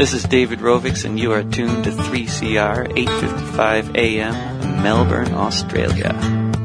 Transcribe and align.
This 0.00 0.14
is 0.14 0.22
David 0.24 0.60
Rovics, 0.60 1.04
and 1.04 1.20
you 1.20 1.30
are 1.32 1.42
tuned 1.42 1.84
to 1.84 1.90
3CR 1.90 2.90
855 2.96 3.96
AM, 3.96 4.82
Melbourne, 4.82 5.34
Australia. 5.34 6.16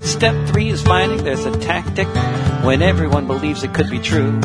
Step 0.01 0.47
three 0.47 0.69
is 0.69 0.81
finding 0.81 1.21
there's 1.21 1.43
a 1.43 1.51
tactic 1.59 2.07
when 2.63 2.81
everyone 2.81 3.27
believes 3.27 3.65
it 3.65 3.73
could 3.73 3.89
be 3.89 3.99
true. 3.99 4.39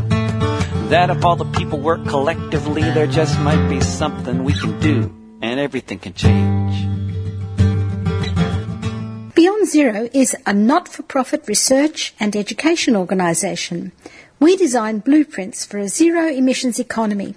That 0.88 1.08
if 1.08 1.24
all 1.24 1.36
the 1.36 1.44
people 1.44 1.78
work 1.78 2.04
collectively, 2.08 2.82
there 2.82 3.06
just 3.06 3.38
might 3.38 3.68
be 3.68 3.80
something 3.80 4.42
we 4.42 4.54
can 4.54 4.80
do, 4.80 5.14
and 5.40 5.60
everything 5.60 6.00
can 6.00 6.14
change. 6.14 6.74
Beyond 9.36 9.68
Zero 9.68 10.08
is 10.12 10.34
a 10.46 10.52
not-for-profit 10.52 11.46
research 11.46 12.12
and 12.18 12.34
education 12.34 12.96
organisation. 12.96 13.92
We 14.40 14.56
design 14.56 14.98
blueprints 14.98 15.64
for 15.64 15.78
a 15.78 15.86
zero 15.86 16.26
emissions 16.26 16.80
economy. 16.80 17.36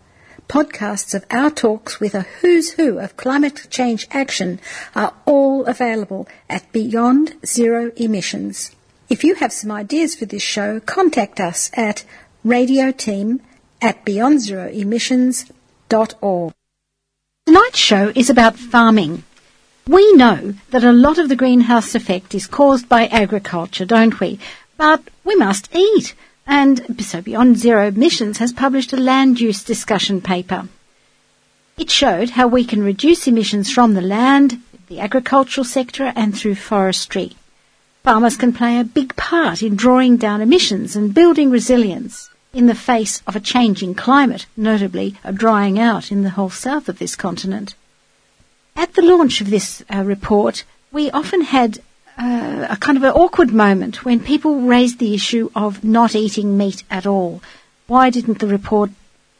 Podcasts 0.51 1.13
of 1.13 1.23
our 1.31 1.49
talks 1.49 2.01
with 2.01 2.13
a 2.13 2.23
who's 2.41 2.71
who 2.71 2.99
of 2.99 3.15
climate 3.15 3.67
change 3.69 4.05
action 4.11 4.59
are 4.93 5.13
all 5.25 5.63
available 5.63 6.27
at 6.49 6.69
Beyond 6.73 7.35
Zero 7.45 7.93
Emissions. 7.95 8.75
If 9.09 9.23
you 9.23 9.35
have 9.35 9.53
some 9.53 9.71
ideas 9.71 10.13
for 10.13 10.25
this 10.25 10.43
show, 10.43 10.81
contact 10.81 11.39
us 11.39 11.71
at 11.75 12.03
radioteam 12.45 13.39
at 13.81 14.05
beyondzeroemissions.org. 14.05 16.53
Tonight's 17.45 17.79
show 17.79 18.11
is 18.13 18.29
about 18.29 18.57
farming. 18.57 19.23
We 19.87 20.11
know 20.15 20.55
that 20.71 20.83
a 20.83 20.91
lot 20.91 21.17
of 21.17 21.29
the 21.29 21.37
greenhouse 21.37 21.95
effect 21.95 22.35
is 22.35 22.45
caused 22.45 22.89
by 22.89 23.07
agriculture, 23.07 23.85
don't 23.85 24.19
we? 24.19 24.37
But 24.75 25.01
we 25.23 25.35
must 25.35 25.73
eat. 25.73 26.13
And 26.53 27.01
so 27.01 27.21
Beyond 27.21 27.55
Zero 27.57 27.87
Emissions 27.87 28.39
has 28.39 28.51
published 28.51 28.91
a 28.91 28.97
land 28.97 29.39
use 29.39 29.63
discussion 29.63 30.19
paper. 30.19 30.67
It 31.77 31.89
showed 31.89 32.31
how 32.31 32.47
we 32.47 32.65
can 32.65 32.83
reduce 32.83 33.25
emissions 33.25 33.71
from 33.71 33.93
the 33.93 34.01
land, 34.01 34.61
the 34.89 34.99
agricultural 34.99 35.63
sector 35.63 36.11
and 36.13 36.37
through 36.37 36.55
forestry. 36.55 37.37
Farmers 38.03 38.35
can 38.35 38.51
play 38.51 38.77
a 38.77 38.83
big 38.83 39.15
part 39.15 39.63
in 39.63 39.77
drawing 39.77 40.17
down 40.17 40.41
emissions 40.41 40.97
and 40.97 41.13
building 41.13 41.51
resilience 41.51 42.29
in 42.53 42.67
the 42.67 42.75
face 42.75 43.21
of 43.25 43.37
a 43.37 43.39
changing 43.53 43.95
climate, 43.95 44.45
notably 44.57 45.15
a 45.23 45.31
drying 45.31 45.79
out 45.79 46.11
in 46.11 46.23
the 46.23 46.31
whole 46.31 46.49
south 46.49 46.89
of 46.89 46.99
this 46.99 47.15
continent. 47.15 47.75
At 48.75 48.95
the 48.95 49.03
launch 49.03 49.39
of 49.39 49.49
this 49.49 49.85
uh, 49.89 50.03
report, 50.03 50.65
we 50.91 51.09
often 51.11 51.41
had 51.41 51.79
uh, 52.17 52.67
a 52.69 52.77
kind 52.77 52.97
of 52.97 53.03
an 53.03 53.11
awkward 53.11 53.51
moment 53.51 54.05
when 54.05 54.19
people 54.19 54.61
raised 54.61 54.99
the 54.99 55.13
issue 55.13 55.49
of 55.55 55.83
not 55.83 56.15
eating 56.15 56.57
meat 56.57 56.83
at 56.89 57.05
all. 57.05 57.41
Why 57.87 58.09
didn't 58.09 58.39
the 58.39 58.47
report 58.47 58.91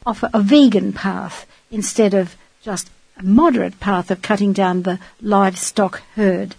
offer 0.06 0.30
a 0.34 0.42
vegan 0.42 0.94
path 0.94 1.46
instead 1.70 2.14
of 2.14 2.36
just 2.64 2.90
a 3.18 3.24
moderate 3.24 3.80
path 3.80 4.12
of 4.12 4.22
cutting 4.22 4.54
down 4.54 4.84
the 4.84 5.00
livestock 5.22 6.02
herd? 6.16 6.56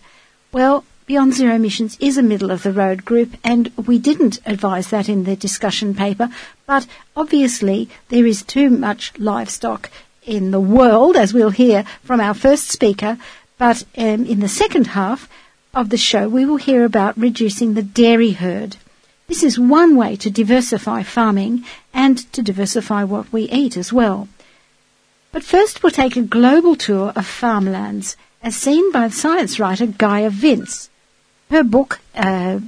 Well, 0.52 0.84
Beyond 1.04 1.34
Zero 1.34 1.56
Emissions 1.56 1.96
is 1.98 2.16
a 2.16 2.22
middle 2.22 2.52
of 2.52 2.62
the 2.62 2.72
road 2.72 3.04
group, 3.04 3.36
and 3.42 3.72
we 3.76 3.98
didn't 3.98 4.38
advise 4.46 4.88
that 4.90 5.08
in 5.08 5.24
the 5.24 5.34
discussion 5.34 5.94
paper, 5.94 6.30
but 6.64 6.86
obviously 7.16 7.88
there 8.08 8.24
is 8.24 8.42
too 8.42 8.70
much 8.70 9.12
livestock 9.18 9.90
in 10.24 10.52
the 10.52 10.60
world, 10.60 11.16
as 11.16 11.34
we'll 11.34 11.50
hear 11.50 11.84
from 12.04 12.20
our 12.20 12.34
first 12.34 12.68
speaker. 12.68 13.18
But 13.58 13.84
um, 13.98 14.24
in 14.26 14.40
the 14.40 14.48
second 14.48 14.86
half, 14.88 15.28
of 15.74 15.88
the 15.88 15.96
show, 15.96 16.28
we 16.28 16.44
will 16.44 16.58
hear 16.58 16.84
about 16.84 17.18
reducing 17.18 17.72
the 17.72 17.82
dairy 17.82 18.32
herd. 18.32 18.76
This 19.26 19.42
is 19.42 19.58
one 19.58 19.96
way 19.96 20.16
to 20.16 20.30
diversify 20.30 21.02
farming 21.02 21.64
and 21.94 22.18
to 22.34 22.42
diversify 22.42 23.04
what 23.04 23.32
we 23.32 23.44
eat 23.44 23.78
as 23.78 23.90
well. 23.90 24.28
But 25.32 25.42
first, 25.42 25.82
we'll 25.82 25.90
take 25.90 26.14
a 26.16 26.22
global 26.22 26.76
tour 26.76 27.12
of 27.16 27.26
farmlands, 27.26 28.18
as 28.42 28.54
seen 28.54 28.92
by 28.92 29.08
science 29.08 29.58
writer 29.58 29.86
Gaia 29.86 30.28
Vince. 30.28 30.90
Her 31.50 31.62
book, 31.62 32.00
uh, 32.14 32.60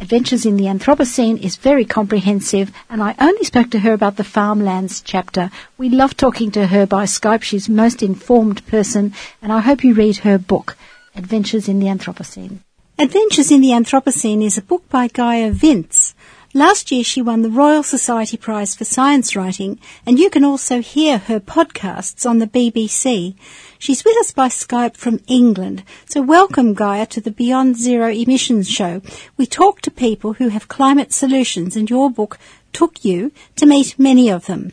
Adventures 0.00 0.44
in 0.44 0.56
the 0.56 0.64
Anthropocene, 0.64 1.40
is 1.40 1.54
very 1.54 1.84
comprehensive, 1.84 2.72
and 2.90 3.00
I 3.00 3.14
only 3.20 3.44
spoke 3.44 3.70
to 3.70 3.78
her 3.78 3.92
about 3.92 4.16
the 4.16 4.24
farmlands 4.24 5.00
chapter. 5.00 5.52
We 5.78 5.88
love 5.88 6.16
talking 6.16 6.50
to 6.52 6.66
her 6.66 6.84
by 6.84 7.04
Skype. 7.04 7.42
She's 7.42 7.68
most 7.68 8.02
informed 8.02 8.66
person, 8.66 9.14
and 9.40 9.52
I 9.52 9.60
hope 9.60 9.84
you 9.84 9.94
read 9.94 10.16
her 10.18 10.38
book. 10.38 10.76
Adventures 11.14 11.68
in 11.68 11.78
the 11.78 11.86
Anthropocene. 11.86 12.60
Adventures 12.98 13.50
in 13.50 13.60
the 13.60 13.68
Anthropocene 13.68 14.42
is 14.42 14.56
a 14.56 14.62
book 14.62 14.88
by 14.88 15.08
Gaia 15.08 15.50
Vince. 15.50 16.14
Last 16.54 16.90
year 16.90 17.04
she 17.04 17.20
won 17.20 17.42
the 17.42 17.50
Royal 17.50 17.82
Society 17.82 18.38
Prize 18.38 18.74
for 18.74 18.84
Science 18.84 19.36
Writing, 19.36 19.78
and 20.06 20.18
you 20.18 20.30
can 20.30 20.44
also 20.44 20.80
hear 20.80 21.18
her 21.18 21.38
podcasts 21.38 22.28
on 22.28 22.38
the 22.38 22.46
BBC. 22.46 23.34
She's 23.78 24.04
with 24.04 24.16
us 24.18 24.32
by 24.32 24.48
Skype 24.48 24.96
from 24.96 25.20
England. 25.26 25.82
So 26.06 26.22
welcome, 26.22 26.72
Gaia, 26.72 27.04
to 27.06 27.20
the 27.20 27.30
Beyond 27.30 27.76
Zero 27.76 28.10
Emissions 28.10 28.70
show. 28.70 29.02
We 29.36 29.44
talk 29.44 29.82
to 29.82 29.90
people 29.90 30.34
who 30.34 30.48
have 30.48 30.68
climate 30.68 31.12
solutions, 31.12 31.76
and 31.76 31.90
your 31.90 32.10
book 32.10 32.38
took 32.72 33.04
you 33.04 33.32
to 33.56 33.66
meet 33.66 33.98
many 33.98 34.30
of 34.30 34.46
them. 34.46 34.72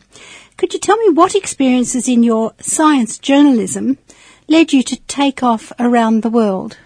Could 0.56 0.74
you 0.74 0.80
tell 0.80 0.98
me 0.98 1.10
what 1.10 1.36
experiences 1.36 2.08
in 2.08 2.24
your 2.24 2.54
science 2.60 3.18
journalism 3.18 3.98
led 4.50 4.74
you 4.74 4.84
to 4.84 4.96
take 5.08 5.44
off 5.44 5.72
around 5.80 6.24
the 6.24 6.30
world? 6.30 6.78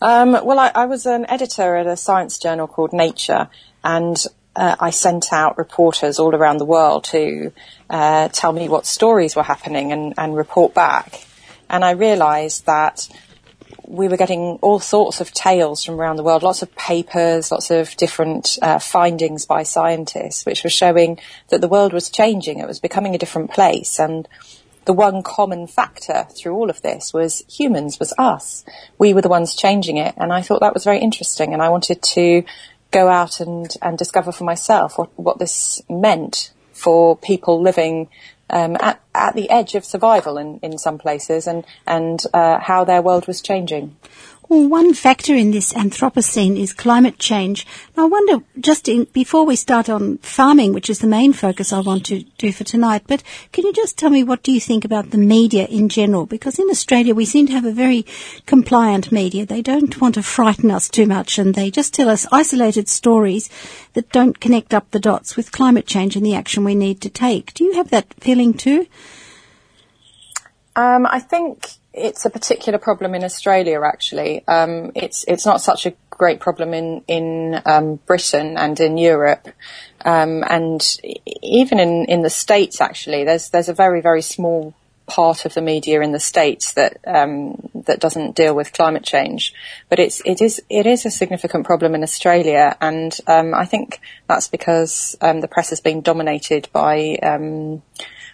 Um, 0.00 0.32
well, 0.32 0.58
I, 0.58 0.72
I, 0.74 0.86
was 0.86 1.06
an 1.06 1.26
editor 1.28 1.76
at 1.76 1.86
a 1.86 1.96
science 1.96 2.38
journal 2.38 2.66
called 2.66 2.92
Nature, 2.92 3.48
and 3.84 4.16
uh, 4.56 4.74
I 4.80 4.90
sent 4.90 5.32
out 5.32 5.58
reporters 5.58 6.18
all 6.18 6.34
around 6.34 6.58
the 6.58 6.64
world 6.64 7.04
to 7.04 7.52
uh, 7.88 8.28
tell 8.28 8.52
me 8.52 8.68
what 8.68 8.84
stories 8.86 9.36
were 9.36 9.44
happening 9.44 9.92
and, 9.92 10.14
and 10.18 10.36
report 10.36 10.74
back. 10.74 11.24
And 11.70 11.84
I 11.84 11.92
realised 11.92 12.66
that 12.66 13.08
we 13.86 14.08
were 14.08 14.16
getting 14.16 14.58
all 14.60 14.80
sorts 14.80 15.20
of 15.20 15.32
tales 15.32 15.84
from 15.84 16.00
around 16.00 16.16
the 16.16 16.22
world, 16.22 16.42
lots 16.42 16.62
of 16.62 16.74
papers, 16.74 17.52
lots 17.52 17.70
of 17.70 17.96
different 17.96 18.58
uh, 18.60 18.78
findings 18.78 19.46
by 19.46 19.62
scientists, 19.62 20.44
which 20.44 20.64
were 20.64 20.70
showing 20.70 21.18
that 21.48 21.60
the 21.60 21.68
world 21.68 21.92
was 21.92 22.10
changing. 22.10 22.58
It 22.58 22.66
was 22.66 22.80
becoming 22.80 23.14
a 23.14 23.18
different 23.18 23.52
place, 23.52 24.00
and 24.00 24.26
the 24.84 24.92
one 24.92 25.22
common 25.22 25.66
factor 25.66 26.26
through 26.36 26.54
all 26.54 26.70
of 26.70 26.82
this 26.82 27.12
was 27.12 27.44
humans, 27.48 27.98
was 27.98 28.12
us. 28.18 28.64
We 28.98 29.14
were 29.14 29.22
the 29.22 29.28
ones 29.28 29.54
changing 29.54 29.96
it. 29.96 30.14
And 30.16 30.32
I 30.32 30.42
thought 30.42 30.60
that 30.60 30.74
was 30.74 30.84
very 30.84 30.98
interesting. 30.98 31.52
And 31.52 31.62
I 31.62 31.68
wanted 31.68 32.02
to 32.02 32.44
go 32.90 33.08
out 33.08 33.40
and, 33.40 33.74
and 33.80 33.96
discover 33.96 34.32
for 34.32 34.44
myself 34.44 34.98
what, 34.98 35.16
what 35.18 35.38
this 35.38 35.82
meant 35.88 36.52
for 36.72 37.16
people 37.16 37.60
living 37.60 38.08
um, 38.50 38.76
at, 38.80 39.00
at 39.14 39.34
the 39.34 39.48
edge 39.50 39.74
of 39.74 39.84
survival 39.84 40.36
in, 40.36 40.58
in 40.62 40.78
some 40.78 40.98
places 40.98 41.46
and, 41.46 41.64
and 41.86 42.22
uh, 42.34 42.58
how 42.58 42.84
their 42.84 43.00
world 43.02 43.26
was 43.26 43.40
changing. 43.40 43.96
Well, 44.52 44.68
one 44.68 44.92
factor 44.92 45.34
in 45.34 45.50
this 45.50 45.72
Anthropocene 45.72 46.58
is 46.58 46.74
climate 46.74 47.18
change. 47.18 47.66
I 47.96 48.04
wonder, 48.04 48.44
just 48.60 48.86
in, 48.86 49.04
before 49.04 49.46
we 49.46 49.56
start 49.56 49.88
on 49.88 50.18
farming, 50.18 50.74
which 50.74 50.90
is 50.90 50.98
the 50.98 51.06
main 51.06 51.32
focus 51.32 51.72
I 51.72 51.80
want 51.80 52.04
to 52.06 52.22
do 52.36 52.52
for 52.52 52.62
tonight, 52.62 53.04
but 53.06 53.22
can 53.52 53.64
you 53.64 53.72
just 53.72 53.96
tell 53.96 54.10
me 54.10 54.22
what 54.22 54.42
do 54.42 54.52
you 54.52 54.60
think 54.60 54.84
about 54.84 55.08
the 55.08 55.16
media 55.16 55.64
in 55.68 55.88
general? 55.88 56.26
Because 56.26 56.58
in 56.58 56.68
Australia 56.68 57.14
we 57.14 57.24
seem 57.24 57.46
to 57.46 57.54
have 57.54 57.64
a 57.64 57.72
very 57.72 58.04
compliant 58.44 59.10
media. 59.10 59.46
They 59.46 59.62
don't 59.62 59.98
want 60.02 60.16
to 60.16 60.22
frighten 60.22 60.70
us 60.70 60.90
too 60.90 61.06
much 61.06 61.38
and 61.38 61.54
they 61.54 61.70
just 61.70 61.94
tell 61.94 62.10
us 62.10 62.26
isolated 62.30 62.90
stories 62.90 63.48
that 63.94 64.12
don't 64.12 64.38
connect 64.38 64.74
up 64.74 64.90
the 64.90 65.00
dots 65.00 65.34
with 65.34 65.50
climate 65.50 65.86
change 65.86 66.14
and 66.14 66.26
the 66.26 66.34
action 66.34 66.62
we 66.62 66.74
need 66.74 67.00
to 67.00 67.08
take. 67.08 67.54
Do 67.54 67.64
you 67.64 67.72
have 67.76 67.88
that 67.88 68.12
feeling 68.20 68.52
too? 68.52 68.86
Um, 70.76 71.06
I 71.06 71.20
think 71.20 71.78
it's 71.92 72.24
a 72.24 72.30
particular 72.30 72.78
problem 72.78 73.14
in 73.14 73.24
Australia. 73.24 73.80
Actually, 73.82 74.46
um, 74.48 74.92
it's 74.94 75.24
it's 75.28 75.46
not 75.46 75.60
such 75.60 75.86
a 75.86 75.94
great 76.10 76.40
problem 76.40 76.74
in 76.74 77.02
in 77.06 77.60
um, 77.66 77.96
Britain 78.06 78.56
and 78.56 78.78
in 78.80 78.96
Europe, 78.96 79.48
um, 80.04 80.42
and 80.48 80.96
even 81.42 81.78
in 81.78 82.06
in 82.06 82.22
the 82.22 82.30
states. 82.30 82.80
Actually, 82.80 83.24
there's 83.24 83.50
there's 83.50 83.68
a 83.68 83.74
very 83.74 84.00
very 84.00 84.22
small 84.22 84.74
part 85.06 85.44
of 85.44 85.52
the 85.52 85.60
media 85.60 86.00
in 86.00 86.12
the 86.12 86.20
states 86.20 86.72
that 86.74 86.96
um, 87.06 87.68
that 87.74 88.00
doesn't 88.00 88.36
deal 88.36 88.54
with 88.54 88.72
climate 88.72 89.04
change, 89.04 89.52
but 89.90 89.98
it's 89.98 90.22
it 90.24 90.40
is 90.40 90.62
it 90.70 90.86
is 90.86 91.04
a 91.04 91.10
significant 91.10 91.66
problem 91.66 91.94
in 91.94 92.02
Australia, 92.02 92.74
and 92.80 93.18
um, 93.26 93.52
I 93.52 93.66
think 93.66 94.00
that's 94.28 94.48
because 94.48 95.14
um, 95.20 95.40
the 95.40 95.48
press 95.48 95.68
has 95.70 95.80
been 95.80 96.00
dominated 96.00 96.70
by 96.72 97.18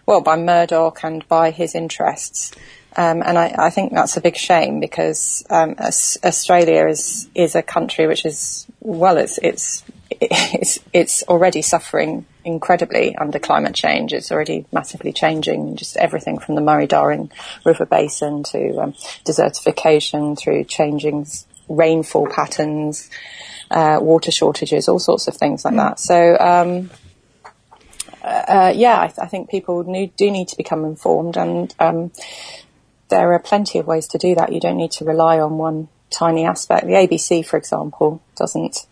well 0.06 0.20
by 0.20 0.36
Murdoch 0.36 1.00
and 1.02 1.26
by 1.26 1.50
his 1.50 1.74
interests. 1.74 2.54
Um, 2.98 3.22
and 3.24 3.38
I, 3.38 3.54
I, 3.56 3.70
think 3.70 3.92
that's 3.92 4.16
a 4.16 4.20
big 4.20 4.36
shame 4.36 4.80
because 4.80 5.44
um, 5.50 5.76
Australia 5.78 6.88
is 6.88 7.28
is 7.32 7.54
a 7.54 7.62
country 7.62 8.08
which 8.08 8.26
is 8.26 8.66
well, 8.80 9.18
it's 9.18 9.38
it's 9.38 9.84
it's 10.10 10.80
it's 10.92 11.22
already 11.22 11.62
suffering 11.62 12.26
incredibly 12.44 13.14
under 13.14 13.38
climate 13.38 13.76
change. 13.76 14.12
It's 14.12 14.32
already 14.32 14.66
massively 14.72 15.12
changing 15.12 15.76
just 15.76 15.96
everything 15.96 16.40
from 16.40 16.56
the 16.56 16.60
Murray-Darling 16.60 17.30
River 17.64 17.86
Basin 17.86 18.42
to 18.44 18.78
um, 18.78 18.92
desertification 19.24 20.36
through 20.36 20.64
changing 20.64 21.24
rainfall 21.68 22.26
patterns, 22.26 23.10
uh, 23.70 24.00
water 24.02 24.32
shortages, 24.32 24.88
all 24.88 24.98
sorts 24.98 25.28
of 25.28 25.36
things 25.36 25.64
like 25.64 25.74
mm. 25.74 25.88
that. 25.88 26.00
So, 26.00 26.36
um, 26.36 26.90
uh, 28.24 28.72
yeah, 28.74 29.02
I, 29.02 29.06
th- 29.06 29.18
I, 29.20 29.26
think 29.26 29.50
people 29.50 29.84
do 29.84 30.30
need 30.30 30.48
to 30.48 30.56
become 30.56 30.84
informed, 30.84 31.36
and 31.36 31.72
um, 31.78 32.10
there 33.08 33.32
are 33.32 33.38
plenty 33.38 33.78
of 33.78 33.86
ways 33.86 34.06
to 34.08 34.18
do 34.18 34.34
that. 34.34 34.52
You 34.52 34.60
don't 34.60 34.76
need 34.76 34.92
to 34.92 35.04
rely 35.04 35.38
on 35.38 35.58
one 35.58 35.88
tiny 36.10 36.44
aspect. 36.44 36.86
The 36.86 36.92
ABC, 36.92 37.44
for 37.44 37.56
example, 37.56 38.22
doesn't 38.36 38.86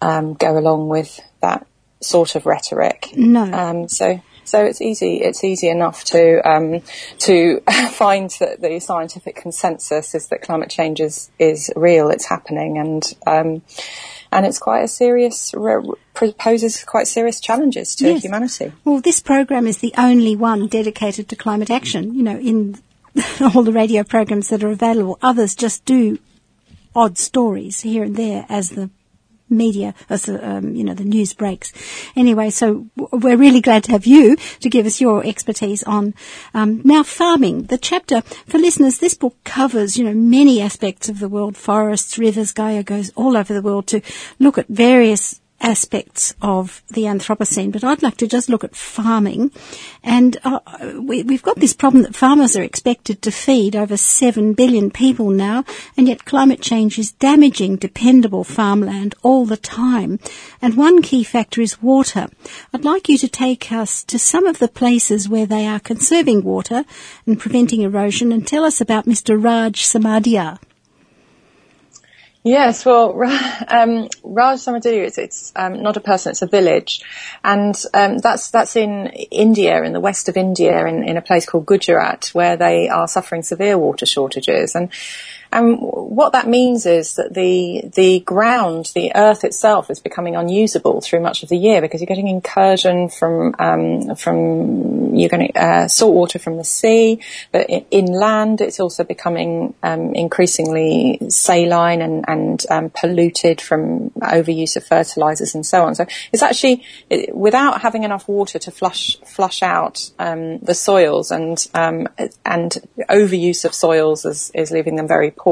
um, 0.00 0.34
go 0.34 0.58
along 0.58 0.88
with 0.88 1.20
that 1.40 1.66
sort 2.00 2.34
of 2.34 2.46
rhetoric. 2.46 3.10
No. 3.16 3.42
Um, 3.42 3.88
so 3.88 4.20
so 4.44 4.64
it's 4.64 4.80
easy. 4.80 5.16
It's 5.16 5.42
easy 5.42 5.68
enough 5.68 6.04
to 6.04 6.46
um, 6.48 6.82
to 7.20 7.60
find 7.92 8.30
that 8.40 8.60
the 8.60 8.78
scientific 8.78 9.36
consensus 9.36 10.14
is 10.14 10.28
that 10.28 10.42
climate 10.42 10.70
change 10.70 11.00
is 11.00 11.30
is 11.38 11.72
real. 11.74 12.10
It's 12.10 12.26
happening, 12.26 12.78
and 12.78 13.02
um, 13.26 13.62
and 14.30 14.46
it's 14.46 14.58
quite 14.58 14.82
a 14.82 14.88
serious 14.88 15.54
poses 16.38 16.84
quite 16.84 17.08
serious 17.08 17.40
challenges 17.40 17.96
to 17.96 18.12
yes. 18.12 18.22
humanity. 18.22 18.72
Well, 18.84 19.00
this 19.00 19.20
program 19.20 19.66
is 19.66 19.78
the 19.78 19.94
only 19.96 20.36
one 20.36 20.68
dedicated 20.68 21.28
to 21.30 21.36
climate 21.36 21.70
action. 21.70 22.14
You 22.14 22.22
know, 22.22 22.38
in 22.38 22.78
all 23.40 23.62
the 23.62 23.72
radio 23.72 24.02
programs 24.02 24.48
that 24.48 24.62
are 24.64 24.70
available, 24.70 25.18
others 25.22 25.54
just 25.54 25.84
do 25.84 26.18
odd 26.94 27.18
stories 27.18 27.80
here 27.80 28.04
and 28.04 28.16
there 28.16 28.46
as 28.48 28.70
the 28.70 28.90
media, 29.48 29.94
as 30.08 30.24
the, 30.24 30.48
um, 30.48 30.74
you 30.74 30.84
know, 30.84 30.94
the 30.94 31.04
news 31.04 31.34
breaks. 31.34 31.72
Anyway, 32.16 32.50
so 32.50 32.86
we're 32.96 33.36
really 33.36 33.60
glad 33.60 33.84
to 33.84 33.92
have 33.92 34.06
you 34.06 34.36
to 34.36 34.70
give 34.70 34.86
us 34.86 35.00
your 35.00 35.24
expertise 35.24 35.82
on 35.84 36.14
um, 36.54 36.80
now 36.84 37.02
farming. 37.02 37.64
The 37.64 37.78
chapter 37.78 38.22
for 38.22 38.58
listeners, 38.58 38.98
this 38.98 39.14
book 39.14 39.36
covers, 39.44 39.96
you 39.96 40.04
know, 40.04 40.14
many 40.14 40.60
aspects 40.60 41.08
of 41.08 41.20
the 41.20 41.28
world: 41.28 41.56
forests, 41.56 42.18
rivers. 42.18 42.52
Gaia 42.52 42.82
goes 42.82 43.10
all 43.10 43.36
over 43.36 43.52
the 43.52 43.62
world 43.62 43.86
to 43.88 44.00
look 44.38 44.58
at 44.58 44.68
various 44.68 45.40
aspects 45.64 46.34
of 46.42 46.82
the 46.88 47.04
Anthropocene, 47.04 47.72
but 47.72 47.82
I'd 47.82 48.02
like 48.02 48.18
to 48.18 48.26
just 48.26 48.48
look 48.48 48.62
at 48.62 48.76
farming. 48.76 49.50
And 50.02 50.36
uh, 50.44 50.60
we, 51.00 51.18
have 51.22 51.42
got 51.42 51.58
this 51.58 51.72
problem 51.72 52.02
that 52.02 52.14
farmers 52.14 52.54
are 52.54 52.62
expected 52.62 53.22
to 53.22 53.32
feed 53.32 53.74
over 53.74 53.96
7 53.96 54.52
billion 54.52 54.90
people 54.90 55.30
now, 55.30 55.64
and 55.96 56.06
yet 56.06 56.26
climate 56.26 56.60
change 56.60 56.98
is 56.98 57.12
damaging 57.12 57.76
dependable 57.76 58.44
farmland 58.44 59.14
all 59.22 59.46
the 59.46 59.56
time. 59.56 60.20
And 60.60 60.76
one 60.76 61.00
key 61.00 61.24
factor 61.24 61.62
is 61.62 61.82
water. 61.82 62.28
I'd 62.72 62.84
like 62.84 63.08
you 63.08 63.16
to 63.18 63.28
take 63.28 63.72
us 63.72 64.04
to 64.04 64.18
some 64.18 64.46
of 64.46 64.58
the 64.58 64.68
places 64.68 65.28
where 65.28 65.46
they 65.46 65.66
are 65.66 65.80
conserving 65.80 66.42
water 66.42 66.84
and 67.26 67.40
preventing 67.40 67.80
erosion 67.80 68.32
and 68.32 68.46
tell 68.46 68.64
us 68.64 68.80
about 68.80 69.06
Mr. 69.06 69.42
Raj 69.42 69.82
Samadia. 69.82 70.58
Yes, 72.46 72.84
well, 72.84 73.18
um, 73.68 74.06
Raj 74.22 74.58
Samadhu, 74.60 75.06
it's, 75.06 75.16
it's 75.16 75.50
um, 75.56 75.82
not 75.82 75.96
a 75.96 76.00
person, 76.00 76.30
it's 76.30 76.42
a 76.42 76.46
village. 76.46 77.00
And 77.42 77.74
um, 77.94 78.18
that's 78.18 78.50
that's 78.50 78.76
in 78.76 79.06
India, 79.06 79.82
in 79.82 79.94
the 79.94 80.00
west 80.00 80.28
of 80.28 80.36
India, 80.36 80.86
in, 80.86 81.04
in 81.04 81.16
a 81.16 81.22
place 81.22 81.46
called 81.46 81.64
Gujarat, 81.64 82.28
where 82.34 82.58
they 82.58 82.90
are 82.90 83.08
suffering 83.08 83.42
severe 83.42 83.78
water 83.78 84.04
shortages. 84.04 84.74
And 84.74 84.90
and 85.54 85.78
what 85.78 86.32
that 86.32 86.48
means 86.48 86.84
is 86.84 87.14
that 87.14 87.32
the 87.32 87.82
the 87.94 88.20
ground, 88.20 88.90
the 88.94 89.12
earth 89.14 89.44
itself, 89.44 89.88
is 89.88 90.00
becoming 90.00 90.34
unusable 90.34 91.00
through 91.00 91.20
much 91.20 91.44
of 91.44 91.48
the 91.48 91.56
year 91.56 91.80
because 91.80 92.00
you're 92.00 92.06
getting 92.06 92.26
incursion 92.26 93.08
from 93.08 93.54
um, 93.60 94.16
from 94.16 95.14
you're 95.14 95.28
getting 95.28 95.56
uh, 95.56 95.86
salt 95.86 96.12
water 96.12 96.40
from 96.40 96.56
the 96.56 96.64
sea, 96.64 97.20
but 97.52 97.70
inland 97.92 98.60
it's 98.60 98.80
also 98.80 99.04
becoming 99.04 99.74
um, 99.84 100.12
increasingly 100.14 101.20
saline 101.28 102.02
and 102.02 102.24
and 102.26 102.66
um, 102.70 102.90
polluted 102.90 103.60
from 103.60 104.10
overuse 104.10 104.74
of 104.76 104.84
fertilizers 104.84 105.54
and 105.54 105.64
so 105.64 105.84
on. 105.84 105.94
So 105.94 106.04
it's 106.32 106.42
actually 106.42 106.84
it, 107.08 107.34
without 107.34 107.80
having 107.80 108.02
enough 108.02 108.26
water 108.26 108.58
to 108.58 108.70
flush 108.72 109.18
flush 109.20 109.62
out 109.62 110.10
um, 110.18 110.58
the 110.58 110.74
soils 110.74 111.30
and 111.30 111.64
um, 111.74 112.08
and 112.44 112.76
overuse 113.08 113.64
of 113.64 113.72
soils 113.72 114.24
is, 114.24 114.50
is 114.52 114.72
leaving 114.72 114.96
them 114.96 115.06
very 115.06 115.30
poor. 115.30 115.43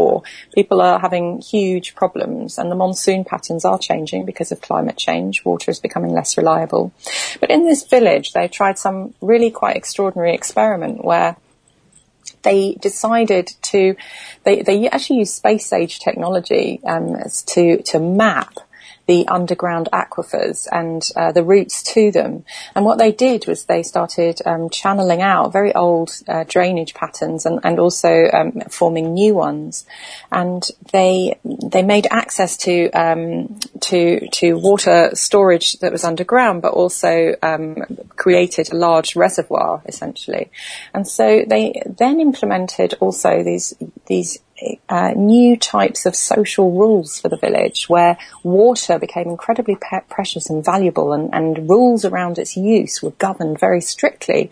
People 0.54 0.80
are 0.80 0.98
having 0.98 1.40
huge 1.40 1.94
problems 1.94 2.58
and 2.58 2.70
the 2.70 2.74
monsoon 2.74 3.24
patterns 3.24 3.64
are 3.64 3.78
changing 3.78 4.24
because 4.24 4.52
of 4.52 4.60
climate 4.60 4.96
change. 4.96 5.44
Water 5.44 5.70
is 5.70 5.80
becoming 5.80 6.12
less 6.12 6.36
reliable. 6.36 6.92
But 7.40 7.50
in 7.50 7.66
this 7.66 7.84
village, 7.84 8.32
they 8.32 8.48
tried 8.48 8.78
some 8.78 9.14
really 9.20 9.50
quite 9.50 9.76
extraordinary 9.76 10.34
experiment 10.34 11.04
where 11.04 11.36
they 12.42 12.74
decided 12.80 13.52
to, 13.62 13.96
they, 14.44 14.62
they 14.62 14.88
actually 14.88 15.20
used 15.20 15.34
space 15.34 15.72
age 15.72 16.00
technology 16.00 16.80
um, 16.84 17.16
to, 17.46 17.82
to 17.82 17.98
map 17.98 18.54
the 19.06 19.26
underground 19.28 19.88
aquifers 19.92 20.68
and 20.70 21.10
uh, 21.16 21.32
the 21.32 21.42
routes 21.42 21.82
to 21.82 22.10
them. 22.10 22.44
And 22.74 22.84
what 22.84 22.98
they 22.98 23.12
did 23.12 23.46
was 23.46 23.64
they 23.64 23.82
started 23.82 24.40
um, 24.46 24.70
channeling 24.70 25.20
out 25.22 25.52
very 25.52 25.74
old 25.74 26.10
uh, 26.28 26.44
drainage 26.44 26.94
patterns 26.94 27.44
and, 27.44 27.60
and 27.64 27.78
also 27.78 28.28
um, 28.32 28.60
forming 28.70 29.14
new 29.14 29.34
ones. 29.34 29.84
And 30.30 30.66
they 30.92 31.38
they 31.44 31.82
made 31.82 32.06
access 32.10 32.56
to 32.58 32.90
um, 32.90 33.58
to 33.80 34.28
to 34.28 34.58
water 34.58 35.10
storage 35.14 35.78
that 35.80 35.92
was 35.92 36.04
underground, 36.04 36.62
but 36.62 36.72
also 36.72 37.34
um, 37.42 37.84
created 38.16 38.72
a 38.72 38.76
large 38.76 39.16
reservoir 39.16 39.82
essentially. 39.86 40.50
And 40.94 41.06
so 41.06 41.44
they 41.46 41.82
then 41.86 42.20
implemented 42.20 42.94
also 43.00 43.42
these 43.42 43.74
these 44.06 44.38
uh, 44.88 45.12
new 45.16 45.56
types 45.56 46.06
of 46.06 46.14
social 46.14 46.70
rules 46.72 47.18
for 47.20 47.28
the 47.28 47.36
village 47.36 47.88
where 47.88 48.16
water 48.42 48.98
became 48.98 49.28
incredibly 49.28 49.76
pe- 49.76 50.00
precious 50.08 50.50
and 50.50 50.64
valuable 50.64 51.12
and, 51.12 51.32
and 51.32 51.68
rules 51.68 52.04
around 52.04 52.38
its 52.38 52.56
use 52.56 53.02
were 53.02 53.10
governed 53.12 53.58
very 53.58 53.80
strictly. 53.80 54.50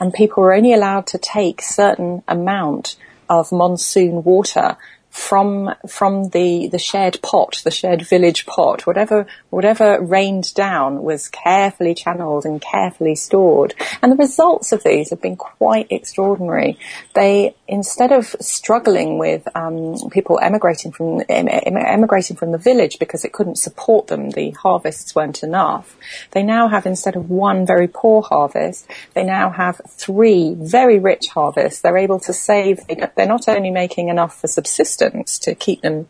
And 0.00 0.12
people 0.12 0.42
were 0.42 0.54
only 0.54 0.72
allowed 0.72 1.06
to 1.08 1.18
take 1.18 1.62
certain 1.62 2.22
amount 2.28 2.96
of 3.28 3.52
monsoon 3.52 4.24
water 4.24 4.76
from 5.12 5.74
from 5.86 6.30
the 6.30 6.68
the 6.68 6.78
shared 6.78 7.20
pot, 7.20 7.60
the 7.64 7.70
shared 7.70 8.00
village 8.00 8.46
pot, 8.46 8.86
whatever 8.86 9.26
whatever 9.50 10.00
rained 10.00 10.54
down 10.54 11.02
was 11.02 11.28
carefully 11.28 11.94
channeled 11.94 12.46
and 12.46 12.62
carefully 12.62 13.14
stored. 13.14 13.74
And 14.00 14.10
the 14.10 14.16
results 14.16 14.72
of 14.72 14.82
these 14.82 15.10
have 15.10 15.20
been 15.20 15.36
quite 15.36 15.86
extraordinary. 15.90 16.78
They 17.12 17.54
instead 17.68 18.10
of 18.10 18.34
struggling 18.40 19.18
with 19.18 19.46
um, 19.54 19.96
people 20.10 20.38
emigrating 20.40 20.92
from 20.92 21.20
em- 21.28 21.76
emigrating 21.76 22.38
from 22.38 22.52
the 22.52 22.58
village 22.58 22.98
because 22.98 23.26
it 23.26 23.34
couldn't 23.34 23.58
support 23.58 24.06
them, 24.06 24.30
the 24.30 24.52
harvests 24.52 25.14
weren't 25.14 25.42
enough. 25.42 25.94
They 26.30 26.42
now 26.42 26.68
have 26.68 26.86
instead 26.86 27.16
of 27.16 27.28
one 27.28 27.66
very 27.66 27.86
poor 27.86 28.22
harvest, 28.22 28.88
they 29.12 29.24
now 29.24 29.50
have 29.50 29.78
three 29.86 30.54
very 30.54 30.98
rich 30.98 31.28
harvests. 31.28 31.82
They're 31.82 31.98
able 31.98 32.20
to 32.20 32.32
save. 32.32 32.80
They're 32.88 33.26
not 33.26 33.46
only 33.46 33.70
making 33.70 34.08
enough 34.08 34.40
for 34.40 34.48
subsistence 34.48 35.01
to 35.10 35.54
keep 35.54 35.82
them 35.82 36.08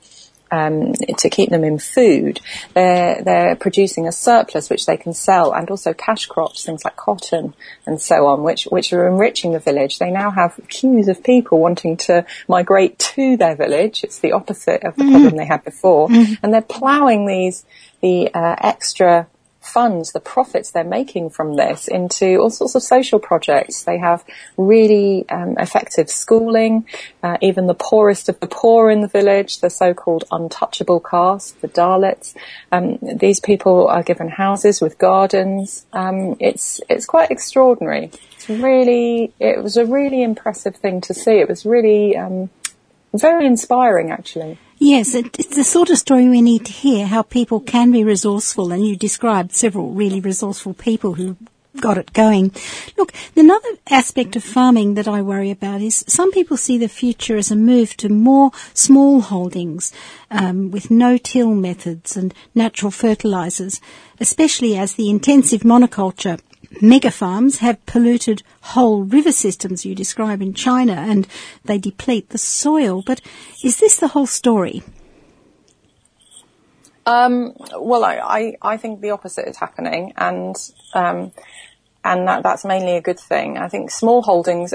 um, 0.53 0.93
to 0.93 1.31
keep 1.31 1.49
them 1.51 1.65
in 1.65 1.79
food. 1.79 2.41
They're 2.75 3.23
they're 3.23 3.57
producing 3.57 4.07
a 4.07 4.13
surplus 4.13 4.69
which 4.69 4.87
they 4.87 4.99
can 4.99 5.15
sell, 5.15 5.53
and 5.53 5.69
also 5.71 5.95
cash 5.95 6.27
crops, 6.27 6.65
things 6.65 6.85
like 6.85 6.97
cotton 6.97 7.55
and 7.87 8.01
so 8.01 8.27
on, 8.27 8.43
which 8.43 8.65
which 8.65 8.93
are 8.93 9.09
enriching 9.09 9.53
the 9.53 9.59
village. 9.59 9.99
They 9.99 10.11
now 10.11 10.31
have 10.31 10.61
queues 10.69 11.09
of 11.09 11.25
people 11.25 11.59
wanting 11.59 11.97
to 12.09 12.27
migrate 12.49 12.99
to 12.99 13.37
their 13.39 13.57
village. 13.57 14.05
It's 14.05 14.21
the 14.21 14.33
opposite 14.33 14.85
of 14.85 14.95
the 14.97 15.05
mm-hmm. 15.05 15.13
problem 15.13 15.37
they 15.37 15.47
had 15.47 15.65
before, 15.65 16.09
mm-hmm. 16.09 16.35
and 16.43 16.53
they're 16.53 16.61
ploughing 16.63 17.27
these 17.27 17.65
the 18.03 18.33
uh, 18.35 18.57
extra 18.59 19.29
funds 19.63 20.13
the 20.13 20.21
profits 20.21 20.73
they're 20.73 20.85
making 20.85 21.31
from 21.31 21.55
this 21.55 21.89
into 21.89 22.37
all 22.39 22.51
sorts 22.51 22.75
of 22.75 22.83
social 22.83 23.19
projects. 23.19 23.85
They 23.85 23.99
have 23.99 24.25
really 24.57 25.25
um, 25.29 25.57
effective 25.59 26.11
schooling. 26.11 26.87
Uh, 27.23 27.39
even 27.41 27.67
the 27.67 27.75
poorest 27.75 28.29
of 28.29 28.39
the 28.41 28.49
poor 28.49 28.91
in 28.91 29.01
the 29.01 29.09
village, 29.09 29.61
the 29.61 29.71
so-called 29.71 30.25
untouchable 30.33 31.01
caste, 31.01 31.61
the 31.61 31.69
Dalits, 31.69 32.35
um, 32.73 32.99
these 33.01 33.41
people 33.41 33.87
are 33.87 34.03
given 34.03 34.29
houses 34.29 34.81
with 34.81 34.99
gardens. 34.99 35.87
Um, 35.93 36.37
it's 36.41 36.81
it's 36.89 37.07
quite 37.07 37.31
extraordinary. 37.31 38.11
It's 38.33 38.49
really 38.49 39.33
it 39.39 39.63
was 39.63 39.77
a 39.77 39.87
really 39.87 40.23
impressive 40.23 40.77
thing 40.77 41.01
to 41.03 41.15
see. 41.15 41.39
It 41.39 41.49
was 41.49 41.65
really 41.65 42.17
um, 42.17 42.51
very 43.15 43.47
inspiring, 43.47 44.11
actually. 44.11 44.59
Yes, 44.85 45.15
it's 45.15 45.55
the 45.55 45.63
sort 45.63 45.91
of 45.91 45.99
story 45.99 46.29
we 46.29 46.43
need 46.43 46.67
to 46.67 46.73
hear, 46.73 47.07
how 47.07 47.23
people 47.23 47.61
can 47.61 47.93
be 47.93 48.03
resourceful, 48.03 48.73
and 48.73 48.85
you 48.85 48.97
described 48.97 49.53
several 49.53 49.93
really 49.93 50.19
resourceful 50.19 50.75
people 50.75 51.15
who 51.15 51.37
got 51.81 51.99
it 51.99 52.13
going. 52.13 52.51
Look, 52.99 53.13
another 53.37 53.69
aspect 53.89 54.35
of 54.35 54.43
farming 54.43 54.95
that 54.95 55.07
I 55.07 55.23
worry 55.23 55.53
about 55.53 55.83
is 55.83 56.05
some 56.09 56.33
people 56.33 56.57
see 56.57 56.79
the 56.79 56.89
future 56.89 57.37
as 57.37 57.53
a 57.53 57.55
move 57.55 57.97
to 57.99 58.09
more 58.09 58.51
small 58.75 59.21
holdings 59.21 59.93
um, 60.33 60.73
with 60.73 60.91
no-till 60.91 61.55
methods 61.55 62.17
and 62.17 62.35
natural 62.53 62.91
fertilizers, 62.91 63.81
especially 64.19 64.77
as 64.77 64.95
the 64.95 65.09
intensive 65.09 65.61
monoculture 65.61 66.41
mega 66.81 67.11
farms 67.11 67.59
have 67.59 67.85
polluted 67.87 68.43
whole 68.61 69.05
river 69.05 69.33
systems 69.33 69.85
you 69.85 69.95
describe 69.95 70.41
in 70.41 70.55
China 70.55 70.95
and 70.95 71.27
they 71.65 71.79
deplete 71.79 72.31
the 72.31 72.39
soil. 72.39 73.03
But 73.03 73.21
is 73.63 73.79
this 73.79 73.97
the 73.97 74.09
whole 74.09 74.27
story? 74.27 74.83
Um, 77.05 77.55
well, 77.77 78.05
I, 78.05 78.17
I, 78.17 78.57
I, 78.63 78.77
think 78.77 79.01
the 79.01 79.11
opposite 79.11 79.49
is 79.49 79.57
happening, 79.57 80.13
and 80.17 80.55
um, 80.95 81.33
and 82.05 82.29
that, 82.29 82.45
that's 82.45 82.65
mainly 82.65 82.97
a 82.97 83.01
good 83.01 83.19
thing. 83.19 83.59
I 83.59 83.69
think 83.69 83.91
small 83.91 84.23
holdings. 84.23 84.73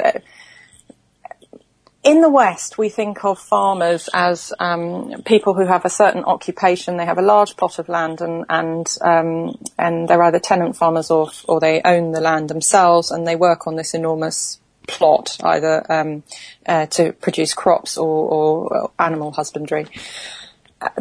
In 2.03 2.21
the 2.21 2.29
West, 2.29 2.77
we 2.77 2.89
think 2.89 3.25
of 3.25 3.37
farmers 3.37 4.07
as 4.13 4.53
um, 4.59 5.21
people 5.25 5.53
who 5.53 5.65
have 5.65 5.83
a 5.83 5.89
certain 5.89 6.23
occupation. 6.23 6.95
They 6.95 7.05
have 7.05 7.17
a 7.17 7.23
large 7.23 7.57
plot 7.57 7.79
of 7.79 7.89
land, 7.89 8.21
and 8.21 8.45
and 8.49 8.97
um, 9.01 9.57
and 9.77 10.07
they're 10.07 10.23
either 10.23 10.39
tenant 10.39 10.77
farmers 10.77 11.11
or 11.11 11.29
or 11.47 11.59
they 11.59 11.81
own 11.83 12.11
the 12.11 12.21
land 12.21 12.49
themselves, 12.49 13.11
and 13.11 13.27
they 13.27 13.35
work 13.35 13.67
on 13.67 13.75
this 13.75 13.93
enormous 13.93 14.59
plot, 14.87 15.37
either 15.43 15.85
um, 15.91 16.23
uh, 16.65 16.85
to 16.85 17.11
produce 17.11 17.53
crops 17.53 17.97
or, 17.97 18.07
or 18.07 18.91
animal 18.97 19.31
husbandry 19.31 19.87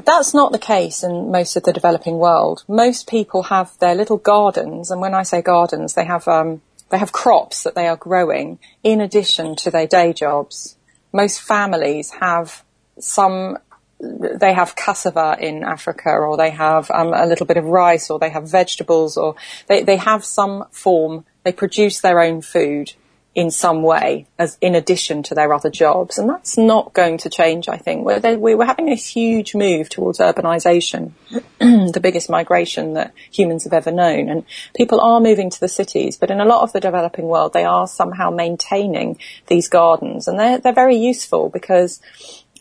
that's 0.05 0.33
not 0.33 0.53
the 0.53 0.59
case 0.59 1.03
in 1.03 1.31
most 1.31 1.57
of 1.57 1.63
the 1.63 1.73
developing 1.73 2.19
world. 2.19 2.65
Most 2.69 3.09
people 3.09 3.45
have 3.45 3.77
their 3.79 3.95
little 3.95 4.17
gardens, 4.17 4.91
and 4.91 5.01
when 5.01 5.15
I 5.15 5.23
say 5.23 5.43
gardens, 5.43 5.95
they 5.95 6.05
have 6.05 6.27
um, 6.29 6.63
they 6.89 6.99
have 6.99 7.13
crops 7.13 7.63
that 7.65 7.75
they 7.75 7.89
are 7.89 7.97
growing 7.97 8.59
in 8.83 9.01
addition 9.01 9.57
to 9.57 9.71
their 9.71 9.87
day 9.87 10.13
jobs. 10.13 10.76
Most 11.23 11.41
families 11.41 12.11
have 12.11 12.63
some. 12.99 13.59
They 13.99 14.53
have 14.53 14.77
cassava 14.77 15.39
in 15.41 15.65
Africa, 15.65 16.11
or 16.11 16.37
they 16.37 16.51
have 16.51 16.91
um, 16.91 17.15
a 17.15 17.25
little 17.25 17.47
bit 17.47 17.57
of 17.57 17.65
rice, 17.65 18.11
or 18.11 18.19
they 18.19 18.29
have 18.29 18.47
vegetables, 18.61 19.17
or 19.17 19.35
they, 19.69 19.83
they 19.83 19.97
have 19.97 20.23
some 20.23 20.67
form. 20.71 21.25
They 21.45 21.53
produce 21.53 22.01
their 22.01 22.21
own 22.21 22.43
food 22.43 22.93
in 23.37 23.51
some 23.51 23.83
way 23.83 24.27
as 24.39 24.57
in 24.63 24.75
addition 24.75 25.23
to 25.23 25.35
their 25.35 25.53
other 25.53 25.69
jobs. 25.69 26.17
And 26.17 26.29
that's 26.29 26.57
not 26.57 26.95
going 26.95 27.19
to 27.19 27.29
change, 27.29 27.69
I 27.69 27.77
think. 27.77 28.03
We're, 28.03 28.39
we 28.39 28.55
were 28.55 28.65
having 28.65 28.89
a 28.89 28.95
huge 28.95 29.55
move 29.55 29.91
towards 29.91 30.19
urbanization, 30.19 31.13
the 31.59 32.01
biggest 32.03 32.31
migration 32.31 32.95
that 32.95 33.13
humans 33.31 33.65
have 33.65 33.75
ever 33.75 33.93
known. 33.93 34.31
And 34.31 34.45
people 34.75 35.03
are 35.03 35.21
moving 35.21 35.51
to 35.51 35.61
the 35.61 35.69
cities, 35.69 36.17
but 36.17 36.31
in 36.31 36.41
a 36.41 36.47
lot 36.47 36.63
of 36.63 36.73
the 36.73 36.81
developing 36.81 37.27
world, 37.27 37.53
they 37.53 37.67
are 37.67 37.87
somehow 37.87 38.31
maintaining 38.31 39.19
these 39.49 39.69
gardens 39.69 40.27
and 40.27 40.39
they're, 40.39 40.59
they're 40.59 40.73
very 40.73 40.97
useful 40.97 41.51
because 41.51 42.01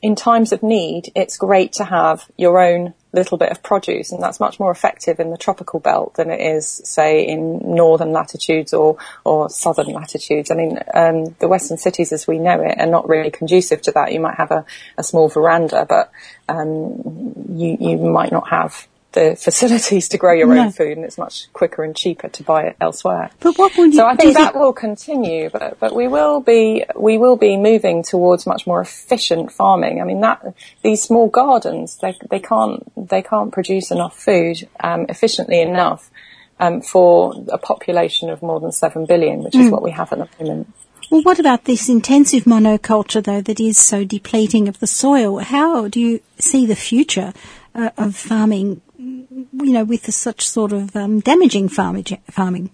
in 0.01 0.13
times 0.13 0.51
of 0.51 0.61
need, 0.61 1.09
it's 1.15 1.37
great 1.37 1.71
to 1.73 1.85
have 1.85 2.29
your 2.35 2.59
own 2.59 2.93
little 3.15 3.37
bit 3.37 3.49
of 3.49 3.63
produce, 3.63 4.11
and 4.11 4.21
that's 4.21 4.39
much 4.39 4.59
more 4.59 4.71
effective 4.71 5.19
in 5.19 5.31
the 5.31 5.37
tropical 5.37 5.79
belt 5.79 6.15
than 6.15 6.29
it 6.29 6.39
is, 6.39 6.81
say, 6.83 7.25
in 7.25 7.75
northern 7.75 8.11
latitudes 8.11 8.73
or, 8.73 8.97
or 9.23 9.49
southern 9.49 9.87
latitudes. 9.87 10.51
I 10.51 10.55
mean, 10.55 10.79
um, 10.93 11.35
the 11.39 11.47
western 11.47 11.77
cities 11.77 12.11
as 12.11 12.27
we 12.27 12.37
know 12.39 12.61
it 12.61 12.79
are 12.79 12.85
not 12.85 13.09
really 13.09 13.31
conducive 13.31 13.81
to 13.83 13.91
that. 13.93 14.13
You 14.13 14.19
might 14.19 14.35
have 14.35 14.51
a, 14.51 14.65
a 14.97 15.03
small 15.03 15.29
veranda, 15.29 15.85
but 15.87 16.11
um, 16.47 17.33
you, 17.49 17.77
you 17.79 17.97
might 17.97 18.31
not 18.31 18.49
have 18.49 18.87
the 19.15 19.35
facilities 19.35 20.07
to 20.09 20.17
grow 20.19 20.33
your 20.33 20.53
no. 20.53 20.65
own 20.65 20.71
food, 20.71 20.97
and 20.97 21.05
it's 21.05 21.17
much 21.17 21.51
quicker 21.53 21.83
and 21.83 21.95
cheaper 21.95 22.27
to 22.29 22.43
buy 22.43 22.63
it 22.63 22.75
elsewhere. 22.79 23.31
But 23.39 23.57
what 23.57 23.75
would 23.77 23.93
you, 23.93 23.99
so 23.99 24.05
I 24.05 24.15
think 24.15 24.37
that 24.37 24.55
will 24.55 24.73
continue, 24.73 25.49
but 25.49 25.79
but 25.79 25.95
we 25.95 26.07
will 26.07 26.41
be 26.41 26.85
we 26.95 27.17
will 27.17 27.37
be 27.37 27.57
moving 27.57 28.03
towards 28.03 28.45
much 28.45 28.67
more 28.67 28.81
efficient 28.81 29.51
farming. 29.51 29.99
I 29.99 30.03
mean 30.03 30.21
that 30.21 30.53
these 30.83 31.01
small 31.01 31.27
gardens 31.27 31.97
they 31.97 32.15
they 32.29 32.39
can't 32.39 32.83
they 32.95 33.23
can't 33.23 33.51
produce 33.51 33.89
enough 33.89 34.15
food 34.15 34.69
um, 34.79 35.07
efficiently 35.09 35.61
enough 35.61 36.11
um, 36.59 36.81
for 36.81 37.33
a 37.51 37.57
population 37.57 38.29
of 38.29 38.43
more 38.43 38.59
than 38.59 38.71
seven 38.71 39.05
billion, 39.05 39.43
which 39.43 39.53
mm. 39.53 39.61
is 39.61 39.65
hmm. 39.67 39.71
what 39.71 39.83
we 39.83 39.91
have 39.91 40.13
at 40.13 40.19
the 40.37 40.43
moment. 40.43 40.73
Well, 41.11 41.21
what 41.21 41.39
about 41.39 41.65
this 41.65 41.87
intensive 41.87 42.45
monoculture, 42.45 43.23
though, 43.23 43.41
that 43.41 43.59
is 43.59 43.77
so 43.77 44.03
depleting 44.03 44.67
of 44.67 44.79
the 44.79 44.87
soil? 44.87 45.37
How 45.37 45.87
do 45.87 45.99
you 45.99 46.21
see 46.39 46.65
the 46.65 46.75
future 46.75 47.31
uh, 47.75 47.91
of 47.97 48.15
farming 48.15 48.81
you 48.97 49.47
know, 49.51 49.83
with 49.83 50.11
such 50.13 50.47
sort 50.47 50.71
of 50.71 50.95
um, 50.95 51.19
damaging 51.19 51.69
farming? 51.69 52.69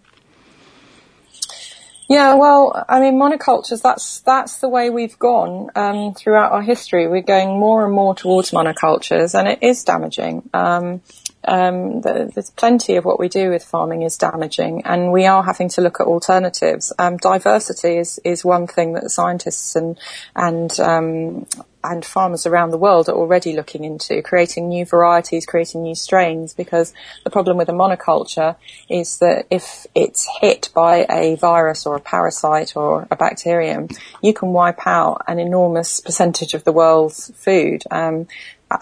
Yeah, 2.09 2.33
well, 2.33 2.85
I 2.89 2.99
mean, 2.99 3.13
monocultures, 3.13 3.81
that's, 3.81 4.19
that's 4.19 4.57
the 4.57 4.67
way 4.67 4.89
we've 4.89 5.17
gone, 5.17 5.69
um, 5.75 6.13
throughout 6.13 6.51
our 6.51 6.61
history. 6.61 7.07
We're 7.07 7.21
going 7.21 7.57
more 7.57 7.85
and 7.85 7.93
more 7.93 8.13
towards 8.13 8.51
monocultures 8.51 9.33
and 9.33 9.47
it 9.47 9.59
is 9.61 9.85
damaging. 9.85 10.49
Um, 10.53 11.01
um, 11.45 12.01
there's 12.01 12.51
plenty 12.51 12.95
of 12.95 13.05
what 13.05 13.19
we 13.19 13.27
do 13.27 13.49
with 13.49 13.63
farming 13.63 14.03
is 14.03 14.17
damaging, 14.17 14.83
and 14.85 15.11
we 15.11 15.25
are 15.25 15.43
having 15.43 15.69
to 15.69 15.81
look 15.81 15.99
at 15.99 16.07
alternatives. 16.07 16.93
Um, 16.99 17.17
diversity 17.17 17.97
is, 17.97 18.19
is 18.23 18.45
one 18.45 18.67
thing 18.67 18.93
that 18.93 19.09
scientists 19.09 19.75
and 19.75 19.97
and 20.35 20.79
um, 20.79 21.47
and 21.83 22.05
farmers 22.05 22.45
around 22.45 22.69
the 22.69 22.77
world 22.77 23.09
are 23.09 23.15
already 23.15 23.53
looking 23.53 23.83
into 23.83 24.21
creating 24.21 24.69
new 24.69 24.85
varieties, 24.85 25.45
creating 25.45 25.81
new 25.81 25.95
strains. 25.95 26.53
Because 26.53 26.93
the 27.23 27.31
problem 27.31 27.57
with 27.57 27.69
a 27.69 27.73
monoculture 27.73 28.55
is 28.87 29.17
that 29.17 29.47
if 29.49 29.87
it's 29.95 30.27
hit 30.41 30.69
by 30.75 31.07
a 31.09 31.35
virus 31.37 31.87
or 31.87 31.95
a 31.95 32.01
parasite 32.01 32.75
or 32.75 33.07
a 33.09 33.15
bacterium, 33.15 33.87
you 34.21 34.33
can 34.33 34.53
wipe 34.53 34.85
out 34.85 35.23
an 35.27 35.39
enormous 35.39 35.99
percentage 36.01 36.53
of 36.53 36.63
the 36.65 36.71
world's 36.71 37.31
food. 37.35 37.83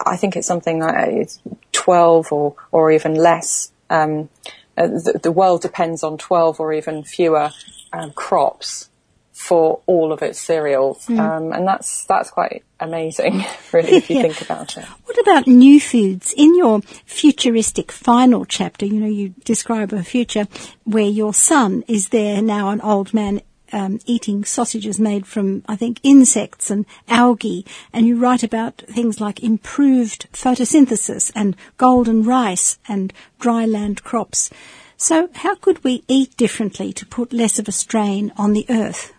I 0.06 0.16
think 0.16 0.36
it's 0.36 0.46
something 0.46 0.80
like 0.80 1.30
12 1.72 2.32
or, 2.32 2.54
or 2.70 2.90
even 2.92 3.14
less. 3.14 3.72
Um, 3.88 4.28
uh, 4.76 4.86
the, 4.86 5.20
the, 5.22 5.32
world 5.32 5.62
depends 5.62 6.04
on 6.04 6.16
12 6.16 6.60
or 6.60 6.72
even 6.72 7.02
fewer 7.02 7.50
um, 7.92 8.12
crops 8.12 8.88
for 9.32 9.80
all 9.86 10.12
of 10.12 10.22
its 10.22 10.38
cereals. 10.38 11.06
Mm. 11.06 11.18
Um, 11.18 11.52
and 11.52 11.66
that's, 11.66 12.04
that's 12.04 12.30
quite 12.30 12.62
amazing, 12.78 13.44
really, 13.72 13.92
if 13.92 14.10
you 14.10 14.16
yeah. 14.16 14.22
think 14.22 14.42
about 14.42 14.76
it. 14.76 14.84
What 14.84 15.18
about 15.18 15.46
new 15.46 15.80
foods? 15.80 16.32
In 16.36 16.54
your 16.54 16.82
futuristic 17.04 17.90
final 17.90 18.44
chapter, 18.44 18.86
you 18.86 19.00
know, 19.00 19.08
you 19.08 19.30
describe 19.44 19.92
a 19.92 20.04
future 20.04 20.46
where 20.84 21.08
your 21.08 21.34
son 21.34 21.84
is 21.88 22.10
there 22.10 22.42
now, 22.42 22.68
an 22.68 22.80
old 22.80 23.12
man 23.12 23.40
um, 23.72 24.00
eating 24.06 24.44
sausages 24.44 24.98
made 24.98 25.26
from, 25.26 25.62
I 25.66 25.76
think, 25.76 26.00
insects 26.02 26.70
and 26.70 26.86
algae, 27.08 27.64
and 27.92 28.06
you 28.06 28.16
write 28.18 28.42
about 28.42 28.82
things 28.88 29.20
like 29.20 29.42
improved 29.42 30.26
photosynthesis 30.32 31.32
and 31.34 31.56
golden 31.76 32.22
rice 32.22 32.78
and 32.88 33.12
dry 33.38 33.64
land 33.64 34.04
crops. 34.04 34.50
So 34.96 35.30
how 35.34 35.54
could 35.54 35.82
we 35.82 36.04
eat 36.08 36.36
differently 36.36 36.92
to 36.92 37.06
put 37.06 37.32
less 37.32 37.58
of 37.58 37.68
a 37.68 37.72
strain 37.72 38.32
on 38.36 38.52
the 38.52 38.66
earth? 38.68 39.12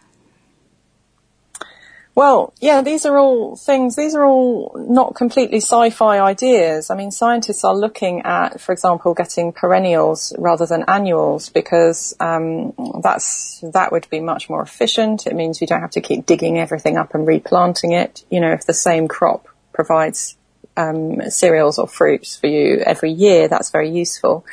Well, 2.14 2.54
yeah, 2.60 2.82
these 2.82 3.06
are 3.06 3.18
all 3.18 3.56
things, 3.56 3.96
these 3.96 4.16
are 4.16 4.24
all 4.24 4.76
not 4.76 5.16
completely 5.16 5.62
sci-fi 5.62 6.20
ideas. 6.20 6.90
I 6.90 6.96
mean, 6.96 7.10
scientists 7.10 7.64
are 7.64 7.76
looking 7.76 8.22
at, 8.24 8.60
for 8.60 8.74
example, 8.74 9.14
getting 9.14 9.54
perennials 9.54 10.34
rather 10.38 10.66
than 10.66 10.84
annuals 10.90 11.48
because 11.48 12.14
um, 12.20 12.74
that's 13.02 13.64
that 13.74 13.94
would 13.94 14.10
be 14.10 14.20
much 14.20 14.50
more 14.50 14.62
efficient. 14.62 15.26
It 15.26 15.36
means 15.36 15.62
you 15.62 15.68
don't 15.68 15.80
have 15.80 15.92
to 15.92 16.02
keep 16.02 16.26
digging 16.26 16.60
everything 16.60 16.98
up 16.98 17.16
and 17.16 17.26
replanting 17.26 17.94
it. 17.94 18.26
You 18.30 18.42
know, 18.42 18.52
if 18.52 18.66
the 18.66 18.74
same 18.74 19.08
crop 19.08 19.48
provides 19.72 20.36
um, 20.76 21.30
cereals 21.30 21.80
or 21.80 21.88
fruits 21.88 22.38
for 22.38 22.48
you 22.48 22.80
every 22.86 23.12
year, 23.12 23.48
that's 23.48 23.70
very 23.72 23.90
useful. 23.90 24.46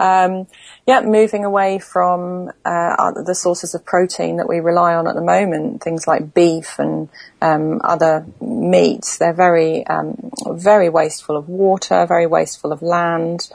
Um, 0.00 0.48
yeah, 0.86 1.00
moving 1.00 1.44
away 1.46 1.78
from 1.78 2.50
uh, 2.64 3.12
the 3.12 3.34
sources 3.34 3.74
of 3.74 3.86
protein 3.86 4.36
that 4.36 4.48
we 4.48 4.60
rely 4.60 4.94
on 4.94 5.08
at 5.08 5.14
the 5.14 5.22
moment, 5.22 5.82
things 5.82 6.06
like 6.06 6.34
beef 6.34 6.78
and 6.78 7.08
um, 7.40 7.80
other 7.82 8.26
meats. 8.40 9.16
They're 9.16 9.32
very, 9.32 9.86
um, 9.86 10.30
very 10.50 10.90
wasteful 10.90 11.38
of 11.38 11.48
water, 11.48 12.04
very 12.06 12.26
wasteful 12.26 12.70
of 12.70 12.82
land. 12.82 13.48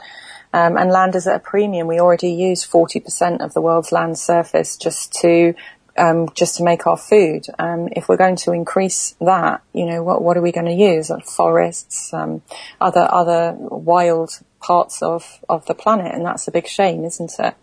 Um, 0.52 0.76
and 0.76 0.90
land 0.90 1.14
is 1.14 1.28
at 1.28 1.36
a 1.36 1.38
premium. 1.38 1.86
We 1.86 2.00
already 2.00 2.32
use 2.32 2.66
40% 2.66 3.40
of 3.40 3.54
the 3.54 3.60
world's 3.60 3.92
land 3.92 4.18
surface 4.18 4.76
just 4.76 5.12
to 5.20 5.54
um, 5.96 6.28
just 6.34 6.56
to 6.56 6.64
make 6.64 6.86
our 6.86 6.96
food. 6.96 7.46
Um, 7.58 7.88
if 7.92 8.08
we're 8.08 8.16
going 8.16 8.36
to 8.36 8.52
increase 8.52 9.14
that, 9.20 9.62
you 9.72 9.86
know, 9.86 10.02
what 10.02 10.22
what 10.22 10.36
are 10.36 10.40
we 10.40 10.50
going 10.50 10.66
to 10.66 10.72
use? 10.72 11.10
Forests, 11.24 12.12
um, 12.14 12.42
other 12.80 13.06
other 13.10 13.54
wild 13.58 14.40
parts 14.60 15.02
of 15.02 15.40
of 15.48 15.66
the 15.66 15.74
planet, 15.74 16.14
and 16.14 16.24
that's 16.24 16.48
a 16.48 16.50
big 16.50 16.66
shame, 16.66 17.04
isn't 17.04 17.32
it? 17.38 17.54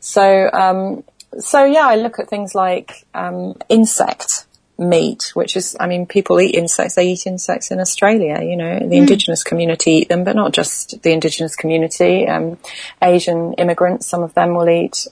So 0.00 0.50
um, 0.52 1.04
so 1.38 1.64
yeah, 1.64 1.86
I 1.86 1.96
look 1.96 2.18
at 2.18 2.28
things 2.28 2.54
like 2.54 3.06
um, 3.14 3.56
insect 3.68 4.46
meat, 4.78 5.30
which 5.34 5.56
is, 5.56 5.76
I 5.78 5.86
mean, 5.86 6.06
people 6.06 6.40
eat 6.40 6.54
insects. 6.54 6.94
They 6.94 7.08
eat 7.08 7.26
insects 7.26 7.70
in 7.70 7.80
Australia. 7.80 8.42
You 8.42 8.56
know, 8.56 8.78
the 8.78 8.96
mm. 8.96 8.98
indigenous 8.98 9.42
community 9.42 9.92
eat 9.92 10.08
them, 10.08 10.24
but 10.24 10.36
not 10.36 10.52
just 10.52 11.02
the 11.02 11.12
indigenous 11.12 11.56
community. 11.56 12.26
Um, 12.26 12.58
Asian 13.00 13.54
immigrants, 13.54 14.06
some 14.06 14.22
of 14.22 14.34
them 14.34 14.54
will 14.54 14.68
eat 14.68 15.06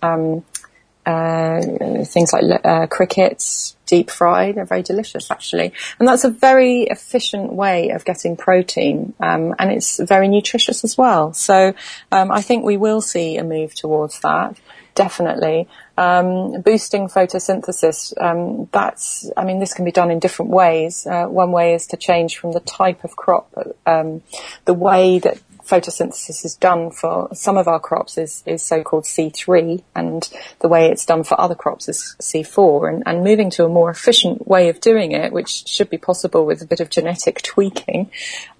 uh, 1.07 1.61
things 2.05 2.33
like 2.33 2.45
uh, 2.65 2.87
crickets, 2.87 3.77
deep 3.87 4.11
fried, 4.11 4.55
they're 4.55 4.65
very 4.65 4.83
delicious 4.83 5.31
actually. 5.31 5.73
And 5.99 6.07
that's 6.07 6.25
a 6.25 6.31
very 6.31 6.83
efficient 6.83 7.53
way 7.53 7.89
of 7.91 8.05
getting 8.05 8.37
protein, 8.37 9.15
um, 9.21 9.55
and 9.59 9.73
it's 9.73 9.99
very 9.99 10.29
nutritious 10.29 10.85
as 10.85 10.97
well. 10.97 11.33
So 11.33 11.75
um, 12.13 12.31
I 12.31 12.43
think 12.43 12.65
we 12.65 12.77
will 12.77 13.01
see 13.01 13.37
a 13.37 13.45
move 13.45 13.75
towards 13.75 14.21
that, 14.21 14.57
definitely. 14.95 15.69
Um, 15.97 16.63
boosting 16.63 17.09
photosynthesis, 17.09 18.15
um, 18.23 18.69
that's, 18.73 19.31
I 19.37 19.45
mean, 19.45 19.59
this 19.59 19.75
can 19.75 19.85
be 19.85 19.93
done 19.93 20.11
in 20.11 20.19
different 20.19 20.51
ways. 20.51 21.07
Uh, 21.07 21.27
one 21.27 21.53
way 21.53 21.75
is 21.75 21.89
to 21.89 21.97
change 21.97 22.39
from 22.39 22.53
the 22.53 22.61
type 22.61 23.05
of 23.05 23.17
crop, 23.17 23.53
um, 23.87 24.23
the 24.65 24.75
way 24.75 25.19
that 25.19 25.39
photosynthesis 25.71 26.45
is 26.45 26.57
done 26.57 26.91
for 26.91 27.29
some 27.33 27.57
of 27.57 27.69
our 27.69 27.79
crops 27.79 28.19
is, 28.19 28.43
is 28.45 28.63
so-called 28.63 29.05
C3 29.05 29.83
and 29.95 30.29
the 30.59 30.69
way 30.69 30.91
it's 30.91 31.07
done 31.07 31.23
for 31.23 31.41
other 31.41 31.55
crops 31.55 31.89
is 31.89 32.17
C4 32.21 32.93
and, 32.93 33.03
and 33.07 33.23
moving 33.23 33.51
to 33.51 33.65
a 33.65 33.69
more 33.69 33.91
efficient 33.91 34.49
way 34.49 34.69
of 34.69 34.81
doing 34.81 35.13
it, 35.13 35.33
which 35.33 35.69
should 35.69 35.89
be 35.89 35.99
possible 35.99 36.45
with 36.45 36.61
a 36.61 36.67
bit 36.67 36.81
of 36.81 36.91
genetic 36.91 37.41
tweaking, 37.43 38.11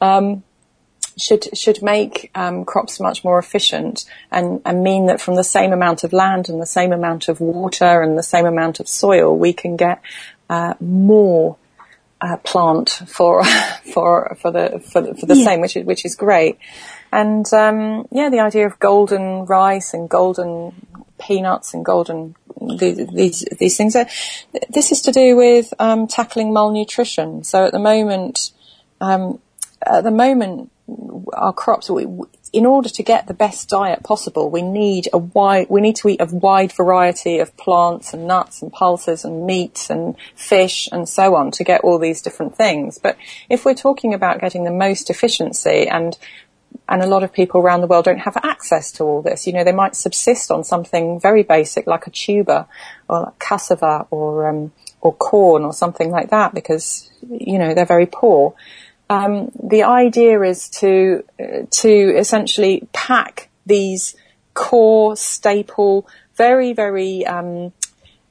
um, 0.01 0.45
should 1.19 1.57
should 1.57 1.83
make 1.83 2.31
um, 2.35 2.65
crops 2.65 3.01
much 3.01 3.25
more 3.25 3.39
efficient 3.39 4.05
and, 4.31 4.63
and 4.65 4.83
mean 4.83 5.07
that 5.07 5.21
from 5.21 5.35
the 5.35 5.45
same 5.45 5.73
amount 5.73 6.05
of 6.05 6.13
land 6.13 6.49
and 6.49 6.63
the 6.63 6.67
same 6.67 6.93
amount 6.93 7.29
of 7.29 7.41
water 7.41 8.01
and 8.01 8.17
the 8.17 8.23
same 8.23 8.47
amount 8.47 8.81
of 8.81 8.89
soil, 8.89 9.37
we 9.37 9.53
can 9.53 9.77
get 9.77 10.01
uh, 10.49 10.75
more 10.81 11.57
uh, 12.21 12.37
plant 12.39 12.91
for 13.07 13.45
for 13.93 14.37
for 14.41 14.51
the 14.51 14.81
for 14.81 15.01
the, 15.01 15.15
for 15.15 15.27
the 15.27 15.37
yeah. 15.37 15.45
same, 15.45 15.61
which 15.61 15.77
is 15.77 15.85
which 15.85 16.05
is 16.05 16.15
great. 16.15 16.59
And 17.13 17.53
um, 17.53 18.07
yeah, 18.11 18.31
the 18.31 18.41
idea 18.41 18.67
of 18.67 18.79
golden 18.79 19.45
rice 19.47 19.95
and 19.95 20.09
golden 20.09 20.87
peanuts 21.19 21.75
and 21.75 21.85
golden 21.85 22.37
these 22.79 23.45
these, 23.59 23.77
things. 23.77 23.97
This 24.69 24.93
is 24.93 25.03
to 25.03 25.13
do 25.13 25.37
with 25.37 25.73
um, 25.79 26.07
tackling 26.07 26.53
malnutrition. 26.53 27.43
So 27.45 27.65
at 27.65 27.73
the 27.73 27.79
moment, 27.79 28.53
um, 29.01 29.41
at 29.85 30.05
the 30.05 30.11
moment, 30.11 30.71
our 31.33 31.53
crops. 31.53 31.91
We, 31.91 32.07
in 32.53 32.67
order 32.67 32.89
to 32.89 33.03
get 33.03 33.27
the 33.27 33.35
best 33.35 33.69
diet 33.69 34.03
possible, 34.03 34.51
we 34.51 34.63
need 34.63 35.09
a 35.13 35.19
wide, 35.19 35.69
we 35.71 35.81
need 35.81 35.97
to 35.97 36.09
eat 36.09 36.21
a 36.21 36.27
wide 36.27 36.73
variety 36.73 37.39
of 37.39 37.57
plants 37.57 38.13
and 38.13 38.27
nuts 38.27 38.61
and 38.61 38.73
pulses 38.73 39.25
and 39.25 39.47
meats 39.47 39.89
and 39.89 40.17
fish 40.35 40.89
and 40.91 41.09
so 41.09 41.37
on 41.37 41.53
to 41.53 41.65
get 41.65 41.83
all 41.83 41.99
these 41.99 42.23
different 42.23 42.57
things. 42.57 42.99
But 42.99 43.17
if 43.49 43.65
we're 43.65 43.75
talking 43.75 44.15
about 44.15 44.41
getting 44.41 44.65
the 44.65 44.73
most 44.73 45.11
efficiency 45.11 45.87
and 45.87 46.19
and 46.89 47.03
a 47.03 47.07
lot 47.07 47.23
of 47.23 47.33
people 47.33 47.61
around 47.61 47.81
the 47.81 47.87
world 47.87 48.05
don't 48.05 48.19
have 48.19 48.37
access 48.43 48.91
to 48.93 49.05
all 49.05 49.23
this. 49.23 49.47
You 49.47 49.53
know, 49.53 49.65
they 49.65 49.73
might 49.73 49.95
subsist 49.95 50.51
on 50.51 50.65
something 50.65 51.21
very 51.21 51.43
basic 51.45 51.87
like 51.87 52.07
a 52.07 52.11
tuber 52.11 52.67
or 53.09 53.21
like 53.21 53.39
cassava 53.39 54.07
or 54.11 54.49
um, 54.49 54.73
or 55.01 55.15
corn 55.15 55.65
or 55.65 55.73
something 55.73 56.11
like 56.11 56.31
that 56.31 56.53
because 56.55 57.11
you 57.31 57.59
know 57.59 57.75
they're 57.75 57.85
very 57.87 58.07
poor. 58.07 58.55
Um, 59.09 59.51
the 59.63 59.85
idea 59.85 60.41
is 60.43 60.69
to 60.81 61.25
uh, 61.41 61.67
to 61.71 62.17
essentially 62.17 62.89
pack 62.93 63.51
these 63.67 64.17
core 64.55 65.17
staple, 65.17 66.09
very 66.37 66.73
very 66.73 67.25
um, 67.27 67.73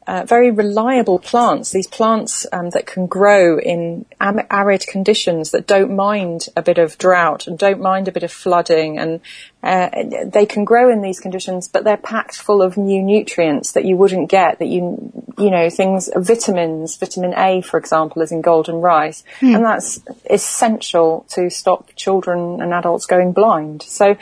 uh, 0.10 0.26
very 0.26 0.50
reliable 0.50 1.20
plants. 1.20 1.72
These 1.72 1.86
plants 1.86 2.48
um, 2.52 2.72
that 2.72 2.88
can 2.88 3.06
grow 3.06 3.60
in 3.60 4.08
am- 4.20 4.48
arid 4.50 4.88
conditions 4.88 5.52
that 5.52 5.68
don't 5.68 5.96
mind 5.96 6.48
a 6.58 6.64
bit 6.64 6.80
of 6.80 6.98
drought 6.98 7.46
and 7.46 7.60
don't 7.60 7.80
mind 7.80 8.08
a 8.08 8.12
bit 8.12 8.24
of 8.24 8.32
flooding, 8.32 8.98
and 8.98 9.22
uh, 9.62 9.90
they 10.26 10.48
can 10.48 10.66
grow 10.66 10.92
in 10.92 11.04
these 11.04 11.20
conditions, 11.20 11.68
but 11.68 11.84
they're 11.84 11.96
packed 11.96 12.36
full 12.36 12.64
of 12.64 12.76
new 12.76 13.04
nutrients 13.04 13.74
that 13.74 13.86
you 13.86 13.96
wouldn't 13.98 14.32
get. 14.32 14.58
That 14.58 14.66
you 14.66 15.12
you 15.38 15.52
know 15.52 15.70
things 15.70 16.10
vitamins, 16.16 16.98
vitamin 16.98 17.36
A, 17.38 17.62
for 17.62 17.78
example, 17.78 18.24
is 18.24 18.32
in 18.32 18.42
golden 18.42 18.82
rice, 18.82 19.24
mm. 19.42 19.56
and 19.56 19.64
that's 19.64 20.00
essential 20.28 21.24
to 21.36 21.52
stop 21.52 21.96
children 21.96 22.64
and 22.64 22.74
adults 22.74 23.06
going 23.06 23.32
blind. 23.32 23.84
So. 23.84 24.18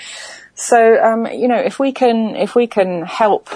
So 0.59 0.99
um, 1.03 1.27
you 1.27 1.47
know, 1.47 1.59
if 1.59 1.77
we 1.77 1.91
can 1.91 2.35
if 2.35 2.55
we 2.55 2.65
can 2.65 3.03
help 3.03 3.47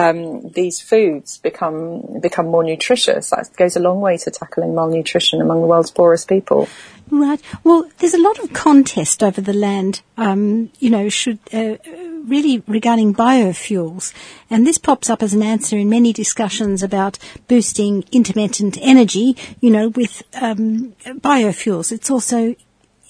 um, 0.00 0.48
these 0.50 0.80
foods 0.80 1.38
become 1.38 2.20
become 2.20 2.46
more 2.46 2.64
nutritious. 2.64 3.30
That 3.30 3.50
goes 3.56 3.76
a 3.76 3.80
long 3.80 4.00
way 4.00 4.16
to 4.16 4.30
tackling 4.30 4.74
malnutrition 4.74 5.40
among 5.40 5.60
the 5.60 5.66
world's 5.66 5.90
poorest 5.90 6.28
people. 6.28 6.68
Right. 7.10 7.40
Well, 7.64 7.90
there's 7.98 8.14
a 8.14 8.22
lot 8.22 8.38
of 8.38 8.52
contest 8.52 9.22
over 9.22 9.40
the 9.40 9.52
land. 9.52 10.00
Um, 10.16 10.70
you 10.78 10.90
know, 10.90 11.08
should 11.08 11.38
uh, 11.52 11.76
really 12.24 12.62
regarding 12.66 13.14
biofuels, 13.14 14.14
and 14.48 14.66
this 14.66 14.78
pops 14.78 15.10
up 15.10 15.22
as 15.22 15.34
an 15.34 15.42
answer 15.42 15.76
in 15.76 15.90
many 15.90 16.12
discussions 16.12 16.82
about 16.82 17.18
boosting 17.48 18.04
intermittent 18.12 18.78
energy. 18.80 19.36
You 19.60 19.70
know, 19.70 19.88
with 19.88 20.22
um, 20.34 20.94
biofuels, 21.04 21.92
it's 21.92 22.10
also 22.10 22.54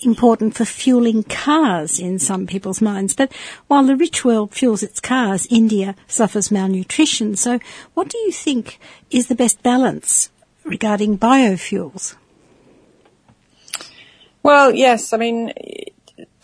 important 0.02 0.54
for 0.54 0.64
fueling 0.64 1.22
cars 1.22 1.98
in 1.98 2.18
some 2.18 2.46
people's 2.46 2.80
minds. 2.80 3.14
But 3.14 3.32
while 3.66 3.84
the 3.84 3.96
rich 3.96 4.24
world 4.24 4.54
fuels 4.54 4.82
its 4.82 5.00
cars, 5.00 5.46
India 5.50 5.94
suffers 6.06 6.50
malnutrition. 6.50 7.36
So 7.36 7.58
what 7.94 8.08
do 8.08 8.18
you 8.18 8.32
think 8.32 8.78
is 9.10 9.28
the 9.28 9.34
best 9.34 9.62
balance 9.62 10.30
regarding 10.64 11.18
biofuels? 11.18 12.14
Well, 14.42 14.74
yes, 14.74 15.12
I 15.12 15.18
mean, 15.18 15.52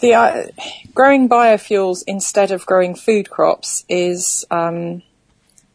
the 0.00 0.14
uh, 0.14 0.46
growing 0.94 1.28
biofuels 1.28 2.04
instead 2.06 2.50
of 2.50 2.66
growing 2.66 2.94
food 2.94 3.30
crops 3.30 3.84
is 3.88 4.44
um, 4.50 5.02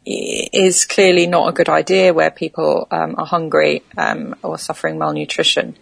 is 0.06 0.86
clearly 0.86 1.28
not 1.28 1.48
a 1.48 1.52
good 1.52 1.70
idea 1.70 2.14
where 2.14 2.32
people 2.32 2.88
um, 2.92 3.16
are 3.18 3.26
hungry 3.26 3.84
um, 3.98 4.36
or 4.44 4.58
suffering 4.58 4.98
malnutrition. 4.98 5.76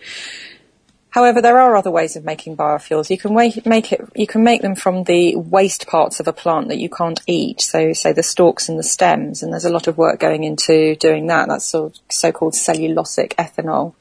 However, 1.12 1.42
there 1.42 1.60
are 1.60 1.76
other 1.76 1.90
ways 1.90 2.16
of 2.16 2.24
making 2.24 2.56
biofuels. 2.56 3.10
You 3.10 3.18
can 3.18 3.34
make 3.34 3.92
it, 3.92 4.10
you 4.16 4.28
can 4.28 4.44
make 4.44 4.62
them 4.62 4.76
from 4.76 5.04
the 5.06 5.36
waste 5.36 5.88
parts 5.88 6.20
of 6.20 6.28
a 6.28 6.34
plant 6.34 6.68
that 6.68 6.78
you 6.78 6.90
can't 6.90 7.20
eat. 7.26 7.62
So, 7.62 7.94
say 7.94 8.14
the 8.14 8.24
stalks 8.24 8.70
and 8.70 8.78
the 8.78 8.84
stems, 8.84 9.42
and 9.42 9.52
there's 9.52 9.66
a 9.66 9.72
lot 9.72 9.88
of 9.88 9.98
work 9.98 10.20
going 10.20 10.44
into 10.44 10.96
doing 10.96 11.28
that. 11.28 11.48
That's 11.48 11.66
sort 11.66 11.96
of 11.96 12.02
so-called 12.10 12.54
cellulosic 12.54 13.34
ethanol, 13.36 13.96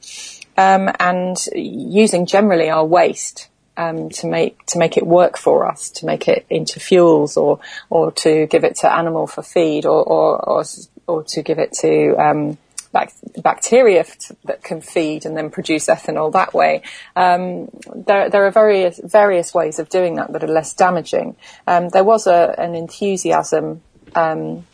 um, 0.57 0.93
and 0.99 1.37
using 1.55 2.27
generally 2.27 2.69
our 2.69 2.85
waste 2.85 3.49
um, 3.75 4.09
to 4.09 4.27
make 4.27 4.63
to 4.67 4.77
make 4.77 4.97
it 4.97 5.07
work 5.07 5.37
for 5.37 5.65
us, 5.65 5.89
to 5.91 6.05
make 6.05 6.27
it 6.27 6.45
into 6.49 6.79
fuels, 6.79 7.37
or 7.37 7.59
or 7.89 8.11
to 8.11 8.45
give 8.47 8.63
it 8.63 8.75
to 8.77 8.93
animal 8.93 9.25
for 9.25 9.41
feed, 9.41 9.85
or 9.85 10.03
or 10.03 10.37
or, 10.47 10.63
or 11.07 11.23
to 11.23 11.41
give 11.41 11.57
it 11.57 11.73
to 11.81 12.15
um, 12.17 12.57
bacteria 12.91 14.05
that 14.45 14.63
can 14.63 14.81
feed 14.81 15.25
and 15.25 15.37
then 15.37 15.49
produce 15.49 15.87
ethanol 15.87 16.31
that 16.33 16.53
way. 16.53 16.81
Um, 17.15 17.69
there, 17.95 18.29
there, 18.29 18.45
are 18.45 18.51
various 18.51 18.99
various 19.03 19.53
ways 19.53 19.79
of 19.79 19.89
doing 19.89 20.15
that 20.15 20.33
that 20.33 20.43
are 20.43 20.47
less 20.47 20.73
damaging. 20.73 21.35
Um, 21.67 21.89
there 21.89 22.03
was 22.03 22.27
a, 22.27 22.55
an 22.57 22.75
enthusiasm 22.75 23.81
um, 24.15 24.65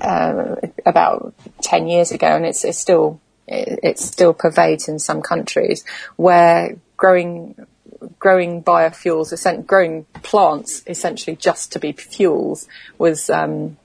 uh, 0.00 0.56
about 0.86 1.34
ten 1.62 1.88
years 1.88 2.12
ago, 2.12 2.28
and 2.28 2.46
it's, 2.46 2.64
it's 2.64 2.78
still 2.78 3.20
it, 3.46 3.80
it 3.82 3.98
still 3.98 4.34
pervades 4.34 4.88
in 4.88 4.98
some 4.98 5.22
countries 5.22 5.84
where 6.16 6.76
growing 6.96 7.54
growing 8.18 8.62
biofuels, 8.62 9.66
growing 9.66 10.04
plants 10.22 10.82
essentially 10.86 11.36
just 11.36 11.72
to 11.72 11.78
be 11.78 11.92
fuels 11.92 12.68
was 12.96 13.28
um, 13.30 13.76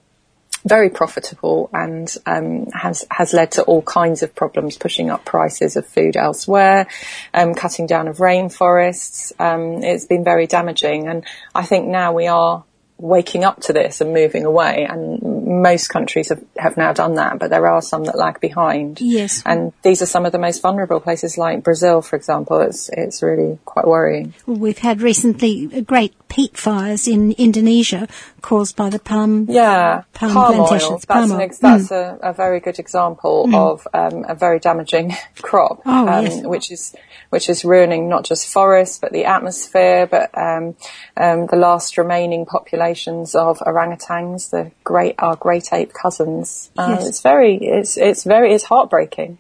very 0.66 0.90
profitable 0.90 1.70
and 1.74 2.16
um, 2.26 2.68
has 2.72 3.06
has 3.12 3.34
led 3.34 3.52
to 3.54 3.64
all 3.64 3.82
kinds 3.82 4.24
of 4.24 4.34
problems, 4.36 4.78
pushing 4.78 5.10
up 5.10 5.26
prices 5.26 5.76
of 5.76 5.86
food 5.86 6.16
elsewhere, 6.16 6.88
um, 7.34 7.54
cutting 7.54 7.88
down 7.88 8.08
of 8.08 8.18
rainforests. 8.18 9.32
Um, 9.40 9.84
it's 9.84 10.06
been 10.06 10.24
very 10.24 10.48
damaging, 10.48 11.08
and 11.08 11.26
I 11.54 11.64
think 11.64 11.88
now 11.88 12.14
we 12.14 12.28
are 12.28 12.64
waking 12.98 13.44
up 13.44 13.60
to 13.62 13.74
this 13.74 14.02
and 14.02 14.14
moving 14.14 14.46
away. 14.46 14.88
And 14.90 15.62
most 15.62 15.90
countries 15.90 16.30
have, 16.30 16.44
have 16.58 16.78
now 16.78 16.94
done 16.94 17.16
that, 17.16 17.38
but 17.38 17.50
there 17.50 17.68
are 17.68 17.82
some 17.82 18.06
that 18.06 18.18
lag 18.18 18.40
behind. 18.40 19.02
Yes. 19.02 19.44
And 19.46 19.74
these 19.82 20.02
are 20.02 20.06
some 20.06 20.26
of 20.26 20.32
the 20.32 20.40
most 20.40 20.62
vulnerable 20.62 21.00
places 21.00 21.38
like 21.38 21.64
Brazil, 21.64 22.02
for 22.02 22.16
example. 22.16 22.62
It's, 22.62 22.90
it's 22.90 23.22
really 23.22 23.60
quite 23.66 23.88
worrying. 23.88 24.34
We've 24.46 24.78
had 24.78 25.02
recently 25.02 25.70
a 25.74 25.82
great 25.82 26.23
peat 26.34 26.58
fires 26.58 27.08
in 27.08 27.32
Indonesia 27.34 28.08
caused 28.42 28.76
by 28.76 28.90
the 28.90 28.98
palm. 28.98 29.46
Yeah. 29.48 30.02
Palm, 30.14 30.34
palm 30.34 30.56
plantations. 30.56 30.84
Oil. 30.84 30.98
That's, 30.98 31.06
palm 31.06 31.32
oil. 31.32 31.42
Ex- 31.42 31.58
that's 31.60 31.90
mm. 31.90 32.20
a, 32.24 32.30
a, 32.30 32.34
very 32.34 32.60
good 32.60 32.80
example 32.80 33.46
mm. 33.48 33.56
of 33.56 33.88
um, 33.94 34.26
a 34.28 34.34
very 34.34 34.60
damaging 34.60 35.14
crop, 35.44 35.84
oh, 35.86 36.08
um, 36.08 36.26
yes. 36.26 36.44
which 36.44 36.72
is 36.72 36.96
which 37.30 37.50
is 37.50 37.64
ruining 37.64 38.10
not 38.10 38.26
just 38.26 38.48
forests 38.48 38.98
but 38.98 39.12
the 39.12 39.26
atmosphere, 39.26 40.08
but 40.08 40.36
um, 40.36 40.76
um, 41.18 41.46
the 41.48 41.56
last 41.56 42.00
remaining 42.00 42.48
populations 42.48 43.36
of 43.36 43.60
orangutans, 43.60 44.50
the 44.50 44.72
great 44.84 45.14
our 45.20 45.36
great 45.36 45.72
ape 45.72 45.94
cousins. 45.94 46.72
Uh, 46.76 46.96
yes. 46.98 47.08
It's 47.08 47.22
very 47.22 47.58
it's 47.58 47.96
it's 47.96 48.24
very 48.24 48.54
it's 48.54 48.64
heartbreaking. 48.64 49.38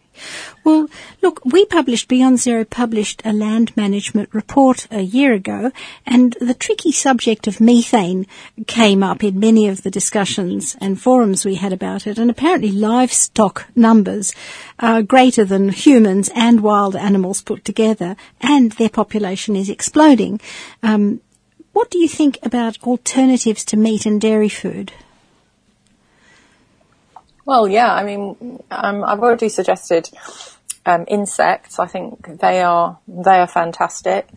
Well, 0.63 0.87
look, 1.21 1.43
we 1.43 1.65
published, 1.65 2.07
Beyond 2.07 2.39
Zero 2.39 2.63
published 2.63 3.21
a 3.25 3.33
land 3.33 3.75
management 3.75 4.29
report 4.33 4.87
a 4.91 5.01
year 5.01 5.33
ago, 5.33 5.71
and 6.05 6.37
the 6.39 6.53
tricky 6.53 6.91
subject 6.91 7.47
of 7.47 7.59
methane 7.59 8.27
came 8.67 9.03
up 9.03 9.23
in 9.23 9.39
many 9.39 9.67
of 9.67 9.83
the 9.83 9.91
discussions 9.91 10.77
and 10.79 10.99
forums 10.99 11.43
we 11.43 11.55
had 11.55 11.73
about 11.73 12.07
it, 12.07 12.17
and 12.17 12.29
apparently 12.29 12.71
livestock 12.71 13.67
numbers 13.75 14.33
are 14.79 15.01
greater 15.01 15.43
than 15.43 15.69
humans 15.69 16.29
and 16.35 16.61
wild 16.61 16.95
animals 16.95 17.41
put 17.41 17.65
together, 17.65 18.15
and 18.41 18.73
their 18.73 18.89
population 18.89 19.55
is 19.55 19.69
exploding. 19.69 20.39
Um, 20.81 21.21
what 21.73 21.89
do 21.89 21.97
you 21.97 22.07
think 22.07 22.37
about 22.43 22.81
alternatives 22.83 23.65
to 23.65 23.77
meat 23.77 24.05
and 24.05 24.21
dairy 24.21 24.49
food? 24.49 24.93
Well, 27.45 27.67
yeah, 27.67 27.93
I 27.93 28.03
mean, 28.03 28.61
um, 28.71 29.03
I've 29.03 29.19
already 29.19 29.49
suggested 29.49 30.09
um, 30.85 31.05
insects. 31.07 31.79
I 31.79 31.87
think 31.87 32.39
they 32.39 32.61
are 32.61 32.99
they 33.07 33.39
are 33.39 33.47
fantastic. 33.47 34.29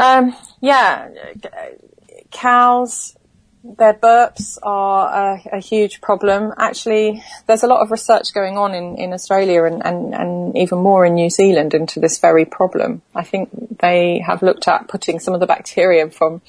Um, 0.00 0.36
yeah, 0.60 1.08
cows. 2.30 3.16
Their 3.76 3.92
burps 3.92 4.58
are 4.62 5.34
a, 5.34 5.56
a, 5.58 5.60
huge 5.60 6.00
problem. 6.00 6.54
Actually, 6.56 7.22
there's 7.46 7.62
a 7.62 7.66
lot 7.66 7.82
of 7.82 7.90
research 7.90 8.32
going 8.32 8.56
on 8.56 8.74
in, 8.74 8.96
in 8.96 9.12
Australia 9.12 9.64
and, 9.64 9.84
and, 9.84 10.14
and 10.14 10.56
even 10.56 10.78
more 10.78 11.04
in 11.04 11.14
New 11.14 11.28
Zealand 11.28 11.74
into 11.74 12.00
this 12.00 12.18
very 12.18 12.46
problem. 12.46 13.02
I 13.14 13.24
think 13.24 13.50
they 13.78 14.20
have 14.26 14.42
looked 14.42 14.68
at 14.68 14.88
putting 14.88 15.20
some 15.20 15.34
of 15.34 15.40
the 15.40 15.46
bacteria 15.46 16.08
from 16.10 16.40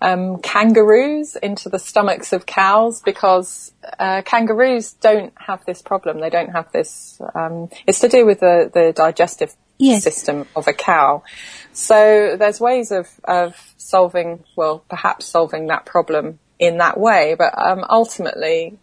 um, 0.00 0.38
kangaroos 0.40 1.36
into 1.36 1.68
the 1.68 1.78
stomachs 1.78 2.32
of 2.32 2.46
cows 2.46 3.02
because 3.02 3.72
uh, 3.98 4.22
kangaroos 4.22 4.92
don't 4.92 5.34
have 5.36 5.64
this 5.66 5.82
problem. 5.82 6.20
They 6.20 6.30
don't 6.30 6.50
have 6.50 6.72
this. 6.72 7.20
Um, 7.34 7.68
it's 7.86 8.00
to 8.00 8.08
do 8.08 8.24
with 8.24 8.40
the, 8.40 8.70
the 8.72 8.92
digestive 8.94 9.54
yes. 9.78 10.02
system 10.02 10.46
of 10.56 10.66
a 10.66 10.72
cow. 10.72 11.24
So 11.72 12.36
there's 12.38 12.60
ways 12.60 12.90
of, 12.90 13.08
of 13.24 13.74
solving, 13.76 14.44
well, 14.56 14.84
perhaps 14.88 15.26
solving 15.26 15.66
that 15.66 15.84
problem 15.84 16.38
in 16.58 16.78
that 16.78 16.98
way, 16.98 17.34
but 17.36 17.56
um, 17.56 17.84
ultimately, 17.88 18.78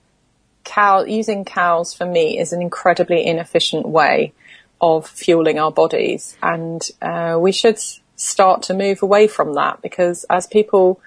cow 0.64 1.04
using 1.04 1.46
cows 1.46 1.94
for 1.94 2.06
meat 2.06 2.40
is 2.40 2.54
an 2.54 2.62
incredibly 2.62 3.26
inefficient 3.26 3.88
way 3.88 4.34
of 4.80 5.08
fueling 5.08 5.60
our 5.60 5.72
bodies, 5.72 6.38
and 6.42 6.88
uh, 7.02 7.38
we 7.40 7.52
should 7.52 7.80
start 8.16 8.64
to 8.64 8.74
move 8.74 9.02
away 9.02 9.28
from 9.28 9.56
that 9.56 9.82
because 9.82 10.26
as 10.30 10.46
people 10.46 11.02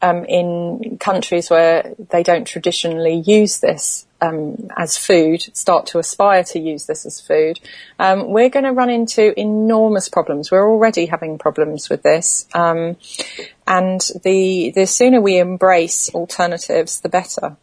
um, 0.00 0.24
in 0.24 0.96
countries 0.98 1.50
where 1.50 1.94
they 2.10 2.22
don't 2.22 2.46
traditionally 2.46 3.14
use 3.14 3.60
this 3.60 4.06
um, 4.20 4.68
as 4.76 4.96
food 4.96 5.42
start 5.56 5.86
to 5.86 5.98
aspire 5.98 6.44
to 6.44 6.58
use 6.58 6.86
this 6.86 7.06
as 7.06 7.20
food, 7.20 7.60
um, 7.98 8.30
we're 8.30 8.50
going 8.50 8.64
to 8.64 8.72
run 8.72 8.90
into 8.90 9.38
enormous 9.38 10.08
problems. 10.08 10.50
We're 10.50 10.68
already 10.68 11.06
having 11.06 11.38
problems 11.38 11.88
with 11.88 12.02
this, 12.02 12.46
um, 12.54 12.96
and 13.66 14.00
the 14.24 14.72
the 14.74 14.86
sooner 14.86 15.20
we 15.20 15.38
embrace 15.38 16.10
alternatives, 16.14 17.00
the 17.00 17.08
better. 17.08 17.56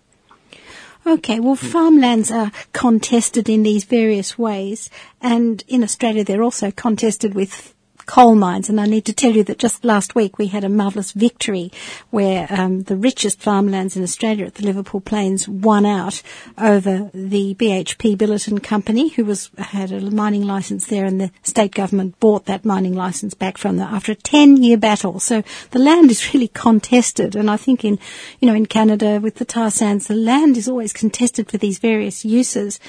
Okay, 1.07 1.39
well, 1.39 1.55
farmlands 1.55 2.31
are 2.31 2.51
contested 2.73 3.47
in 3.47 3.61
these 3.61 3.83
various 3.83 4.39
ways, 4.39 4.89
and 5.21 5.63
in 5.67 5.83
Australia 5.83 6.23
they're 6.23 6.41
also 6.41 6.71
contested 6.71 7.35
with 7.35 7.74
coal 8.05 8.35
mines. 8.35 8.69
And 8.69 8.79
I 8.79 8.85
need 8.85 9.05
to 9.05 9.13
tell 9.13 9.31
you 9.31 9.43
that 9.45 9.59
just 9.59 9.83
last 9.83 10.15
week 10.15 10.37
we 10.37 10.47
had 10.47 10.63
a 10.63 10.69
marvellous 10.69 11.11
victory 11.11 11.71
where 12.09 12.47
um, 12.49 12.83
the 12.83 12.95
richest 12.95 13.39
farmlands 13.41 13.95
in 13.95 14.03
Australia 14.03 14.45
at 14.45 14.55
the 14.55 14.65
Liverpool 14.65 15.01
Plains 15.01 15.47
won 15.47 15.85
out 15.85 16.21
over 16.57 17.09
the 17.13 17.55
BHP 17.55 18.17
Billiton 18.17 18.61
Company, 18.61 19.09
who 19.09 19.25
was 19.25 19.49
had 19.57 19.91
a 19.91 20.01
mining 20.01 20.45
license 20.45 20.87
there, 20.87 21.05
and 21.05 21.19
the 21.19 21.31
state 21.43 21.73
government 21.73 22.19
bought 22.19 22.45
that 22.45 22.65
mining 22.65 22.95
license 22.95 23.33
back 23.33 23.57
from 23.57 23.77
them 23.77 23.93
after 23.93 24.11
a 24.11 24.15
ten-year 24.15 24.77
battle. 24.77 25.19
So 25.19 25.43
the 25.71 25.79
land 25.79 26.11
is 26.11 26.33
really 26.33 26.49
contested, 26.49 27.35
and 27.35 27.49
I 27.49 27.57
think 27.57 27.83
in 27.83 27.99
you 28.39 28.47
know 28.47 28.55
in 28.55 28.65
Canada 28.65 29.19
with 29.19 29.35
the 29.35 29.45
tar 29.45 29.71
sands, 29.71 30.07
the 30.07 30.15
land 30.15 30.57
is 30.57 30.67
always 30.67 30.93
contested 30.93 31.49
for 31.49 31.57
these 31.57 31.79
various 31.79 32.25
uses. 32.25 32.79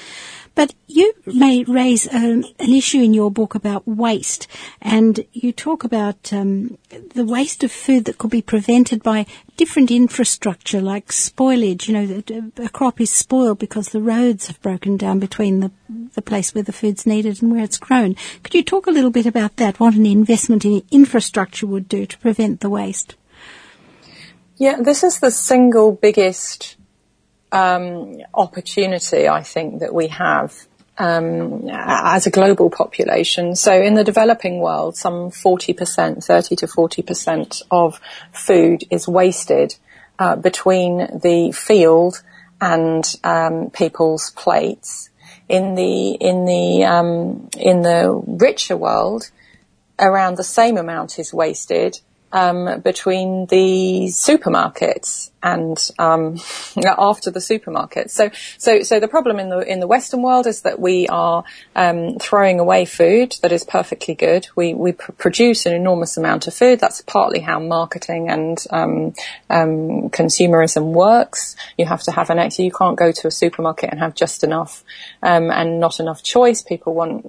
But 0.57 0.73
you 0.87 1.13
may 1.27 1.63
raise 1.65 2.11
um, 2.11 2.43
an 2.57 2.73
issue 2.73 2.99
in 2.99 3.13
your 3.13 3.29
book 3.29 3.53
about 3.53 3.87
waste, 3.87 4.47
and 4.81 5.23
you 5.31 5.51
talk 5.51 5.83
about 5.83 6.33
um, 6.33 6.79
the 7.13 7.25
waste 7.25 7.63
of 7.63 7.71
food 7.71 8.05
that 8.05 8.17
could 8.17 8.31
be 8.31 8.41
prevented 8.41 9.03
by 9.03 9.27
different 9.55 9.91
infrastructure, 9.91 10.81
like 10.81 11.09
spoilage. 11.09 11.87
You 11.87 11.93
know, 11.93 12.49
a 12.65 12.69
crop 12.69 12.99
is 12.99 13.11
spoiled 13.11 13.59
because 13.59 13.89
the 13.89 14.01
roads 14.01 14.47
have 14.47 14.59
broken 14.63 14.97
down 14.97 15.19
between 15.19 15.59
the 15.59 15.71
the 16.15 16.23
place 16.23 16.55
where 16.55 16.63
the 16.63 16.73
food's 16.73 17.05
needed 17.05 17.43
and 17.43 17.51
where 17.51 17.63
it's 17.63 17.77
grown. 17.77 18.15
Could 18.41 18.55
you 18.55 18.63
talk 18.63 18.87
a 18.87 18.91
little 18.91 19.11
bit 19.11 19.27
about 19.27 19.57
that? 19.57 19.79
What 19.79 19.93
an 19.93 20.07
investment 20.07 20.65
in 20.65 20.81
infrastructure 20.89 21.67
would 21.67 21.87
do 21.87 22.07
to 22.07 22.17
prevent 22.17 22.61
the 22.61 22.69
waste? 22.71 23.15
Yeah, 24.55 24.77
this 24.81 25.03
is 25.03 25.19
the 25.19 25.29
single 25.29 25.91
biggest 25.91 26.76
um, 27.51 28.17
opportunity 28.33 29.27
I 29.27 29.43
think 29.43 29.79
that 29.79 29.93
we 29.93 30.07
have 30.07 30.53
um, 30.97 31.69
as 31.69 32.25
a 32.25 32.31
global 32.31 32.69
population. 32.69 33.55
So 33.55 33.79
in 33.79 33.93
the 33.93 34.03
developing 34.03 34.59
world, 34.59 34.97
some 34.97 35.29
40%, 35.29 36.23
30 36.23 36.55
to 36.55 36.67
40% 36.67 37.61
of 37.69 37.99
food 38.31 38.83
is 38.89 39.07
wasted 39.07 39.75
uh, 40.19 40.35
between 40.35 40.97
the 40.97 41.51
field 41.53 42.23
and 42.59 43.05
um, 43.23 43.69
people's 43.69 44.31
plates. 44.31 45.09
In 45.47 45.75
the 45.75 46.11
in 46.11 46.43
the 46.43 46.83
um, 46.83 47.49
in 47.57 47.81
the 47.81 48.21
richer 48.25 48.75
world, 48.75 49.29
around 49.97 50.35
the 50.35 50.43
same 50.43 50.75
amount 50.77 51.19
is 51.19 51.33
wasted 51.33 52.01
um, 52.33 52.81
between 52.81 53.45
the 53.45 54.07
supermarkets 54.09 55.31
and 55.43 55.91
um, 55.99 56.37
after 56.85 57.31
the 57.31 57.39
supermarkets. 57.39 58.11
So, 58.11 58.31
so, 58.57 58.81
so 58.81 58.99
the 58.99 59.07
problem 59.07 59.39
in 59.39 59.49
the 59.49 59.59
in 59.59 59.79
the 59.79 59.87
Western 59.87 60.21
world 60.21 60.47
is 60.47 60.61
that 60.61 60.79
we 60.79 61.07
are 61.07 61.43
um, 61.75 62.17
throwing 62.19 62.59
away 62.59 62.85
food 62.85 63.35
that 63.41 63.51
is 63.51 63.63
perfectly 63.63 64.15
good. 64.15 64.47
We 64.55 64.73
we 64.73 64.93
pr- 64.93 65.11
produce 65.13 65.65
an 65.65 65.73
enormous 65.73 66.17
amount 66.17 66.47
of 66.47 66.53
food. 66.53 66.79
That's 66.79 67.01
partly 67.01 67.39
how 67.39 67.59
marketing 67.59 68.29
and 68.29 68.63
um, 68.71 69.13
um, 69.49 70.09
consumerism 70.09 70.93
works. 70.93 71.55
You 71.77 71.85
have 71.85 72.03
to 72.03 72.11
have 72.11 72.29
an 72.29 72.39
extra. 72.39 72.65
You 72.65 72.71
can't 72.71 72.97
go 72.97 73.11
to 73.11 73.27
a 73.27 73.31
supermarket 73.31 73.91
and 73.91 73.99
have 73.99 74.15
just 74.15 74.43
enough 74.43 74.83
um, 75.21 75.51
and 75.51 75.79
not 75.79 75.99
enough 75.99 76.23
choice. 76.23 76.61
People 76.61 76.93
want 76.93 77.25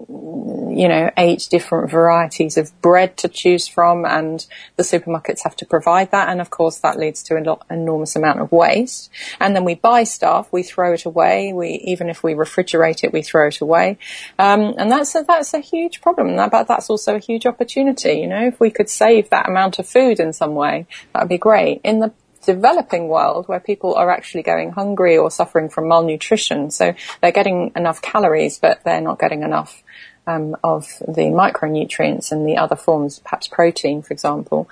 you 0.79 0.89
know 0.89 1.11
eight 1.17 1.49
different 1.51 1.91
varieties 1.91 2.57
of 2.57 2.79
bread 2.81 3.17
to 3.19 3.29
choose 3.29 3.69
from, 3.69 4.05
and 4.05 4.47
the 4.77 4.83
supermarkets 4.83 5.43
have 5.45 5.57
to 5.57 5.67
provide 5.67 6.11
that. 6.11 6.29
And 6.29 6.41
of 6.41 6.51
course, 6.51 6.79
that 6.79 6.99
leads 6.99 7.23
to 7.25 7.37
an 7.37 7.47
enormous 7.71 8.08
enormous 8.09 8.17
amount 8.17 8.41
of 8.41 8.53
waste. 8.53 9.11
And 9.41 9.55
then 9.55 9.65
we 9.65 9.75
buy 9.75 10.05
stuff, 10.05 10.53
we 10.53 10.63
throw 10.63 10.93
it 10.93 11.05
away. 11.05 11.53
We, 11.53 11.81
even 11.85 12.09
if 12.09 12.23
we 12.23 12.35
refrigerate 12.35 13.05
it, 13.05 13.13
we 13.13 13.23
throw 13.23 13.49
it 13.49 13.61
away. 13.61 13.99
Um, 14.39 14.75
and 14.79 14.91
that's 14.91 15.15
a, 15.15 15.25
that's 15.27 15.55
a 15.55 15.61
huge 15.61 16.01
problem. 16.01 16.37
That, 16.37 16.51
but 16.51 16.69
that's 16.69 16.91
also 16.91 17.17
a 17.17 17.21
huge 17.21 17.47
opportunity. 17.47 18.21
You 18.21 18.27
know, 18.27 18.47
if 18.47 18.61
we 18.61 18.71
could 18.71 18.89
save 18.89 19.31
that 19.31 19.49
amount 19.49 19.79
of 19.79 19.89
food 19.89 20.21
in 20.21 20.33
some 20.33 20.55
way, 20.55 20.87
that 21.13 21.23
would 21.23 21.29
be 21.29 21.39
great. 21.39 21.81
In 21.85 22.01
the 22.01 22.13
developing 22.45 23.09
world 23.09 23.47
where 23.47 23.61
people 23.61 23.95
are 23.95 24.11
actually 24.11 24.43
going 24.43 24.71
hungry 24.71 25.19
or 25.19 25.31
suffering 25.31 25.69
from 25.69 25.87
malnutrition. 25.87 26.71
So 26.71 26.95
they're 27.21 27.33
getting 27.33 27.73
enough 27.77 28.01
calories, 28.01 28.59
but 28.59 28.83
they're 28.85 29.03
not 29.03 29.19
getting 29.19 29.43
enough 29.43 29.83
um, 30.27 30.57
of 30.63 30.87
the 31.01 31.29
micronutrients 31.33 32.33
and 32.33 32.47
the 32.47 32.57
other 32.57 32.77
forms, 32.77 33.19
perhaps 33.19 33.49
protein, 33.49 34.01
for 34.03 34.15
example. 34.15 34.69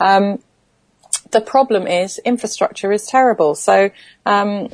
Um, 0.00 0.38
the 1.30 1.40
problem 1.40 1.86
is 1.86 2.18
infrastructure 2.18 2.92
is 2.92 3.06
terrible. 3.06 3.54
So, 3.54 3.90
um, 4.24 4.68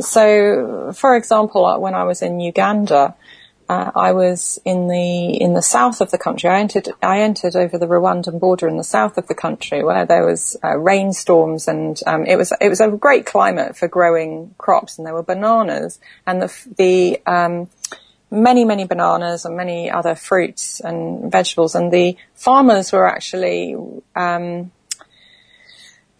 so 0.00 0.92
for 0.94 1.16
example, 1.16 1.64
uh, 1.64 1.78
when 1.78 1.94
I 1.94 2.04
was 2.04 2.22
in 2.22 2.40
Uganda, 2.40 3.14
uh, 3.68 3.90
I 3.94 4.12
was 4.12 4.60
in 4.64 4.88
the 4.88 5.40
in 5.40 5.54
the 5.54 5.62
south 5.62 6.00
of 6.02 6.10
the 6.10 6.18
country. 6.18 6.50
I 6.50 6.60
entered 6.60 6.88
I 7.02 7.20
entered 7.20 7.56
over 7.56 7.78
the 7.78 7.86
Rwandan 7.86 8.38
border 8.38 8.68
in 8.68 8.76
the 8.76 8.84
south 8.84 9.16
of 9.16 9.26
the 9.26 9.34
country 9.34 9.82
where 9.82 10.04
there 10.04 10.26
was 10.26 10.56
uh, 10.62 10.76
rainstorms 10.76 11.66
and 11.66 11.98
um, 12.06 12.26
it 12.26 12.36
was 12.36 12.52
it 12.60 12.68
was 12.68 12.80
a 12.80 12.90
great 12.90 13.24
climate 13.24 13.76
for 13.76 13.88
growing 13.88 14.54
crops 14.58 14.98
and 14.98 15.06
there 15.06 15.14
were 15.14 15.22
bananas 15.22 15.98
and 16.26 16.42
the 16.42 16.52
the 16.76 17.20
um, 17.26 17.70
many 18.30 18.64
many 18.64 18.84
bananas 18.84 19.46
and 19.46 19.56
many 19.56 19.90
other 19.90 20.14
fruits 20.14 20.80
and 20.80 21.32
vegetables 21.32 21.74
and 21.74 21.90
the 21.90 22.18
farmers 22.34 22.92
were 22.92 23.08
actually 23.08 23.76
um, 24.14 24.70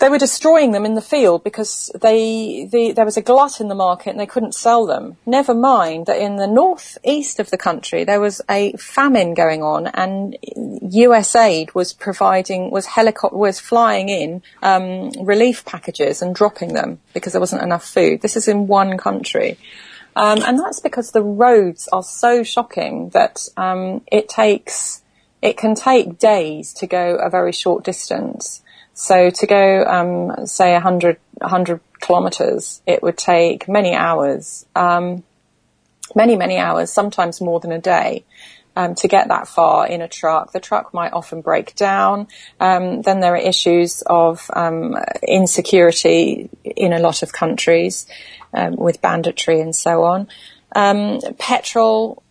they 0.05 0.11
were 0.11 0.19
destroying 0.19 0.73
them 0.73 0.85
in 0.85 0.95
the 0.95 1.01
field 1.01 1.43
because 1.43 1.91
they, 1.99 2.69
the, 2.71 2.93
there 2.93 3.07
was 3.07 3.17
a 3.17 3.23
glut 3.23 3.59
in 3.59 3.69
the 3.69 3.75
market 3.75 4.11
and 4.11 4.21
they 4.21 4.27
couldn't 4.27 4.55
sell 4.55 4.85
them. 4.85 5.17
Never 5.25 5.55
mind 5.55 6.05
that 6.05 6.21
in 6.21 6.37
the 6.37 6.47
northeast 6.47 7.41
of 7.41 7.49
the 7.49 7.57
country 7.57 8.05
there 8.05 8.21
was 8.21 8.43
a 8.51 8.75
famine 8.75 9.33
going 9.33 9.63
on 9.63 9.87
and 9.87 10.37
USAID 10.55 11.75
was 11.75 11.95
providing, 11.95 12.71
was 12.71 12.85
helicopter, 12.85 13.35
was 13.35 13.59
flying 13.59 14.11
in 14.11 14.43
um, 14.63 15.11
relief 15.23 15.65
packages 15.65 16.21
and 16.21 16.35
dropping 16.35 16.75
them 16.75 17.01
because 17.15 17.33
there 17.33 17.41
wasn't 17.41 17.63
enough 17.63 17.87
food. 17.87 18.21
This 18.21 18.37
is 18.37 18.47
in 18.47 18.67
one 18.67 18.99
country. 18.99 19.57
Um, 20.17 20.43
and 20.43 20.59
that's 20.59 20.81
because 20.81 21.13
the 21.13 21.23
roads 21.23 21.89
are 21.95 22.03
so 22.03 22.43
shocking 22.43 23.09
that 23.15 23.49
um, 23.57 24.03
it 24.13 24.29
takes 24.29 25.01
it 25.41 25.57
can 25.57 25.75
take 25.75 26.19
days 26.19 26.75
to 26.75 26.87
go 26.87 27.17
a 27.17 27.29
very 27.31 27.53
short 27.53 27.85
distance. 27.85 28.63
So 28.95 29.29
to 29.29 29.47
go, 29.47 29.85
um, 29.85 30.47
say, 30.47 30.73
100, 30.73 31.19
100 31.39 31.81
kilometers, 32.01 32.81
it 32.87 33.03
would 33.03 33.19
take 33.19 33.69
many 33.69 33.95
hours, 33.95 34.65
um, 34.77 35.25
many, 36.15 36.37
many 36.37 36.59
hours, 36.59 36.91
sometimes 36.91 37.41
more 37.41 37.61
than 37.61 37.73
a 37.73 37.81
day. 37.81 38.25
Um, 38.77 38.97
to 38.97 39.07
get 39.07 39.29
that 39.29 39.47
far 39.47 39.87
in 39.87 40.03
a 40.03 40.09
truck. 40.09 40.51
The 40.51 40.59
truck 40.59 40.93
might 40.93 41.13
often 41.13 41.43
break 41.43 41.77
down. 41.77 42.27
Um, 42.59 43.03
then 43.03 43.21
there 43.21 43.35
are 43.35 43.37
issues 43.37 44.03
of 44.03 44.51
um, 44.53 44.97
insecurity 45.23 46.51
in 46.65 46.93
a 46.93 46.99
lot 46.99 47.23
of 47.23 47.33
countries 47.33 48.05
um, 48.53 48.75
with 48.75 49.01
banditry 49.01 49.61
and 49.61 49.77
so 49.77 50.03
on. 50.03 50.27
Um, 50.75 51.21
petrol 51.39 52.24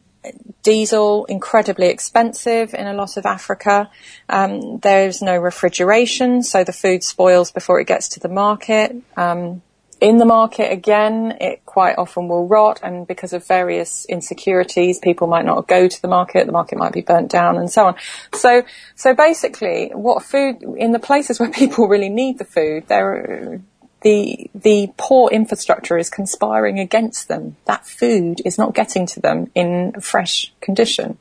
diesel 0.63 1.25
incredibly 1.25 1.88
expensive 1.88 2.73
in 2.73 2.88
a 2.88 2.93
lot 2.93 3.17
of 3.17 3.25
Africa. 3.25 3.89
Um, 4.29 4.79
there's 4.79 5.21
no 5.21 5.38
refrigeration, 5.38 6.43
so 6.43 6.63
the 6.63 6.73
food 6.73 7.03
spoils 7.03 7.51
before 7.51 7.79
it 7.79 7.88
gets 7.88 8.07
to 8.09 8.19
the 8.19 8.29
market. 8.29 8.95
Um, 9.17 9.62
in 10.03 10.17
the 10.17 10.25
market 10.25 10.69
again, 10.69 11.38
it 11.39 11.65
quite 11.65 11.97
often 11.97 12.27
will 12.27 12.45
rot, 12.45 12.81
and 12.83 13.07
because 13.07 13.31
of 13.31 13.47
various 13.47 14.05
insecurities, 14.05 14.99
people 14.99 15.27
might 15.27 15.45
not 15.45 15.65
go 15.65 15.88
to 15.88 16.01
the 16.01 16.09
market. 16.09 16.45
The 16.45 16.51
market 16.51 16.77
might 16.77 16.91
be 16.91 16.99
burnt 16.99 17.31
down, 17.31 17.57
and 17.57 17.71
so 17.71 17.86
on. 17.86 17.95
So, 18.33 18.63
so 18.95 19.13
basically, 19.13 19.91
what 19.93 20.23
food 20.23 20.62
in 20.77 20.91
the 20.91 20.99
places 20.99 21.39
where 21.39 21.49
people 21.51 21.88
really 21.88 22.09
need 22.09 22.38
the 22.38 22.45
food, 22.45 22.88
there 22.88 23.62
the 24.04 24.50
the 24.54 24.92
poor 24.98 25.32
infrastructure 25.32 25.98
is 25.98 26.10
conspiring 26.10 26.80
against 26.80 27.28
them. 27.28 27.56
That 27.66 27.88
food 27.88 28.42
is 28.46 28.58
not 28.58 28.76
getting 28.76 29.06
to 29.08 29.20
them 29.20 29.50
in 29.56 30.00
fresh 30.00 30.54
condition. 30.62 31.18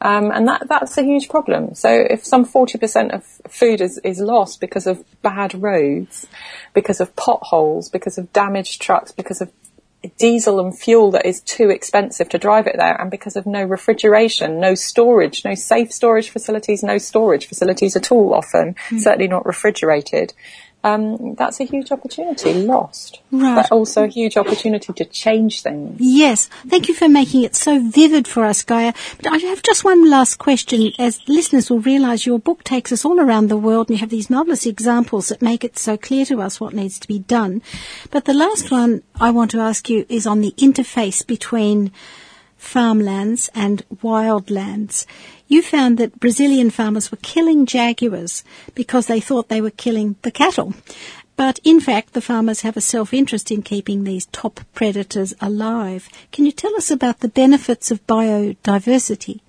Um, 0.00 0.30
and 0.30 0.46
that, 0.46 0.68
that's 0.68 0.98
a 0.98 1.02
huge 1.02 1.28
problem. 1.30 1.74
So 1.74 1.90
if 1.90 2.24
some 2.24 2.44
40% 2.44 3.14
of 3.14 3.24
food 3.50 3.80
is, 3.80 3.98
is 4.04 4.20
lost 4.20 4.60
because 4.60 4.86
of 4.86 5.02
bad 5.22 5.54
roads, 5.54 6.26
because 6.74 7.00
of 7.00 7.16
potholes, 7.16 7.88
because 7.88 8.18
of 8.18 8.30
damaged 8.32 8.82
trucks, 8.82 9.10
because 9.10 9.40
of 9.40 9.50
diesel 10.18 10.60
and 10.60 10.78
fuel 10.78 11.10
that 11.10 11.26
is 11.26 11.40
too 11.40 11.70
expensive 11.70 12.28
to 12.28 12.38
drive 12.38 12.66
it 12.66 12.76
there, 12.78 13.00
and 13.00 13.10
because 13.10 13.36
of 13.36 13.46
no 13.46 13.62
refrigeration, 13.62 14.60
no 14.60 14.74
storage, 14.74 15.44
no 15.44 15.54
safe 15.54 15.92
storage 15.92 16.30
facilities, 16.30 16.82
no 16.82 16.98
storage 16.98 17.46
facilities 17.46 17.96
at 17.96 18.12
all 18.12 18.34
often, 18.34 18.74
mm. 18.90 19.00
certainly 19.00 19.28
not 19.28 19.46
refrigerated, 19.46 20.34
um, 20.86 21.34
that's 21.34 21.58
a 21.58 21.64
huge 21.64 21.90
opportunity 21.90 22.54
lost. 22.54 23.20
Right. 23.32 23.56
But 23.56 23.72
also 23.72 24.04
a 24.04 24.06
huge 24.06 24.36
opportunity 24.36 24.92
to 24.92 25.04
change 25.04 25.62
things. 25.62 25.96
Yes. 25.98 26.46
Thank 26.68 26.86
you 26.86 26.94
for 26.94 27.08
making 27.08 27.42
it 27.42 27.56
so 27.56 27.80
vivid 27.80 28.28
for 28.28 28.44
us, 28.44 28.62
Gaia. 28.62 28.92
But 29.16 29.32
I 29.32 29.38
have 29.38 29.62
just 29.62 29.82
one 29.82 30.08
last 30.08 30.36
question. 30.36 30.92
As 30.98 31.20
listeners 31.26 31.70
will 31.70 31.80
realise, 31.80 32.24
your 32.24 32.38
book 32.38 32.62
takes 32.62 32.92
us 32.92 33.04
all 33.04 33.18
around 33.18 33.48
the 33.48 33.56
world 33.56 33.88
and 33.88 33.98
you 33.98 34.00
have 34.00 34.10
these 34.10 34.30
marvellous 34.30 34.64
examples 34.64 35.28
that 35.28 35.42
make 35.42 35.64
it 35.64 35.76
so 35.76 35.96
clear 35.96 36.24
to 36.26 36.40
us 36.40 36.60
what 36.60 36.72
needs 36.72 37.00
to 37.00 37.08
be 37.08 37.18
done. 37.18 37.62
But 38.12 38.24
the 38.24 38.34
last 38.34 38.70
one 38.70 39.02
I 39.20 39.30
want 39.30 39.50
to 39.50 39.60
ask 39.60 39.90
you 39.90 40.06
is 40.08 40.24
on 40.24 40.40
the 40.40 40.54
interface 40.56 41.26
between 41.26 41.90
farmlands 42.56 43.50
and 43.54 43.84
wildlands 44.02 45.04
you 45.48 45.62
found 45.62 45.98
that 45.98 46.20
Brazilian 46.20 46.70
farmers 46.70 47.10
were 47.10 47.18
killing 47.22 47.66
jaguars 47.66 48.44
because 48.74 49.06
they 49.06 49.20
thought 49.20 49.48
they 49.48 49.60
were 49.60 49.70
killing 49.70 50.16
the 50.22 50.30
cattle. 50.30 50.74
But 51.36 51.60
in 51.64 51.80
fact, 51.80 52.14
the 52.14 52.22
farmers 52.22 52.62
have 52.62 52.76
a 52.76 52.80
self-interest 52.80 53.50
in 53.50 53.62
keeping 53.62 54.04
these 54.04 54.26
top 54.26 54.60
predators 54.74 55.34
alive. 55.40 56.08
Can 56.32 56.46
you 56.46 56.52
tell 56.52 56.74
us 56.76 56.90
about 56.90 57.20
the 57.20 57.28
benefits 57.28 57.90
of 57.90 58.06
biodiversity? 58.06 59.40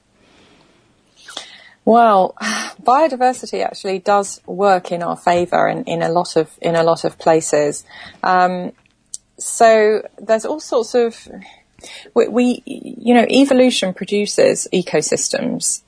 Well, 1.86 2.36
biodiversity 2.42 3.64
actually 3.64 4.00
does 4.00 4.42
work 4.46 4.92
in 4.92 5.02
our 5.02 5.16
favour 5.16 5.70
in, 5.70 5.86
in 5.86 6.02
a 6.02 6.10
lot 6.10 6.36
of 6.36 6.52
in 6.62 6.76
a 6.76 6.84
lot 6.84 7.06
of 7.06 7.18
places. 7.18 7.86
Um, 8.22 8.74
so 9.40 10.06
there's 10.18 10.46
all 10.46 10.60
sorts 10.60 10.96
of 10.96 11.28
we, 12.14 12.28
we, 12.28 12.64
you 12.66 13.14
know, 13.14 13.26
evolution 13.30 13.94
produces 13.94 14.68
ecosystems 14.74 15.84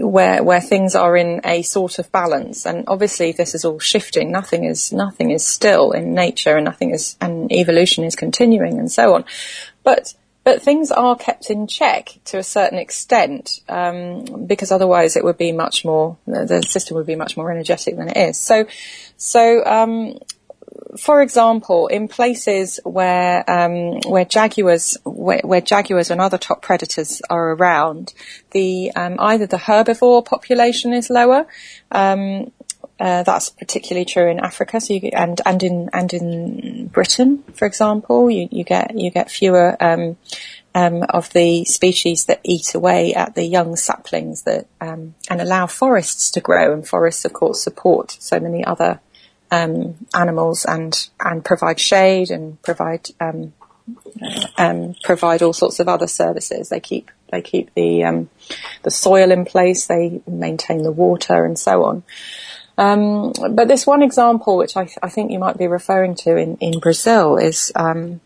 where 0.00 0.42
where 0.42 0.60
things 0.60 0.94
are 0.94 1.16
in 1.16 1.40
a 1.44 1.62
sort 1.62 1.98
of 1.98 2.10
balance, 2.10 2.66
and 2.66 2.84
obviously 2.88 3.32
this 3.32 3.54
is 3.54 3.64
all 3.64 3.78
shifting. 3.78 4.32
Nothing 4.32 4.64
is 4.64 4.92
nothing 4.92 5.30
is 5.30 5.46
still 5.46 5.92
in 5.92 6.14
nature, 6.14 6.56
and 6.56 6.64
nothing 6.64 6.90
is 6.90 7.16
and 7.20 7.52
evolution 7.52 8.04
is 8.04 8.16
continuing, 8.16 8.78
and 8.78 8.90
so 8.90 9.14
on. 9.14 9.24
But 9.84 10.14
but 10.44 10.62
things 10.62 10.90
are 10.90 11.14
kept 11.14 11.50
in 11.50 11.66
check 11.66 12.18
to 12.24 12.38
a 12.38 12.42
certain 12.42 12.78
extent 12.78 13.60
um, 13.68 14.46
because 14.46 14.72
otherwise 14.72 15.14
it 15.14 15.22
would 15.22 15.36
be 15.36 15.52
much 15.52 15.84
more 15.84 16.16
the 16.26 16.62
system 16.66 16.96
would 16.96 17.06
be 17.06 17.16
much 17.16 17.36
more 17.36 17.50
energetic 17.50 17.96
than 17.96 18.08
it 18.08 18.16
is. 18.16 18.38
So 18.38 18.66
so 19.18 19.64
um, 19.64 20.18
for 20.96 21.20
example, 21.20 21.86
in 21.88 22.08
places 22.08 22.80
where 22.84 23.48
um, 23.50 24.00
where 24.06 24.24
jaguars 24.24 24.96
where, 25.04 25.40
where, 25.44 25.60
jaguars 25.60 26.10
and 26.10 26.20
other 26.20 26.38
top 26.38 26.62
predators 26.62 27.20
are 27.28 27.52
around, 27.52 28.14
the 28.52 28.92
um, 28.96 29.16
either 29.18 29.46
the 29.46 29.58
herbivore 29.58 30.24
population 30.24 30.92
is 30.92 31.10
lower. 31.10 31.46
Um, 31.90 32.52
uh, 33.00 33.22
that's 33.22 33.50
particularly 33.50 34.04
true 34.04 34.28
in 34.28 34.40
Africa. 34.40 34.80
So 34.80 34.94
you, 34.94 35.10
and 35.12 35.40
and 35.44 35.62
in 35.62 35.90
and 35.92 36.12
in 36.12 36.86
Britain, 36.88 37.44
for 37.54 37.66
example, 37.66 38.30
you, 38.30 38.48
you 38.50 38.64
get 38.64 38.98
you 38.98 39.10
get 39.10 39.30
fewer 39.30 39.76
um, 39.80 40.16
um, 40.74 41.04
of 41.08 41.30
the 41.32 41.64
species 41.64 42.24
that 42.24 42.40
eat 42.42 42.74
away 42.74 43.14
at 43.14 43.34
the 43.34 43.44
young 43.44 43.76
saplings 43.76 44.42
that 44.42 44.66
um, 44.80 45.14
and 45.30 45.40
allow 45.40 45.66
forests 45.66 46.30
to 46.32 46.40
grow. 46.40 46.72
And 46.72 46.86
forests, 46.86 47.24
of 47.24 47.32
course, 47.32 47.62
support 47.62 48.16
so 48.18 48.40
many 48.40 48.64
other 48.64 49.00
um, 49.50 49.94
animals 50.14 50.64
and 50.64 51.08
and 51.20 51.44
provide 51.44 51.80
shade 51.80 52.30
and 52.30 52.60
provide 52.62 53.08
um, 53.20 53.52
um, 54.56 54.94
provide 55.02 55.42
all 55.42 55.52
sorts 55.52 55.80
of 55.80 55.88
other 55.88 56.06
services. 56.06 56.68
They 56.68 56.80
keep 56.80 57.10
they 57.30 57.42
keep 57.42 57.72
the 57.74 58.04
um, 58.04 58.30
the 58.82 58.90
soil 58.90 59.30
in 59.30 59.44
place. 59.44 59.86
They 59.86 60.20
maintain 60.26 60.82
the 60.82 60.92
water 60.92 61.44
and 61.44 61.58
so 61.58 61.84
on. 61.84 62.02
Um, 62.76 63.32
but 63.50 63.66
this 63.66 63.88
one 63.88 64.04
example, 64.04 64.56
which 64.56 64.76
I, 64.76 64.84
th- 64.84 64.98
I, 65.02 65.08
think 65.08 65.32
you 65.32 65.40
might 65.40 65.58
be 65.58 65.66
referring 65.66 66.14
to 66.16 66.36
in, 66.36 66.56
in 66.58 66.78
Brazil, 66.78 67.36
is 67.36 67.72
um, 67.74 68.20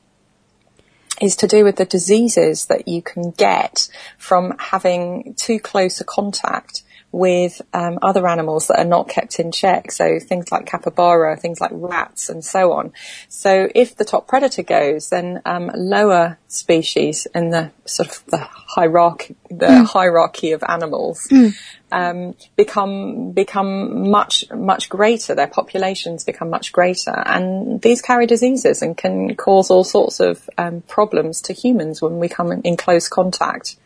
is 1.23 1.37
to 1.37 1.47
do 1.47 1.65
with 1.65 1.77
the 1.77 1.87
diseases 1.87 2.67
that 2.67 2.87
you 2.87 3.01
can 3.01 3.31
get 3.31 3.89
from 4.19 4.55
having 4.59 5.35
too 5.39 5.59
close 5.59 6.01
a 6.03 6.05
contact 6.05 6.83
with 7.13 7.61
um, 7.75 7.99
other 8.01 8.27
animals 8.27 8.69
that 8.69 8.79
are 8.79 8.87
not 8.87 9.07
kept 9.07 9.39
in 9.39 9.53
check. 9.53 9.93
So 9.93 10.19
things 10.19 10.51
like 10.51 10.65
capybara, 10.65 11.37
things 11.37 11.61
like 11.61 11.71
rats, 11.75 12.31
and 12.31 12.43
so 12.43 12.73
on. 12.73 12.93
So 13.29 13.69
if 13.75 13.97
the 13.97 14.05
top 14.07 14.27
predator 14.27 14.63
goes, 14.63 15.11
then 15.11 15.43
um, 15.45 15.71
lower 15.75 16.39
species 16.49 17.27
in 17.35 17.51
the 17.51 17.71
sort 17.85 18.09
of 18.09 18.25
the 18.27 18.39
hierarchy, 18.39 19.37
the 19.51 19.67
mm. 19.67 19.87
hierarchy 19.87 20.53
of 20.53 20.65
animals, 20.67 21.29
mm. 21.31 21.55
um, 21.93 22.35
become 22.57 23.33
become 23.33 24.11
much 24.11 24.51
much 24.51 24.89
greater. 24.89 25.35
Their 25.35 25.47
populations 25.47 26.25
become 26.25 26.49
much 26.49 26.73
greater, 26.73 27.23
and 27.27 27.81
these 27.83 28.01
carry 28.01 28.27
diseases 28.27 28.81
and 28.81 28.97
can 28.97 29.37
cause 29.37 29.71
all 29.71 29.85
sorts 29.85 30.19
of 30.19 30.49
um, 30.57 30.81
problems 30.89 31.43
to 31.43 31.53
humans 31.53 32.01
when 32.01 32.19
we 32.19 32.29
come 32.29 32.51
in, 32.53 32.63
in 32.63 32.79
close 32.79 33.09
contact 33.09 33.77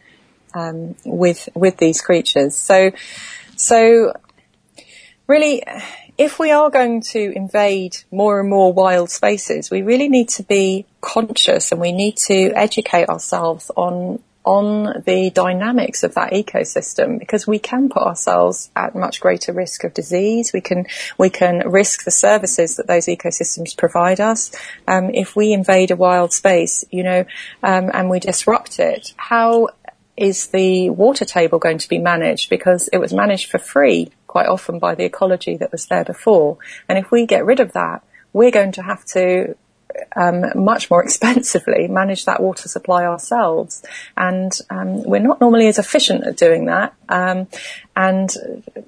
um, 0.56 0.96
with 1.04 1.48
with 1.54 1.76
these 1.76 2.00
creatures. 2.00 2.56
So, 2.56 2.90
so 3.56 4.14
really, 5.26 5.62
if 6.18 6.38
we 6.38 6.50
are 6.50 6.70
going 6.70 7.02
to 7.02 7.32
invade 7.36 7.98
more 8.10 8.40
and 8.40 8.48
more 8.48 8.72
wild 8.72 9.10
spaces, 9.10 9.70
we 9.70 9.82
really 9.82 10.08
need 10.08 10.30
to 10.30 10.42
be 10.42 10.86
conscious 11.00 11.72
and 11.72 11.80
we 11.80 11.92
need 11.92 12.16
to 12.16 12.52
educate 12.54 13.08
ourselves 13.08 13.70
on 13.76 14.20
on 14.46 15.02
the 15.04 15.28
dynamics 15.30 16.04
of 16.04 16.14
that 16.14 16.32
ecosystem 16.32 17.18
because 17.18 17.48
we 17.48 17.58
can 17.58 17.88
put 17.88 18.02
ourselves 18.02 18.70
at 18.76 18.94
much 18.94 19.20
greater 19.20 19.52
risk 19.52 19.82
of 19.82 19.92
disease. 19.92 20.52
We 20.52 20.60
can 20.60 20.86
we 21.18 21.30
can 21.30 21.68
risk 21.68 22.04
the 22.04 22.12
services 22.12 22.76
that 22.76 22.86
those 22.86 23.06
ecosystems 23.06 23.76
provide 23.76 24.20
us. 24.20 24.52
Um, 24.86 25.10
if 25.10 25.34
we 25.34 25.52
invade 25.52 25.90
a 25.90 25.96
wild 25.96 26.32
space, 26.32 26.84
you 26.92 27.02
know, 27.02 27.24
um, 27.64 27.90
and 27.92 28.08
we 28.08 28.20
disrupt 28.20 28.78
it, 28.78 29.12
how 29.16 29.70
is 30.16 30.48
the 30.48 30.90
water 30.90 31.24
table 31.24 31.58
going 31.58 31.78
to 31.78 31.88
be 31.88 31.98
managed? 31.98 32.50
Because 32.50 32.88
it 32.92 32.98
was 32.98 33.12
managed 33.12 33.50
for 33.50 33.58
free 33.58 34.10
quite 34.26 34.48
often 34.48 34.78
by 34.78 34.94
the 34.94 35.04
ecology 35.04 35.56
that 35.56 35.72
was 35.72 35.86
there 35.86 36.04
before. 36.04 36.58
And 36.88 36.98
if 36.98 37.10
we 37.10 37.26
get 37.26 37.44
rid 37.44 37.60
of 37.60 37.72
that, 37.72 38.02
we're 38.32 38.50
going 38.50 38.72
to 38.72 38.82
have 38.82 39.04
to 39.06 39.56
um, 40.14 40.44
much 40.54 40.90
more 40.90 41.02
expensively 41.04 41.88
manage 41.88 42.24
that 42.24 42.42
water 42.42 42.68
supply 42.68 43.04
ourselves. 43.04 43.84
And 44.16 44.52
um, 44.70 45.02
we're 45.02 45.20
not 45.20 45.40
normally 45.40 45.68
as 45.68 45.78
efficient 45.78 46.26
at 46.26 46.36
doing 46.36 46.66
that. 46.66 46.94
Um, 47.08 47.48
and 47.94 48.30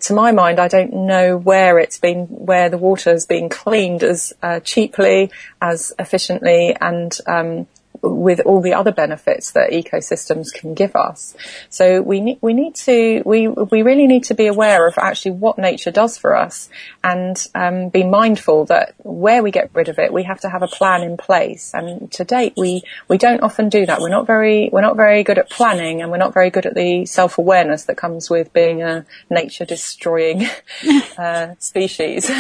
to 0.01 0.13
my 0.13 0.33
mind, 0.33 0.61
I 0.61 0.69
don't 0.69 0.93
know 0.93 1.37
where 1.37 1.79
it's 1.79 1.99
been, 1.99 2.27
where 2.27 2.69
the 2.69 2.79
water 2.79 3.11
has 3.11 3.27
been 3.27 3.49
cleaned 3.49 4.03
as 4.03 4.33
uh, 4.43 4.61
cheaply, 4.61 5.31
as 5.63 5.93
efficiently, 5.99 6.77
and 6.79 7.17
um, 7.27 7.67
with 8.03 8.41
all 8.41 8.61
the 8.61 8.75
other 8.75 8.93
benefits 8.93 9.53
that 9.53 9.71
ecosystems 9.71 10.53
can 10.53 10.75
give 10.75 10.95
us. 10.97 11.37
So 11.69 12.03
we 12.03 12.21
need, 12.21 12.39
we 12.41 12.55
need 12.55 12.75
to, 12.77 13.23
we, 13.25 13.49
we 13.49 13.83
really 13.83 14.07
need 14.07 14.25
to 14.25 14.35
be 14.35 14.47
aware 14.47 14.87
of 14.87 14.99
actually 14.99 15.33
what 15.33 15.59
nature 15.59 15.91
does 15.91 16.19
for 16.19 16.37
us 16.37 16.69
and, 17.03 17.37
um, 17.55 17.89
be 17.89 18.05
mindful 18.05 18.67
that 18.67 18.95
where 18.99 19.43
we 19.43 19.51
get 19.51 19.71
rid 19.75 19.89
of 19.89 19.99
it, 19.99 20.13
we 20.13 20.25
have 20.25 20.41
to 20.41 20.49
have 20.49 20.63
a 20.63 20.69
plan 20.69 21.03
in 21.03 21.17
place. 21.17 21.73
And 21.75 22.11
to 22.13 22.25
date, 22.25 22.55
we, 22.57 22.83
we 23.09 23.19
don't 23.19 23.43
often 23.43 23.69
do 23.69 23.87
that. 23.87 24.01
We're 24.01 24.09
not 24.09 24.27
very, 24.27 24.71
we're 24.73 24.81
not 24.81 24.97
very 24.97 25.23
good 25.23 25.39
at 25.39 25.51
planning 25.51 26.03
and 26.03 26.11
we're 26.11 26.19
not 26.19 26.35
very 26.35 26.51
good 26.51 26.67
at 26.67 26.75
the 26.75 27.07
self-awareness 27.07 27.85
that 27.85 27.97
comes 27.97 28.31
with 28.31 28.53
being 28.53 28.83
a 28.83 29.07
nature 29.31 29.65
destroying, 29.65 30.47
uh, 31.19 31.55
species. 31.59 32.31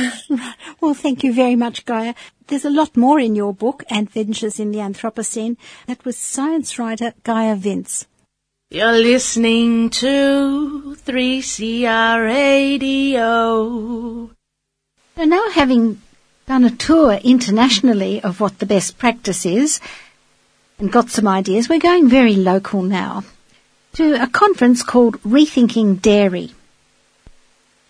well, 0.80 0.94
thank 0.94 1.24
you 1.24 1.32
very 1.32 1.56
much, 1.56 1.84
Gaia. 1.84 2.14
There's 2.48 2.64
a 2.64 2.70
lot 2.70 2.96
more 2.96 3.20
in 3.20 3.36
your 3.36 3.52
book, 3.52 3.84
Adventures 3.90 4.58
in 4.58 4.70
the 4.70 4.78
Anthropocene. 4.78 5.58
That 5.86 6.02
was 6.06 6.16
science 6.16 6.78
writer 6.78 7.12
Gaia 7.22 7.54
Vince. 7.54 8.06
You're 8.70 8.92
listening 8.92 9.90
to 9.90 10.96
3CR 11.04 12.24
Radio. 12.24 14.30
So 15.16 15.24
now 15.24 15.50
having 15.50 16.00
done 16.46 16.64
a 16.64 16.70
tour 16.70 17.20
internationally 17.22 18.22
of 18.22 18.40
what 18.40 18.60
the 18.60 18.66
best 18.66 18.96
practice 18.96 19.44
is 19.44 19.78
and 20.78 20.90
got 20.90 21.10
some 21.10 21.28
ideas, 21.28 21.68
we're 21.68 21.78
going 21.78 22.08
very 22.08 22.36
local 22.36 22.80
now 22.80 23.24
to 23.92 24.22
a 24.22 24.26
conference 24.26 24.82
called 24.82 25.22
Rethinking 25.22 26.00
Dairy. 26.00 26.54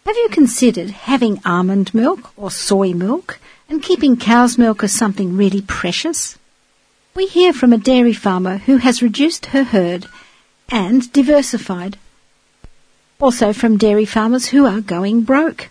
Have 0.04 0.16
you 0.16 0.28
considered 0.32 0.90
having 0.90 1.40
almond 1.44 1.94
milk 1.94 2.32
or 2.36 2.50
soy 2.50 2.92
milk 2.92 3.38
and 3.68 3.82
keeping 3.82 4.16
cow's 4.16 4.56
milk 4.56 4.82
as 4.82 4.92
something 4.92 5.36
really 5.36 5.62
precious? 5.62 6.38
We 7.14 7.26
hear 7.26 7.52
from 7.52 7.72
a 7.72 7.78
dairy 7.78 8.12
farmer 8.12 8.58
who 8.58 8.78
has 8.78 9.02
reduced 9.02 9.46
her 9.46 9.64
herd 9.64 10.06
and 10.70 11.12
diversified. 11.12 11.98
Also 13.20 13.52
from 13.52 13.76
dairy 13.76 14.04
farmers 14.04 14.46
who 14.48 14.66
are 14.66 14.80
going 14.80 15.22
broke. 15.22 15.70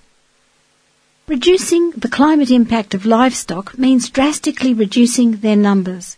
Reducing 1.28 1.92
the 1.92 2.10
climate 2.10 2.52
impact 2.52 2.94
of 2.94 3.06
livestock 3.06 3.78
means 3.78 4.10
drastically 4.10 4.74
reducing 4.74 5.38
their 5.38 5.56
numbers. 5.56 6.18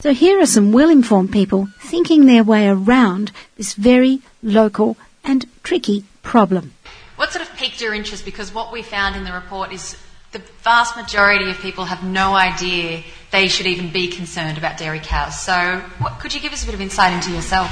So 0.00 0.14
here 0.14 0.40
are 0.40 0.46
some 0.46 0.72
well-informed 0.72 1.32
people 1.32 1.68
thinking 1.80 2.26
their 2.26 2.44
way 2.44 2.68
around 2.68 3.32
this 3.56 3.74
very 3.74 4.20
local 4.42 4.96
and 5.24 5.46
tricky 5.62 6.04
problem. 6.22 6.72
What 7.16 7.32
sort 7.32 7.48
of 7.48 7.54
piqued 7.56 7.80
your 7.80 7.94
interest? 7.94 8.24
Because 8.24 8.54
what 8.54 8.72
we 8.72 8.82
found 8.82 9.16
in 9.16 9.24
the 9.24 9.32
report 9.32 9.72
is 9.72 9.96
the 10.32 10.40
vast 10.62 10.96
majority 10.96 11.50
of 11.50 11.58
people 11.58 11.84
have 11.84 12.04
no 12.04 12.34
idea 12.34 13.02
they 13.30 13.48
should 13.48 13.66
even 13.66 13.90
be 13.90 14.08
concerned 14.08 14.58
about 14.58 14.78
dairy 14.78 15.00
cows. 15.00 15.40
So, 15.40 15.82
what, 15.98 16.18
could 16.18 16.34
you 16.34 16.40
give 16.40 16.52
us 16.52 16.62
a 16.62 16.66
bit 16.66 16.74
of 16.74 16.80
insight 16.80 17.12
into 17.12 17.30
yourself? 17.30 17.70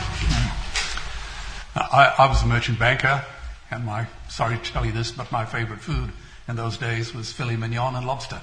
I, 1.77 2.15
I 2.19 2.27
was 2.27 2.43
a 2.43 2.47
merchant 2.47 2.79
banker, 2.79 3.23
and 3.71 3.85
my 3.85 4.07
sorry 4.29 4.57
to 4.57 4.73
tell 4.73 4.87
you 4.87 4.93
this, 4.93 5.11
but 5.11 5.31
my 5.31 5.45
favourite 5.45 5.83
food 5.83 6.11
in 6.49 6.57
those 6.57 6.79
days 6.79 7.15
was 7.15 7.33
filet 7.33 7.57
mignon 7.57 7.95
and 7.95 8.07
lobster, 8.07 8.41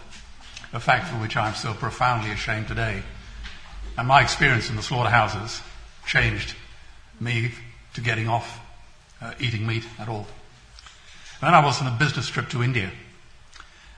a 0.72 0.80
fact 0.80 1.08
for 1.08 1.16
which 1.16 1.36
I'm 1.36 1.56
so 1.56 1.74
profoundly 1.74 2.32
ashamed 2.32 2.68
today. 2.68 3.02
And 3.98 4.08
my 4.08 4.22
experience 4.22 4.70
in 4.70 4.76
the 4.76 4.84
slaughterhouses 4.84 5.62
changed 6.06 6.56
me 7.20 7.52
to 7.94 8.02
getting 8.02 8.28
off 8.28 8.60
uh, 9.22 9.34
eating 9.40 9.66
meat 9.66 9.86
at 10.00 10.10
all. 10.10 10.28
Then 11.42 11.54
I 11.54 11.64
was 11.64 11.82
on 11.82 11.88
a 11.88 11.98
business 11.98 12.28
trip 12.28 12.50
to 12.50 12.64
India 12.64 12.92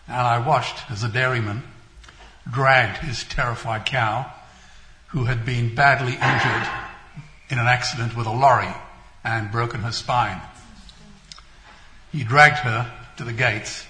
and 0.08 0.15
I 0.15 0.39
watched 0.39 0.89
as 0.91 1.04
a 1.04 1.10
dairyman 1.10 1.63
dragged 2.50 2.98
his 2.98 3.24
terrified 3.24 3.86
cow, 3.86 4.32
who 5.08 5.26
had 5.26 5.46
been 5.46 5.74
badly 5.74 6.13
injured 6.13 6.68
in 7.50 7.58
an 7.58 7.68
accident 7.68 8.15
with 8.15 8.28
a 8.28 8.32
lorry 8.32 8.74
and 9.24 9.52
broken 9.52 9.82
her 9.82 9.91
spine. 9.91 10.41
He 12.12 12.24
dragged 12.24 12.58
her 12.58 12.91
to 13.18 13.24
the 13.24 13.34
gates 13.34 13.86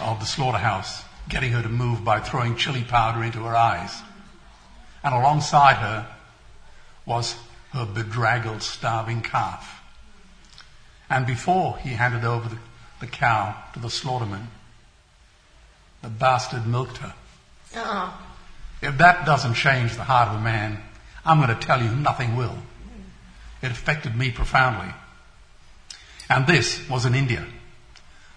of 0.00 0.20
the 0.20 0.26
slaughterhouse, 0.26 1.02
getting 1.28 1.52
her 1.52 1.62
to 1.62 1.68
move 1.68 2.04
by 2.04 2.20
throwing 2.20 2.56
chili 2.56 2.84
powder 2.84 3.22
into 3.22 3.44
her 3.44 3.56
eyes. 3.56 3.94
And 5.02 5.14
alongside 5.14 5.76
her 5.76 6.08
was 7.04 7.34
her 7.72 7.84
bedraggled, 7.84 8.62
starving 8.62 9.22
calf. 9.22 9.82
And 11.10 11.26
before 11.26 11.78
he 11.78 11.90
handed 11.90 12.24
over 12.24 12.48
the, 12.48 12.58
the 13.00 13.06
cow 13.06 13.56
to 13.74 13.80
the 13.80 13.88
slaughterman, 13.88 14.48
the 16.02 16.08
bastard 16.08 16.66
milked 16.66 16.98
her. 16.98 17.14
Uh-uh. 17.76 18.12
If 18.80 18.98
that 18.98 19.26
doesn't 19.26 19.54
change 19.54 19.96
the 19.96 20.04
heart 20.04 20.28
of 20.28 20.40
a 20.40 20.40
man, 20.40 20.78
I'm 21.24 21.38
going 21.38 21.56
to 21.56 21.66
tell 21.66 21.82
you 21.82 21.90
nothing 21.90 22.36
will. 22.36 22.56
It 23.62 23.70
affected 23.70 24.16
me 24.16 24.30
profoundly. 24.30 24.94
And 26.28 26.46
this 26.46 26.88
was 26.88 27.04
in 27.04 27.14
India, 27.14 27.44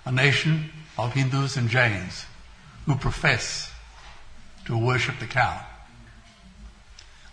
a 0.05 0.11
nation 0.11 0.71
of 0.97 1.13
Hindus 1.13 1.57
and 1.57 1.69
Jains 1.69 2.25
who 2.85 2.95
profess 2.95 3.71
to 4.65 4.77
worship 4.77 5.19
the 5.19 5.27
cow. 5.27 5.63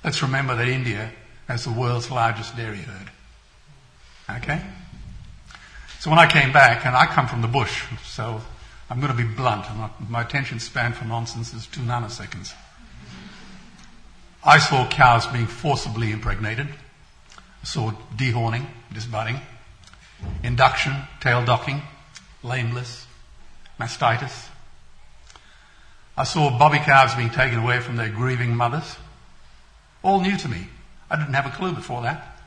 Let's 0.05 0.23
remember 0.23 0.55
that 0.57 0.69
India 0.69 1.11
has 1.47 1.65
the 1.65 1.73
world's 1.73 2.11
largest 2.11 2.57
dairy 2.57 2.79
herd. 2.79 3.11
Okay? 4.43 4.61
So 6.01 6.11
when 6.11 6.19
I 6.19 6.31
came 6.31 6.53
back, 6.53 6.87
and 6.87 6.95
I 6.95 7.07
come 7.07 7.27
from 7.27 7.43
the 7.43 7.49
bush, 7.49 7.85
so 8.05 8.41
I'm 8.91 9.01
going 9.01 9.13
to 9.13 9.17
be 9.17 9.29
blunt. 9.29 9.65
Not, 9.77 10.11
my 10.11 10.23
attention 10.23 10.61
span 10.61 10.93
for 10.93 11.05
nonsense 11.05 11.53
is 11.53 11.67
two 11.67 11.81
nanoseconds. 11.81 12.55
I 14.45 14.59
saw 14.59 14.89
cows 14.89 15.27
being 15.27 15.47
forcibly 15.47 16.11
impregnated. 16.11 16.69
I 17.37 17.65
saw 17.65 17.93
dehorning, 18.17 18.67
disbudding, 18.93 19.41
induction, 20.43 20.95
tail 21.21 21.45
docking, 21.45 21.83
lameness, 22.43 23.07
mastitis. 23.79 24.49
I 26.17 26.25
saw 26.25 26.57
bobby 26.59 26.79
calves 26.79 27.15
being 27.15 27.31
taken 27.31 27.59
away 27.59 27.81
from 27.81 27.97
their 27.97 28.09
grieving 28.09 28.57
mothers. 28.57 28.97
All 30.03 30.21
new 30.21 30.37
to 30.37 30.49
me. 30.49 30.69
I 31.11 31.17
didn't 31.17 31.35
have 31.35 31.47
a 31.47 31.51
clue 31.51 31.73
before 31.73 32.03
that. 32.03 32.39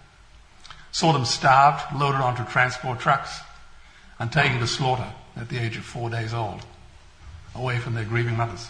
Saw 0.91 1.13
them 1.13 1.25
starved, 1.25 1.95
loaded 1.95 2.21
onto 2.21 2.43
transport 2.45 2.99
trucks, 2.99 3.39
and 4.19 4.31
taken 4.31 4.59
to 4.59 4.67
slaughter 4.67 5.07
at 5.35 5.49
the 5.49 5.57
age 5.57 5.77
of 5.77 5.83
four 5.83 6.09
days 6.09 6.33
old, 6.33 6.65
away 7.55 7.77
from 7.79 7.93
their 7.93 8.05
grieving 8.05 8.37
mothers. 8.37 8.69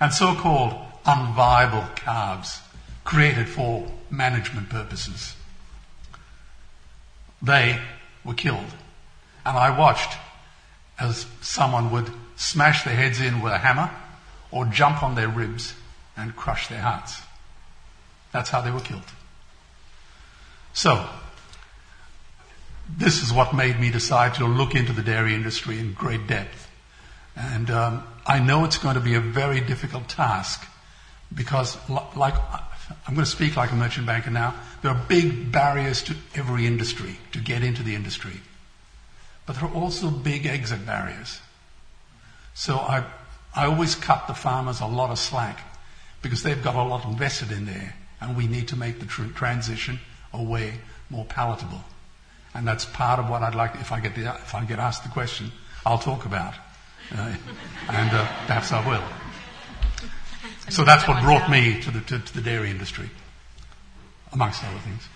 And 0.00 0.12
so 0.12 0.34
called 0.34 0.74
unviable 1.04 1.96
calves 1.96 2.60
created 3.04 3.48
for 3.48 3.90
management 4.10 4.68
purposes. 4.68 5.34
They 7.40 7.80
were 8.24 8.34
killed. 8.34 8.74
And 9.44 9.56
I 9.56 9.76
watched 9.76 10.18
as 10.98 11.26
someone 11.40 11.90
would 11.92 12.10
smash 12.36 12.84
their 12.84 12.94
heads 12.94 13.20
in 13.20 13.40
with 13.40 13.52
a 13.52 13.58
hammer 13.58 13.90
or 14.50 14.64
jump 14.66 15.02
on 15.02 15.14
their 15.14 15.28
ribs 15.28 15.74
and 16.16 16.34
crush 16.34 16.68
their 16.68 16.80
hearts. 16.80 17.20
That's 18.32 18.50
how 18.50 18.60
they 18.60 18.70
were 18.70 18.80
killed. 18.80 19.02
So, 20.72 21.08
this 22.88 23.22
is 23.22 23.32
what 23.32 23.54
made 23.54 23.78
me 23.78 23.90
decide 23.90 24.34
to 24.34 24.46
look 24.46 24.74
into 24.74 24.92
the 24.92 25.02
dairy 25.02 25.34
industry 25.34 25.78
in 25.78 25.92
great 25.92 26.26
depth. 26.26 26.68
And 27.36 27.70
um, 27.70 28.04
I 28.26 28.38
know 28.38 28.64
it's 28.64 28.78
going 28.78 28.94
to 28.94 29.00
be 29.00 29.14
a 29.14 29.20
very 29.20 29.60
difficult 29.60 30.08
task 30.08 30.66
because, 31.34 31.76
like, 31.88 32.34
I'm 33.06 33.14
going 33.14 33.24
to 33.24 33.30
speak 33.30 33.56
like 33.56 33.70
a 33.70 33.74
merchant 33.74 34.06
banker 34.06 34.30
now. 34.30 34.54
There 34.82 34.90
are 34.90 35.04
big 35.08 35.52
barriers 35.52 36.02
to 36.04 36.16
every 36.34 36.66
industry 36.66 37.18
to 37.32 37.38
get 37.38 37.62
into 37.62 37.82
the 37.82 37.94
industry, 37.94 38.40
but 39.46 39.56
there 39.56 39.64
are 39.64 39.74
also 39.74 40.10
big 40.10 40.46
exit 40.46 40.86
barriers. 40.86 41.40
So 42.54 42.76
I, 42.76 43.04
I 43.54 43.66
always 43.66 43.94
cut 43.94 44.26
the 44.26 44.34
farmers 44.34 44.80
a 44.80 44.86
lot 44.86 45.10
of 45.10 45.18
slack 45.18 45.60
because 46.22 46.42
they've 46.42 46.62
got 46.62 46.74
a 46.74 46.82
lot 46.82 47.04
invested 47.04 47.52
in 47.52 47.66
there, 47.66 47.94
and 48.20 48.36
we 48.36 48.46
need 48.46 48.68
to 48.68 48.76
make 48.76 48.98
the 48.98 49.06
tr- 49.06 49.24
transition 49.34 50.00
away 50.32 50.74
more 51.10 51.24
palatable. 51.24 51.84
And 52.58 52.66
that's 52.66 52.84
part 52.84 53.20
of 53.20 53.30
what 53.30 53.44
I'd 53.44 53.54
like, 53.54 53.76
if 53.76 53.92
I 53.92 54.00
get, 54.00 54.16
the, 54.16 54.22
if 54.22 54.52
I 54.52 54.64
get 54.64 54.80
asked 54.80 55.04
the 55.04 55.10
question, 55.10 55.52
I'll 55.86 55.96
talk 55.96 56.24
about. 56.24 56.54
Uh, 57.14 57.32
and 57.88 58.10
uh, 58.10 58.26
perhaps 58.48 58.72
I 58.72 58.84
will. 58.84 59.04
So 60.68 60.82
that's 60.82 61.06
what 61.06 61.22
brought 61.22 61.48
me 61.48 61.80
to 61.82 61.90
the, 61.92 62.00
to, 62.00 62.18
to 62.18 62.34
the 62.34 62.40
dairy 62.40 62.70
industry, 62.70 63.10
amongst 64.32 64.64
other 64.64 64.80
things. 64.80 65.06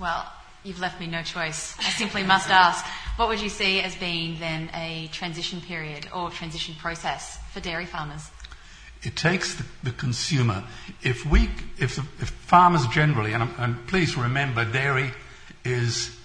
Well, 0.00 0.24
you've 0.62 0.80
left 0.80 0.98
me 0.98 1.06
no 1.06 1.22
choice. 1.22 1.76
I 1.80 1.90
simply 1.90 2.22
must 2.22 2.48
ask, 2.48 2.82
what 3.16 3.28
would 3.28 3.42
you 3.42 3.50
see 3.50 3.80
as 3.80 3.94
being 3.96 4.40
then 4.40 4.70
a 4.72 5.10
transition 5.12 5.60
period 5.60 6.08
or 6.14 6.30
transition 6.30 6.74
process 6.76 7.36
for 7.52 7.60
dairy 7.60 7.84
farmers? 7.84 8.30
It 9.02 9.16
takes 9.16 9.54
the, 9.56 9.66
the 9.82 9.90
consumer. 9.90 10.64
If 11.02 11.26
we, 11.26 11.50
if, 11.76 11.98
if 11.98 12.30
farmers 12.30 12.86
generally, 12.86 13.34
and, 13.34 13.50
and 13.58 13.86
please 13.86 14.16
remember, 14.16 14.64
dairy 14.64 15.12
is 15.62 16.18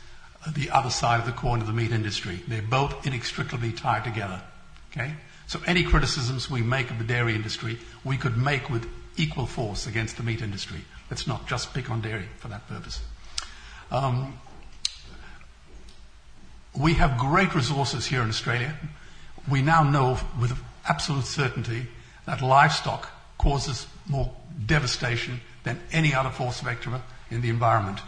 the 0.47 0.69
other 0.69 0.89
side 0.89 1.19
of 1.19 1.25
the 1.25 1.31
coin 1.31 1.61
of 1.61 1.67
the 1.67 1.73
meat 1.73 1.91
industry. 1.91 2.41
They're 2.47 2.61
both 2.61 3.05
inextricably 3.05 3.71
tied 3.71 4.03
together. 4.03 4.41
Okay? 4.91 5.13
So 5.47 5.59
any 5.65 5.83
criticisms 5.83 6.49
we 6.49 6.61
make 6.61 6.89
of 6.91 6.97
the 6.97 7.03
dairy 7.03 7.35
industry, 7.35 7.79
we 8.03 8.17
could 8.17 8.37
make 8.37 8.69
with 8.69 8.87
equal 9.17 9.45
force 9.45 9.87
against 9.87 10.17
the 10.17 10.23
meat 10.23 10.41
industry. 10.41 10.79
Let's 11.09 11.27
not 11.27 11.47
just 11.47 11.73
pick 11.73 11.89
on 11.89 12.01
dairy 12.01 12.27
for 12.37 12.47
that 12.47 12.67
purpose. 12.67 13.01
Um, 13.91 14.39
we 16.77 16.93
have 16.93 17.17
great 17.17 17.55
resources 17.55 18.05
here 18.05 18.21
in 18.21 18.29
Australia. 18.29 18.75
We 19.49 19.61
now 19.61 19.83
know 19.83 20.19
with 20.39 20.57
absolute 20.87 21.25
certainty 21.25 21.87
that 22.25 22.41
livestock 22.41 23.09
causes 23.37 23.87
more 24.07 24.31
devastation 24.65 25.41
than 25.63 25.79
any 25.91 26.13
other 26.13 26.29
force 26.29 26.61
vector 26.61 27.01
in 27.31 27.41
the 27.41 27.49
environment. 27.49 27.99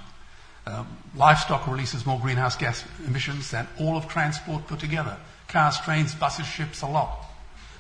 Um, 0.72 0.88
livestock 1.16 1.68
releases 1.68 2.06
more 2.06 2.18
greenhouse 2.20 2.56
gas 2.56 2.86
emissions 3.06 3.52
than 3.52 3.68
all 3.78 3.98
of 3.98 4.08
transport 4.08 4.68
put 4.68 4.80
together. 4.80 5.18
Cars, 5.50 5.78
trains, 5.82 6.16
buses, 6.16 6.46
ships, 6.46 6.82
a 6.82 6.88
lot. 6.88 7.26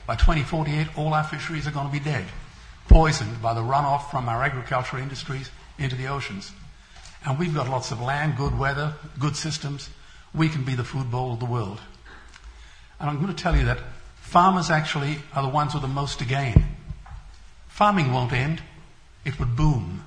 By 0.05 0.15
2048, 0.15 0.97
all 0.97 1.13
our 1.13 1.23
fisheries 1.23 1.65
are 1.67 1.71
going 1.71 1.87
to 1.87 1.91
be 1.91 2.03
dead, 2.03 2.25
poisoned 2.89 3.41
by 3.41 3.53
the 3.53 3.61
runoff 3.61 4.11
from 4.11 4.27
our 4.27 4.43
agricultural 4.43 5.01
industries 5.01 5.49
into 5.77 5.95
the 5.95 6.07
oceans. 6.07 6.51
And 7.25 7.39
we've 7.39 7.53
got 7.53 7.69
lots 7.69 7.91
of 7.91 8.01
land, 8.01 8.35
good 8.35 8.57
weather, 8.59 8.95
good 9.19 9.37
systems. 9.37 9.89
We 10.33 10.49
can 10.49 10.63
be 10.65 10.75
the 10.75 10.83
food 10.83 11.09
bowl 11.09 11.31
of 11.31 11.39
the 11.39 11.45
world. 11.45 11.79
And 12.99 13.09
I'm 13.09 13.21
going 13.21 13.33
to 13.33 13.43
tell 13.43 13.55
you 13.55 13.65
that 13.65 13.79
farmers 14.19 14.69
actually 14.69 15.19
are 15.33 15.43
the 15.43 15.49
ones 15.49 15.73
with 15.73 15.83
the 15.83 15.87
most 15.87 16.19
to 16.19 16.25
gain. 16.25 16.65
Farming 17.69 18.11
won't 18.11 18.33
end, 18.33 18.61
it 19.23 19.39
would 19.39 19.55
boom. 19.55 20.03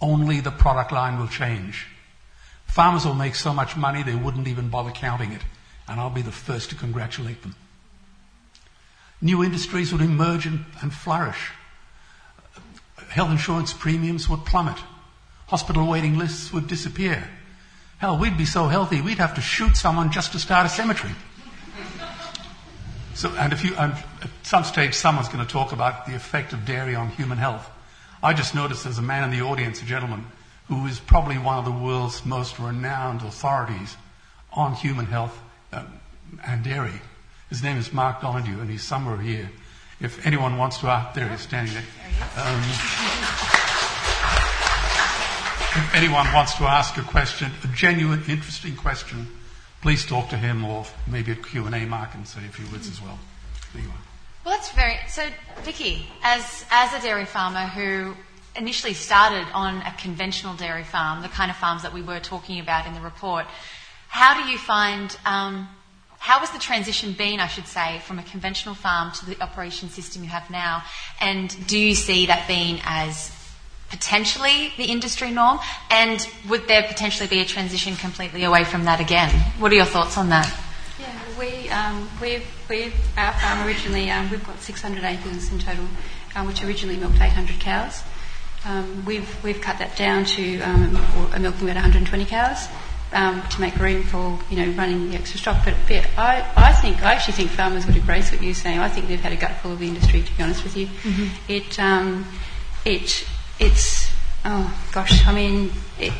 Only 0.00 0.40
the 0.40 0.50
product 0.50 0.92
line 0.92 1.18
will 1.18 1.28
change. 1.28 1.86
Farmers 2.66 3.04
will 3.04 3.14
make 3.14 3.34
so 3.34 3.52
much 3.54 3.76
money 3.76 4.02
they 4.02 4.14
wouldn't 4.14 4.48
even 4.48 4.68
bother 4.68 4.90
counting 4.90 5.32
it, 5.32 5.42
and 5.88 6.00
I'll 6.00 6.10
be 6.10 6.22
the 6.22 6.32
first 6.32 6.70
to 6.70 6.76
congratulate 6.76 7.42
them. 7.42 7.54
New 9.20 9.44
industries 9.44 9.92
would 9.92 10.02
emerge 10.02 10.46
and, 10.46 10.64
and 10.82 10.92
flourish. 10.92 11.52
Health 13.08 13.30
insurance 13.30 13.72
premiums 13.72 14.28
would 14.28 14.44
plummet. 14.44 14.76
Hospital 15.46 15.86
waiting 15.86 16.18
lists 16.18 16.52
would 16.52 16.66
disappear. 16.66 17.28
Hell, 17.98 18.18
we'd 18.18 18.36
be 18.36 18.44
so 18.44 18.66
healthy 18.66 19.00
we'd 19.00 19.18
have 19.18 19.34
to 19.36 19.40
shoot 19.40 19.76
someone 19.76 20.10
just 20.10 20.32
to 20.32 20.38
start 20.38 20.66
a 20.66 20.68
cemetery. 20.68 21.14
So, 23.14 23.30
and 23.38 23.52
if 23.52 23.64
you, 23.64 23.76
and 23.76 23.92
at 23.92 24.30
some 24.42 24.64
stage, 24.64 24.94
someone's 24.94 25.28
going 25.28 25.46
to 25.46 25.50
talk 25.50 25.70
about 25.70 26.06
the 26.06 26.16
effect 26.16 26.52
of 26.52 26.64
dairy 26.64 26.96
on 26.96 27.10
human 27.10 27.38
health. 27.38 27.70
I 28.24 28.32
just 28.32 28.54
noticed 28.54 28.84
there's 28.84 28.96
a 28.96 29.02
man 29.02 29.22
in 29.30 29.38
the 29.38 29.44
audience, 29.44 29.82
a 29.82 29.84
gentleman, 29.84 30.24
who 30.68 30.86
is 30.86 30.98
probably 30.98 31.36
one 31.36 31.58
of 31.58 31.66
the 31.66 31.70
world's 31.70 32.24
most 32.24 32.58
renowned 32.58 33.20
authorities 33.20 33.98
on 34.50 34.72
human 34.72 35.04
health 35.04 35.38
um, 35.74 36.00
and 36.42 36.64
dairy. 36.64 37.02
His 37.50 37.62
name 37.62 37.76
is 37.76 37.92
Mark 37.92 38.22
Donoghue, 38.22 38.60
and 38.60 38.70
he's 38.70 38.82
somewhere 38.82 39.18
here. 39.18 39.50
If 40.00 40.26
anyone 40.26 40.56
wants 40.56 40.78
to 40.78 40.86
ask, 40.86 41.14
there 41.14 41.28
he's 41.28 41.42
standing 41.42 41.74
there. 41.74 41.84
Um, 42.38 42.60
if 45.76 45.94
anyone 45.94 46.32
wants 46.32 46.54
to 46.54 46.64
ask 46.64 46.96
a 46.96 47.02
question, 47.02 47.50
a 47.62 47.66
genuine, 47.76 48.22
interesting 48.26 48.74
question, 48.74 49.26
please 49.82 50.06
talk 50.06 50.30
to 50.30 50.38
him 50.38 50.64
or 50.64 50.86
maybe 51.06 51.32
at 51.32 51.44
Q&A, 51.44 51.84
Mark, 51.84 52.14
and 52.14 52.26
say 52.26 52.40
a 52.46 52.48
few 52.48 52.64
words 52.72 52.88
as 52.88 53.02
well. 53.02 53.18
There 53.74 53.82
you 53.82 53.88
are. 53.90 54.13
Well, 54.44 54.54
that's 54.54 54.72
very. 54.72 54.98
So, 55.08 55.26
Vicky, 55.62 56.06
as 56.22 56.66
as 56.70 56.92
a 56.92 57.00
dairy 57.00 57.24
farmer 57.24 57.66
who 57.66 58.14
initially 58.56 58.92
started 58.92 59.50
on 59.54 59.76
a 59.82 59.94
conventional 59.98 60.54
dairy 60.54 60.84
farm, 60.84 61.22
the 61.22 61.28
kind 61.28 61.50
of 61.50 61.56
farms 61.56 61.82
that 61.82 61.94
we 61.94 62.02
were 62.02 62.20
talking 62.20 62.60
about 62.60 62.86
in 62.86 62.92
the 62.92 63.00
report, 63.00 63.46
how 64.08 64.42
do 64.42 64.50
you 64.50 64.58
find? 64.58 65.16
Um, 65.24 65.68
how 66.18 66.40
has 66.40 66.50
the 66.50 66.58
transition 66.58 67.12
been, 67.12 67.40
I 67.40 67.48
should 67.48 67.66
say, 67.66 68.00
from 68.06 68.18
a 68.18 68.22
conventional 68.22 68.74
farm 68.74 69.12
to 69.12 69.26
the 69.26 69.42
operation 69.42 69.88
system 69.88 70.22
you 70.22 70.30
have 70.30 70.50
now? 70.50 70.82
And 71.20 71.54
do 71.66 71.78
you 71.78 71.94
see 71.94 72.26
that 72.26 72.46
being 72.46 72.80
as 72.84 73.30
potentially 73.90 74.72
the 74.76 74.84
industry 74.84 75.30
norm? 75.30 75.58
And 75.90 76.26
would 76.48 76.66
there 76.66 76.82
potentially 76.82 77.28
be 77.28 77.40
a 77.40 77.44
transition 77.44 77.96
completely 77.96 78.44
away 78.44 78.64
from 78.64 78.84
that 78.84 79.00
again? 79.00 79.30
What 79.58 79.72
are 79.72 79.74
your 79.74 79.84
thoughts 79.84 80.16
on 80.16 80.28
that? 80.30 80.63
We 81.38 81.68
um, 81.70 82.08
we 82.20 82.42
we 82.68 82.92
our 83.16 83.32
farm 83.32 83.66
originally 83.66 84.10
um, 84.10 84.30
we've 84.30 84.44
got 84.44 84.60
600 84.60 85.04
acres 85.04 85.50
in 85.50 85.58
total, 85.58 85.86
um, 86.34 86.46
which 86.46 86.62
originally 86.62 86.96
milked 86.96 87.20
800 87.20 87.60
cows. 87.60 88.02
Um, 88.64 89.04
we've 89.04 89.42
we've 89.42 89.60
cut 89.60 89.78
that 89.78 89.96
down 89.96 90.24
to 90.24 90.60
um, 90.60 90.92
milking 91.40 91.68
about 91.68 91.76
120 91.76 92.24
cows. 92.26 92.68
Um, 93.12 93.44
to 93.50 93.60
make 93.60 93.76
room 93.76 94.02
for 94.02 94.40
you 94.50 94.56
know 94.56 94.72
running 94.72 95.10
the 95.10 95.16
extra 95.16 95.38
stock, 95.38 95.64
but, 95.64 95.74
but 95.86 96.04
I, 96.18 96.50
I 96.56 96.72
think 96.72 97.00
I 97.00 97.14
actually 97.14 97.34
think 97.34 97.50
farmers 97.50 97.86
would 97.86 97.96
embrace 97.96 98.32
what 98.32 98.42
you're 98.42 98.54
saying. 98.54 98.80
I 98.80 98.88
think 98.88 99.06
they've 99.06 99.20
had 99.20 99.32
a 99.32 99.36
gutful 99.36 99.70
of 99.70 99.78
the 99.78 99.86
industry. 99.86 100.22
To 100.22 100.36
be 100.36 100.42
honest 100.42 100.64
with 100.64 100.76
you, 100.76 100.88
mm-hmm. 100.88 101.28
it 101.48 101.78
it 102.84 103.24
it's 103.60 104.10
oh 104.44 104.88
gosh, 104.92 105.26
I 105.26 105.32
mean 105.32 105.70
it 106.00 106.12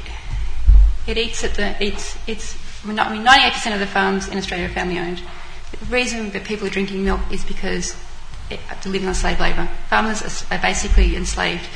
it 1.06 1.18
eats 1.18 1.42
at 1.42 1.54
the 1.54 1.74
it's 1.84 2.16
it's 2.28 2.56
I 2.84 3.12
mean 3.12 3.24
98% 3.24 3.72
of 3.72 3.80
the 3.80 3.86
farms 3.86 4.28
in 4.28 4.38
Australia 4.38 4.66
are 4.66 4.70
family 4.70 4.98
owned. 4.98 5.22
The 5.70 5.86
reason 5.86 6.30
that 6.30 6.44
people 6.44 6.66
are 6.66 6.70
drinking 6.70 7.04
milk 7.04 7.20
is 7.30 7.44
because 7.44 7.96
they're 8.48 8.58
living 8.84 9.08
on 9.08 9.14
slave 9.14 9.40
labour. 9.40 9.68
Farmers 9.88 10.44
are, 10.50 10.58
basically 10.58 11.16
enslaved. 11.16 11.66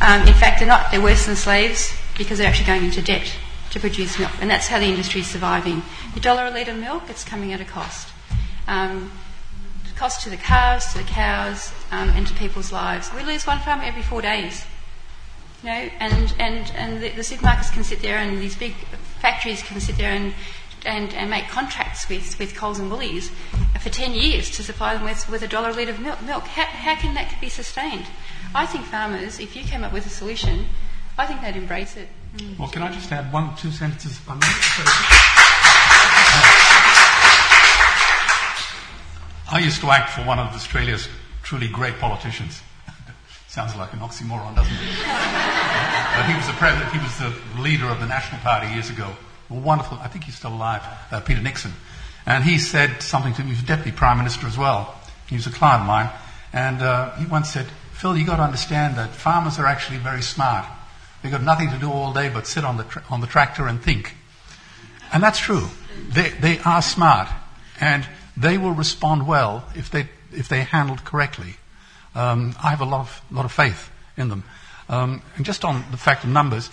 Um, 0.00 0.26
in 0.26 0.34
fact, 0.34 0.58
they're 0.58 0.68
not. 0.68 0.90
They're 0.90 1.02
worse 1.02 1.26
than 1.26 1.36
slaves 1.36 1.96
because 2.16 2.38
they're 2.38 2.48
actually 2.48 2.66
going 2.66 2.84
into 2.84 3.02
debt 3.02 3.32
to 3.70 3.80
produce 3.80 4.18
milk, 4.18 4.32
and 4.40 4.50
that's 4.50 4.66
how 4.66 4.78
the 4.78 4.86
industry 4.86 5.20
is 5.20 5.26
surviving. 5.28 5.82
A 6.16 6.20
dollar 6.20 6.46
a 6.46 6.50
litre 6.50 6.72
of 6.72 6.78
milk, 6.78 7.04
it's 7.08 7.24
coming 7.24 7.52
at 7.52 7.60
a 7.60 7.64
cost. 7.64 8.08
Um, 8.66 9.12
cost 9.98 10.22
to 10.22 10.30
the 10.30 10.36
calves, 10.36 10.92
to 10.92 10.98
the 10.98 11.04
cows, 11.04 11.72
um, 11.90 12.08
and 12.10 12.26
to 12.26 12.34
people's 12.34 12.72
lives. 12.72 13.10
We 13.12 13.24
lose 13.24 13.46
one 13.46 13.58
farm 13.58 13.80
every 13.82 14.02
four 14.02 14.22
days. 14.22 14.64
You 15.62 15.70
know, 15.70 15.90
and, 15.98 16.34
and, 16.38 16.72
and 16.76 17.02
the, 17.02 17.08
the, 17.10 17.22
supermarkets 17.22 17.72
can 17.72 17.82
sit 17.82 18.00
there 18.00 18.18
and 18.18 18.38
these 18.40 18.54
big 18.54 18.74
factories 19.20 19.62
can 19.62 19.80
sit 19.80 19.96
there 19.96 20.12
and, 20.12 20.34
and, 20.86 21.12
and 21.14 21.30
make 21.30 21.48
contracts 21.48 22.08
with, 22.08 22.38
with 22.38 22.54
Coles 22.54 22.78
and 22.78 22.90
Woolies 22.90 23.30
for 23.80 23.90
10 23.90 24.12
years 24.12 24.50
to 24.56 24.62
supply 24.62 24.94
them 24.94 25.04
with, 25.04 25.28
with 25.28 25.42
a 25.42 25.48
dollar 25.48 25.70
a 25.70 25.72
litre 25.72 25.92
of 25.92 26.00
milk. 26.00 26.20
milk. 26.22 26.44
How, 26.44 26.64
how 26.64 26.94
can 26.96 27.14
that 27.14 27.34
be 27.40 27.48
sustained? 27.48 28.06
I 28.54 28.66
think 28.66 28.84
farmers, 28.84 29.38
if 29.38 29.54
you 29.54 29.62
came 29.64 29.84
up 29.84 29.92
with 29.92 30.06
a 30.06 30.10
solution, 30.10 30.66
I 31.16 31.26
think 31.26 31.42
they'd 31.42 31.56
embrace 31.56 31.96
it. 31.96 32.08
Mm. 32.36 32.58
Well, 32.58 32.68
can 32.68 32.82
I 32.82 32.92
just 32.92 33.10
add 33.12 33.32
one, 33.32 33.54
two 33.56 33.70
sentences 33.70 34.12
if 34.12 34.30
I 34.30 34.34
may? 34.34 34.46
I 39.50 39.60
used 39.60 39.80
to 39.80 39.90
act 39.90 40.10
for 40.10 40.22
one 40.22 40.38
of 40.38 40.54
Australia's 40.54 41.08
truly 41.42 41.68
great 41.68 41.98
politicians. 41.98 42.60
Sounds 43.48 43.74
like 43.76 43.92
an 43.94 44.00
oxymoron, 44.00 44.54
doesn't 44.54 44.72
it? 44.72 45.64
but 46.18 46.26
he 46.26 46.34
was 46.34 46.48
the 46.48 46.52
president, 46.54 46.90
he 46.90 46.98
was 46.98 47.16
the 47.18 47.62
leader 47.62 47.86
of 47.86 48.00
the 48.00 48.06
National 48.06 48.40
Party 48.40 48.66
years 48.72 48.90
ago. 48.90 49.08
Wonderful. 49.48 49.98
I 50.02 50.08
think 50.08 50.24
he's 50.24 50.34
still 50.34 50.52
alive, 50.52 50.82
uh, 51.12 51.20
Peter 51.20 51.40
Nixon. 51.40 51.70
And 52.26 52.42
he 52.42 52.58
said 52.58 53.02
something 53.02 53.32
to 53.34 53.42
me, 53.42 53.50
he 53.50 53.52
was 53.52 53.62
deputy 53.62 53.92
prime 53.92 54.18
minister 54.18 54.48
as 54.48 54.58
well. 54.58 55.00
He 55.28 55.36
was 55.36 55.46
a 55.46 55.52
client 55.52 55.82
of 55.82 55.86
mine. 55.86 56.10
And 56.52 56.82
uh, 56.82 57.14
he 57.14 57.26
once 57.26 57.50
said, 57.50 57.66
Phil, 57.92 58.16
you've 58.16 58.26
got 58.26 58.38
to 58.38 58.42
understand 58.42 58.96
that 58.96 59.10
farmers 59.10 59.60
are 59.60 59.66
actually 59.66 59.98
very 59.98 60.22
smart. 60.22 60.66
They've 61.22 61.30
got 61.30 61.44
nothing 61.44 61.70
to 61.70 61.78
do 61.78 61.88
all 61.88 62.12
day 62.12 62.30
but 62.30 62.48
sit 62.48 62.64
on 62.64 62.78
the, 62.78 62.84
tra- 62.84 63.04
on 63.10 63.20
the 63.20 63.28
tractor 63.28 63.68
and 63.68 63.80
think. 63.80 64.16
And 65.12 65.22
that's 65.22 65.38
true. 65.38 65.68
They, 66.08 66.30
they 66.30 66.58
are 66.64 66.82
smart. 66.82 67.28
And 67.80 68.04
they 68.36 68.58
will 68.58 68.72
respond 68.72 69.28
well 69.28 69.68
if, 69.76 69.88
they, 69.92 70.08
if 70.32 70.48
they're 70.48 70.64
handled 70.64 71.04
correctly. 71.04 71.54
Um, 72.16 72.56
I 72.60 72.70
have 72.70 72.80
a 72.80 72.86
lot 72.86 73.02
of, 73.02 73.22
lot 73.30 73.44
of 73.44 73.52
faith 73.52 73.88
in 74.16 74.30
them. 74.30 74.42
Um, 74.88 75.22
and 75.36 75.44
just 75.44 75.64
on 75.64 75.84
the 75.90 75.96
fact 75.96 76.24
of 76.24 76.30
numbers, 76.30 76.70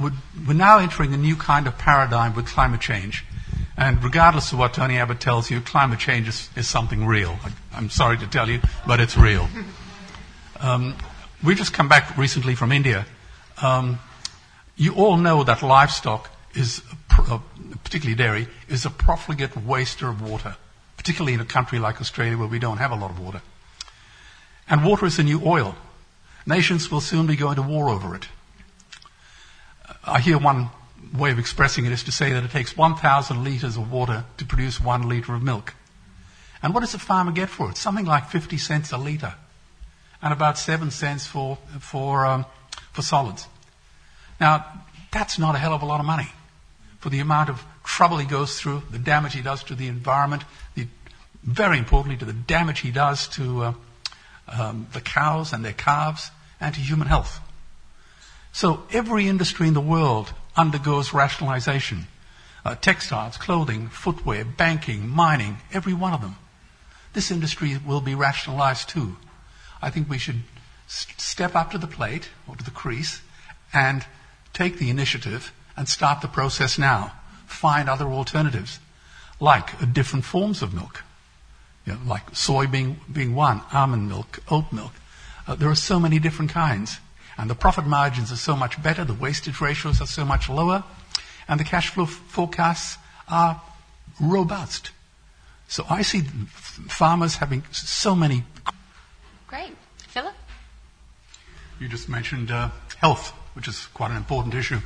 we're, 0.00 0.54
now 0.54 0.78
entering 0.78 1.12
a 1.12 1.16
new 1.16 1.36
kind 1.36 1.66
of 1.66 1.76
paradigm 1.76 2.34
with 2.34 2.46
climate 2.46 2.80
change. 2.80 3.24
And 3.76 4.02
regardless 4.02 4.52
of 4.52 4.58
what 4.58 4.74
Tony 4.74 4.98
Abbott 4.98 5.20
tells 5.20 5.50
you, 5.50 5.60
climate 5.60 5.98
change 5.98 6.28
is, 6.28 6.48
is 6.56 6.68
something 6.68 7.06
real. 7.06 7.38
I, 7.72 7.78
am 7.78 7.90
sorry 7.90 8.18
to 8.18 8.26
tell 8.26 8.48
you, 8.48 8.60
but 8.86 9.00
it's 9.00 9.16
real. 9.16 9.48
Um, 10.60 10.94
we've 11.42 11.56
just 11.56 11.72
come 11.72 11.88
back 11.88 12.16
recently 12.16 12.54
from 12.54 12.70
India. 12.70 13.06
Um, 13.60 13.98
you 14.76 14.94
all 14.94 15.16
know 15.16 15.42
that 15.44 15.62
livestock 15.62 16.30
is, 16.54 16.82
uh, 17.10 17.40
particularly 17.82 18.16
dairy, 18.16 18.48
is 18.68 18.86
a 18.86 18.90
profligate 18.90 19.56
waster 19.56 20.08
of 20.08 20.22
water 20.22 20.56
particularly 21.02 21.34
in 21.34 21.40
a 21.40 21.44
country 21.44 21.80
like 21.80 22.00
Australia 22.00 22.38
where 22.38 22.46
we 22.46 22.60
don't 22.60 22.78
have 22.78 22.92
a 22.92 22.94
lot 22.94 23.10
of 23.10 23.18
water. 23.18 23.42
And 24.68 24.84
water 24.84 25.04
is 25.04 25.16
the 25.16 25.24
new 25.24 25.42
oil. 25.44 25.74
Nations 26.46 26.90
will 26.90 27.00
soon 27.00 27.26
be 27.26 27.36
going 27.36 27.56
to 27.56 27.62
war 27.62 27.88
over 27.88 28.14
it. 28.14 28.28
I 30.04 30.20
hear 30.20 30.38
one 30.38 30.70
way 31.16 31.30
of 31.30 31.38
expressing 31.38 31.84
it 31.84 31.92
is 31.92 32.02
to 32.04 32.12
say 32.12 32.32
that 32.32 32.42
it 32.42 32.50
takes 32.50 32.76
1,000 32.76 33.44
litres 33.44 33.76
of 33.76 33.90
water 33.90 34.24
to 34.38 34.44
produce 34.44 34.80
one 34.80 35.08
litre 35.08 35.34
of 35.34 35.42
milk. 35.42 35.74
And 36.62 36.74
what 36.74 36.80
does 36.80 36.94
a 36.94 36.98
farmer 36.98 37.32
get 37.32 37.48
for 37.48 37.70
it? 37.70 37.76
Something 37.76 38.06
like 38.06 38.28
50 38.28 38.56
cents 38.56 38.92
a 38.92 38.98
litre. 38.98 39.34
And 40.20 40.32
about 40.32 40.58
7 40.58 40.90
cents 40.90 41.26
for, 41.26 41.58
for, 41.80 42.24
um, 42.24 42.46
for 42.92 43.02
solids. 43.02 43.46
Now, 44.40 44.64
that's 45.12 45.38
not 45.38 45.54
a 45.54 45.58
hell 45.58 45.74
of 45.74 45.82
a 45.82 45.86
lot 45.86 46.00
of 46.00 46.06
money 46.06 46.28
for 47.02 47.10
the 47.10 47.18
amount 47.18 47.50
of 47.50 47.64
trouble 47.82 48.18
he 48.18 48.26
goes 48.26 48.60
through, 48.60 48.80
the 48.92 48.98
damage 48.98 49.34
he 49.34 49.42
does 49.42 49.64
to 49.64 49.74
the 49.74 49.88
environment, 49.88 50.44
the, 50.76 50.86
very 51.42 51.76
importantly, 51.76 52.16
to 52.16 52.24
the 52.24 52.32
damage 52.32 52.78
he 52.78 52.92
does 52.92 53.26
to, 53.26 53.62
uh, 53.62 53.72
um, 54.48 54.86
the 54.92 55.00
cows 55.00 55.52
and 55.52 55.64
their 55.64 55.72
calves, 55.72 56.30
and 56.60 56.74
to 56.74 56.80
human 56.80 57.08
health. 57.08 57.40
So 58.52 58.84
every 58.92 59.28
industry 59.28 59.66
in 59.66 59.74
the 59.74 59.80
world 59.80 60.32
undergoes 60.56 61.14
rationalization. 61.14 62.06
Uh, 62.64 62.76
textiles, 62.76 63.36
clothing, 63.36 63.88
footwear, 63.88 64.44
banking, 64.44 65.08
mining, 65.08 65.56
every 65.72 65.94
one 65.94 66.12
of 66.12 66.20
them. 66.20 66.36
This 67.12 67.30
industry 67.30 67.76
will 67.84 68.00
be 68.00 68.14
rationalized 68.14 68.88
too. 68.88 69.16
I 69.80 69.90
think 69.90 70.08
we 70.08 70.18
should 70.18 70.42
st- 70.86 71.20
step 71.20 71.56
up 71.56 71.72
to 71.72 71.78
the 71.78 71.88
plate 71.88 72.28
or 72.46 72.54
to 72.54 72.64
the 72.64 72.70
crease 72.70 73.20
and 73.72 74.06
take 74.52 74.78
the 74.78 74.90
initiative 74.90 75.52
and 75.76 75.88
start 75.88 76.20
the 76.20 76.28
process 76.28 76.78
now. 76.78 77.12
Find 77.46 77.88
other 77.88 78.06
alternatives, 78.06 78.78
like 79.40 79.92
different 79.92 80.24
forms 80.24 80.62
of 80.62 80.72
milk, 80.72 81.02
you 81.84 81.92
know, 81.92 81.98
like 82.06 82.34
soy 82.34 82.66
being, 82.66 83.00
being 83.12 83.34
one, 83.34 83.62
almond 83.72 84.08
milk, 84.08 84.40
oat 84.50 84.72
milk. 84.72 84.92
Uh, 85.46 85.54
there 85.54 85.68
are 85.68 85.74
so 85.74 85.98
many 85.98 86.18
different 86.18 86.50
kinds. 86.50 86.98
And 87.38 87.48
the 87.50 87.54
profit 87.54 87.86
margins 87.86 88.30
are 88.30 88.36
so 88.36 88.54
much 88.54 88.80
better, 88.82 89.04
the 89.04 89.14
wastage 89.14 89.60
ratios 89.60 90.00
are 90.00 90.06
so 90.06 90.24
much 90.24 90.48
lower, 90.48 90.84
and 91.48 91.58
the 91.58 91.64
cash 91.64 91.88
flow 91.88 92.04
f- 92.04 92.10
forecasts 92.10 92.98
are 93.28 93.60
robust. 94.20 94.90
So 95.66 95.84
I 95.88 96.02
see 96.02 96.20
farmers 96.20 97.36
having 97.36 97.64
so 97.72 98.14
many. 98.14 98.44
Great. 99.46 99.72
Philip? 100.08 100.34
You 101.80 101.88
just 101.88 102.08
mentioned 102.08 102.50
uh, 102.50 102.68
health, 102.98 103.30
which 103.54 103.66
is 103.66 103.86
quite 103.94 104.10
an 104.10 104.18
important 104.18 104.54
issue. 104.54 104.80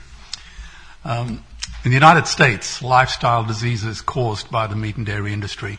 Um, 1.05 1.45
in 1.85 1.91
the 1.91 1.97
United 1.97 2.27
States, 2.27 2.81
lifestyle 2.81 3.45
diseases 3.45 4.01
caused 4.01 4.51
by 4.51 4.67
the 4.67 4.77
meat 4.77 4.97
and 4.97 5.05
dairy 5.05 5.33
industry 5.33 5.79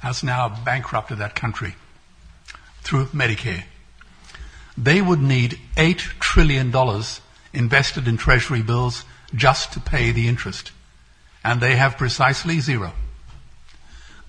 has 0.00 0.22
now 0.22 0.48
bankrupted 0.64 1.18
that 1.18 1.34
country 1.34 1.74
through 2.82 3.06
Medicare. 3.06 3.64
They 4.76 5.00
would 5.00 5.20
need 5.20 5.58
$8 5.76 5.98
trillion 6.18 6.74
invested 7.52 8.08
in 8.08 8.16
treasury 8.16 8.62
bills 8.62 9.04
just 9.34 9.72
to 9.74 9.80
pay 9.80 10.10
the 10.10 10.26
interest. 10.26 10.72
And 11.44 11.60
they 11.60 11.76
have 11.76 11.98
precisely 11.98 12.60
zero. 12.60 12.92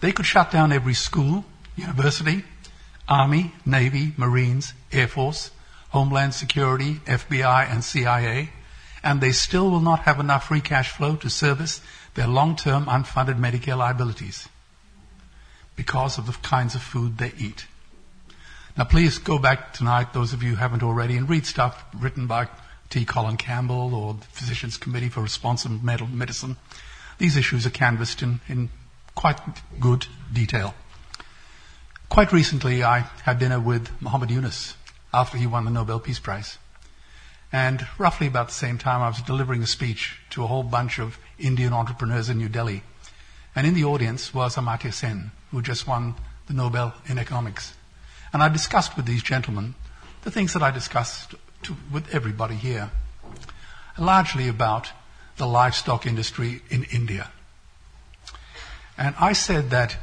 They 0.01 0.11
could 0.11 0.25
shut 0.25 0.51
down 0.51 0.71
every 0.71 0.93
school, 0.93 1.45
university, 1.75 2.43
army, 3.07 3.53
navy, 3.65 4.13
marines, 4.17 4.73
air 4.91 5.07
force, 5.07 5.51
homeland 5.89 6.33
security, 6.33 6.95
FBI, 7.05 7.69
and 7.69 7.83
CIA, 7.83 8.49
and 9.03 9.21
they 9.21 9.31
still 9.31 9.69
will 9.69 9.81
not 9.81 9.99
have 9.99 10.19
enough 10.19 10.47
free 10.47 10.61
cash 10.61 10.89
flow 10.89 11.15
to 11.17 11.29
service 11.29 11.81
their 12.15 12.27
long-term 12.27 12.85
unfunded 12.85 13.39
Medicare 13.39 13.77
liabilities 13.77 14.49
because 15.81 16.19
of 16.19 16.27
the 16.27 16.33
kinds 16.43 16.75
of 16.75 16.81
food 16.83 17.17
they 17.17 17.33
eat. 17.39 17.65
Now, 18.77 18.83
please 18.83 19.17
go 19.17 19.39
back 19.39 19.73
tonight, 19.73 20.13
those 20.13 20.31
of 20.31 20.43
you 20.43 20.51
who 20.51 20.55
haven't 20.57 20.83
already, 20.83 21.17
and 21.17 21.27
read 21.27 21.47
stuff 21.47 21.83
written 21.99 22.27
by 22.27 22.49
T. 22.91 23.03
Colin 23.03 23.35
Campbell 23.35 23.95
or 23.95 24.13
the 24.13 24.25
Physicians 24.27 24.77
Committee 24.77 25.09
for 25.09 25.21
Responsible 25.21 25.79
Medicine. 25.83 26.55
These 27.17 27.35
issues 27.35 27.65
are 27.65 27.71
canvassed 27.71 28.21
in, 28.21 28.41
in 28.47 28.69
quite 29.15 29.39
good 29.79 30.05
detail. 30.31 30.75
Quite 32.09 32.31
recently, 32.31 32.83
I 32.83 32.99
had 33.23 33.39
dinner 33.39 33.59
with 33.59 33.89
Muhammad 34.03 34.29
Yunus 34.29 34.75
after 35.11 35.35
he 35.35 35.47
won 35.47 35.65
the 35.65 35.71
Nobel 35.71 35.99
Peace 35.99 36.19
Prize. 36.19 36.59
And 37.51 37.87
roughly 37.97 38.27
about 38.27 38.49
the 38.49 38.53
same 38.53 38.77
time, 38.77 39.01
I 39.01 39.07
was 39.07 39.23
delivering 39.23 39.63
a 39.63 39.67
speech 39.67 40.19
to 40.29 40.43
a 40.43 40.47
whole 40.47 40.61
bunch 40.61 40.99
of 40.99 41.17
Indian 41.39 41.73
entrepreneurs 41.73 42.29
in 42.29 42.37
New 42.37 42.49
Delhi. 42.49 42.83
And 43.55 43.65
in 43.65 43.73
the 43.73 43.85
audience 43.85 44.31
was 44.31 44.57
Amartya 44.57 44.93
Sen, 44.93 45.31
who 45.51 45.61
just 45.61 45.87
won 45.87 46.15
the 46.47 46.53
Nobel 46.53 46.93
in 47.07 47.19
economics. 47.19 47.73
And 48.33 48.41
I 48.41 48.49
discussed 48.49 48.95
with 48.95 49.05
these 49.05 49.21
gentlemen 49.21 49.75
the 50.23 50.31
things 50.31 50.53
that 50.53 50.63
I 50.63 50.71
discussed 50.71 51.35
to, 51.63 51.75
with 51.91 52.13
everybody 52.13 52.55
here, 52.55 52.91
largely 53.97 54.47
about 54.47 54.91
the 55.37 55.45
livestock 55.45 56.05
industry 56.05 56.61
in 56.69 56.85
India. 56.85 57.29
And 58.97 59.15
I 59.19 59.33
said 59.33 59.71
that 59.71 59.97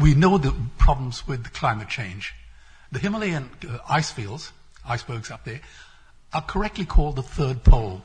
we 0.00 0.14
know 0.14 0.38
the 0.38 0.54
problems 0.78 1.26
with 1.26 1.52
climate 1.52 1.88
change. 1.88 2.34
The 2.90 2.98
Himalayan 2.98 3.50
uh, 3.68 3.78
ice 3.88 4.10
fields, 4.10 4.52
icebergs 4.84 5.30
up 5.30 5.44
there, 5.44 5.60
are 6.32 6.42
correctly 6.42 6.84
called 6.84 7.16
the 7.16 7.22
third 7.22 7.62
pole 7.62 8.02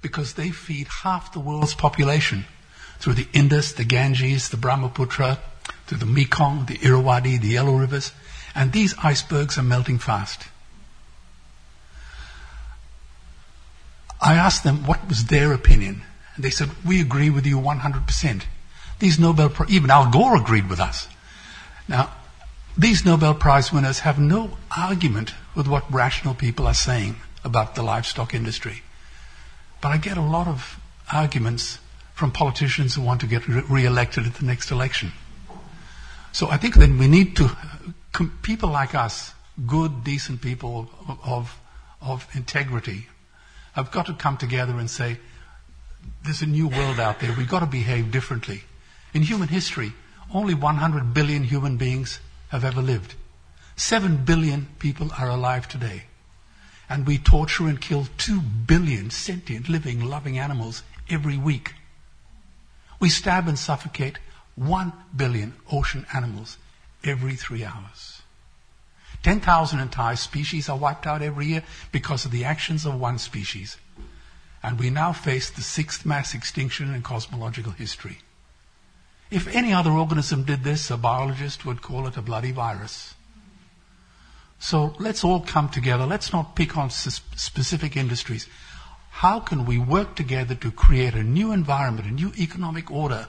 because 0.00 0.34
they 0.34 0.50
feed 0.50 0.86
half 0.86 1.32
the 1.32 1.40
world's 1.40 1.74
population 1.74 2.44
through 2.98 3.14
the 3.14 3.28
Indus, 3.32 3.72
the 3.72 3.84
Ganges, 3.84 4.48
the 4.48 4.56
Brahmaputra, 4.56 5.38
through 5.86 5.98
the 5.98 6.06
Mekong, 6.06 6.66
the 6.66 6.78
Irrawaddy, 6.82 7.38
the 7.38 7.48
Yellow 7.48 7.74
Rivers, 7.74 8.12
and 8.54 8.72
these 8.72 8.94
icebergs 9.02 9.58
are 9.58 9.62
melting 9.62 9.98
fast. 9.98 10.44
I 14.20 14.34
asked 14.34 14.64
them 14.64 14.86
what 14.86 15.06
was 15.08 15.26
their 15.26 15.52
opinion, 15.52 16.02
and 16.36 16.44
they 16.44 16.50
said, 16.50 16.70
We 16.84 17.00
agree 17.00 17.30
with 17.30 17.46
you 17.46 17.58
100%. 17.58 18.42
These 18.98 19.18
Nobel, 19.18 19.52
even 19.68 19.90
Al 19.90 20.10
Gore 20.10 20.36
agreed 20.36 20.70
with 20.70 20.80
us. 20.80 21.08
Now, 21.88 22.10
these 22.76 23.04
Nobel 23.04 23.34
Prize 23.34 23.72
winners 23.72 24.00
have 24.00 24.18
no 24.18 24.56
argument 24.76 25.34
with 25.54 25.68
what 25.68 25.92
rational 25.92 26.34
people 26.34 26.66
are 26.66 26.74
saying 26.74 27.16
about 27.44 27.74
the 27.74 27.82
livestock 27.82 28.34
industry. 28.34 28.82
But 29.80 29.92
I 29.92 29.98
get 29.98 30.16
a 30.16 30.22
lot 30.22 30.48
of 30.48 30.80
arguments 31.12 31.78
from 32.14 32.30
politicians 32.30 32.94
who 32.94 33.02
want 33.02 33.20
to 33.20 33.26
get 33.26 33.46
re 33.46 33.84
elected 33.84 34.26
at 34.26 34.34
the 34.34 34.46
next 34.46 34.70
election. 34.70 35.12
So 36.32 36.48
I 36.48 36.56
think 36.56 36.76
that 36.76 36.90
we 36.90 37.06
need 37.06 37.36
to, 37.36 37.50
people 38.42 38.70
like 38.70 38.94
us, 38.94 39.32
good, 39.66 40.02
decent 40.02 40.40
people 40.40 40.88
of, 41.24 41.56
of 42.00 42.26
integrity, 42.34 43.06
have 43.72 43.90
got 43.90 44.06
to 44.06 44.14
come 44.14 44.36
together 44.36 44.78
and 44.78 44.88
say, 44.88 45.18
there's 46.24 46.42
a 46.42 46.46
new 46.46 46.68
world 46.68 47.00
out 47.00 47.20
there. 47.20 47.34
We've 47.36 47.48
got 47.48 47.60
to 47.60 47.66
behave 47.66 48.10
differently. 48.10 48.62
In 49.12 49.22
human 49.22 49.48
history, 49.48 49.92
only 50.32 50.54
100 50.54 51.14
billion 51.14 51.44
human 51.44 51.76
beings 51.76 52.20
have 52.48 52.64
ever 52.64 52.82
lived. 52.82 53.14
7 53.76 54.24
billion 54.24 54.68
people 54.78 55.10
are 55.18 55.28
alive 55.28 55.68
today. 55.68 56.04
And 56.88 57.06
we 57.06 57.18
torture 57.18 57.66
and 57.66 57.80
kill 57.80 58.06
2 58.18 58.40
billion 58.40 59.10
sentient, 59.10 59.68
living, 59.68 60.04
loving 60.04 60.38
animals 60.38 60.82
every 61.08 61.36
week. 61.36 61.74
We 63.04 63.10
stab 63.10 63.48
and 63.48 63.58
suffocate 63.58 64.18
1 64.54 64.90
billion 65.14 65.52
ocean 65.70 66.06
animals 66.14 66.56
every 67.04 67.34
three 67.34 67.62
hours. 67.62 68.22
10,000 69.22 69.78
entire 69.78 70.16
species 70.16 70.70
are 70.70 70.78
wiped 70.78 71.06
out 71.06 71.20
every 71.20 71.48
year 71.48 71.64
because 71.92 72.24
of 72.24 72.30
the 72.30 72.46
actions 72.46 72.86
of 72.86 72.98
one 72.98 73.18
species. 73.18 73.76
And 74.62 74.78
we 74.78 74.88
now 74.88 75.12
face 75.12 75.50
the 75.50 75.60
sixth 75.60 76.06
mass 76.06 76.32
extinction 76.32 76.94
in 76.94 77.02
cosmological 77.02 77.72
history. 77.72 78.20
If 79.30 79.48
any 79.48 79.74
other 79.74 79.90
organism 79.90 80.44
did 80.44 80.64
this, 80.64 80.90
a 80.90 80.96
biologist 80.96 81.66
would 81.66 81.82
call 81.82 82.06
it 82.06 82.16
a 82.16 82.22
bloody 82.22 82.52
virus. 82.52 83.12
So 84.58 84.94
let's 84.98 85.22
all 85.22 85.40
come 85.40 85.68
together. 85.68 86.06
Let's 86.06 86.32
not 86.32 86.56
pick 86.56 86.74
on 86.78 86.88
specific 86.88 87.98
industries. 87.98 88.48
How 89.18 89.38
can 89.38 89.64
we 89.64 89.78
work 89.78 90.16
together 90.16 90.56
to 90.56 90.72
create 90.72 91.14
a 91.14 91.22
new 91.22 91.52
environment, 91.52 92.08
a 92.08 92.10
new 92.10 92.32
economic 92.36 92.90
order 92.90 93.28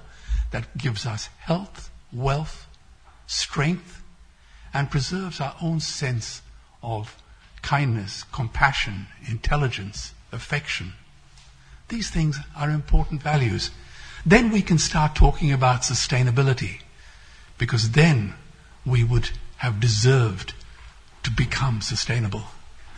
that 0.49 0.77
gives 0.77 1.05
us 1.05 1.27
health, 1.37 1.91
wealth, 2.11 2.65
strength, 3.27 4.01
and 4.73 4.89
preserves 4.89 5.39
our 5.39 5.55
own 5.61 5.79
sense 5.79 6.41
of 6.81 7.15
kindness, 7.61 8.23
compassion, 8.31 9.05
intelligence, 9.27 10.13
affection. 10.31 10.93
These 11.89 12.09
things 12.09 12.39
are 12.57 12.71
important 12.71 13.21
values. 13.21 13.69
Then 14.25 14.51
we 14.51 14.63
can 14.63 14.79
start 14.79 15.13
talking 15.13 15.51
about 15.51 15.83
sustainability, 15.83 16.81
because 17.59 17.91
then 17.91 18.33
we 18.83 19.03
would 19.03 19.29
have 19.57 19.79
deserved 19.79 20.55
to 21.21 21.29
become 21.29 21.81
sustainable. 21.81 22.45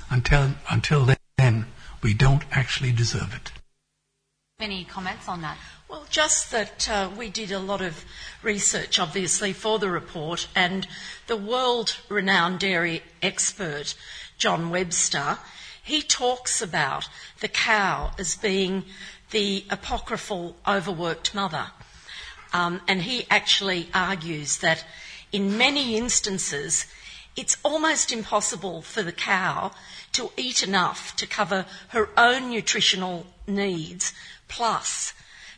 Until, 0.10 0.52
until 0.72 1.06
then, 1.38 1.66
we 2.02 2.14
don't 2.14 2.44
actually 2.52 2.92
deserve 2.92 3.34
it. 3.34 3.52
Any 4.60 4.86
comments 4.86 5.28
on 5.28 5.42
that? 5.42 5.58
Well, 5.88 6.06
just 6.10 6.52
that 6.52 6.90
uh, 6.90 7.10
we 7.16 7.30
did 7.30 7.52
a 7.52 7.60
lot 7.60 7.82
of 7.82 8.04
research, 8.42 9.00
obviously, 9.00 9.54
for 9.54 9.78
the 9.80 9.90
report, 9.90 10.48
and 10.56 10.88
the 11.28 11.38
world 11.38 11.96
renowned 12.10 12.60
dairy 12.60 13.04
expert, 13.22 13.96
John 14.38 14.70
Webster, 14.70 15.38
he 15.84 16.02
talks 16.02 16.62
about 16.62 17.08
the 17.40 17.48
cow 17.48 18.12
as 18.18 18.36
being 18.36 18.84
the 19.32 19.64
apocryphal 19.70 20.56
overworked 20.68 21.34
mother. 21.34 21.68
Um, 22.52 22.82
and 22.88 23.02
he 23.02 23.26
actually 23.30 23.90
argues 23.94 24.58
that 24.58 24.84
in 25.32 25.58
many 25.58 25.96
instances, 25.96 26.86
it's 27.38 27.58
almost 27.64 28.12
impossible 28.12 28.82
for 28.82 29.04
the 29.04 29.12
cow 29.14 29.72
to 30.14 30.32
eat 30.36 30.64
enough 30.64 31.16
to 31.16 31.28
cover 31.28 31.66
her 31.90 32.10
own 32.18 32.50
nutritional 32.50 33.28
needs, 33.48 34.12
plus 34.48 35.14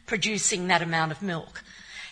producing 0.05 0.67
that 0.67 0.81
amount 0.81 1.11
of 1.11 1.21
milk. 1.21 1.63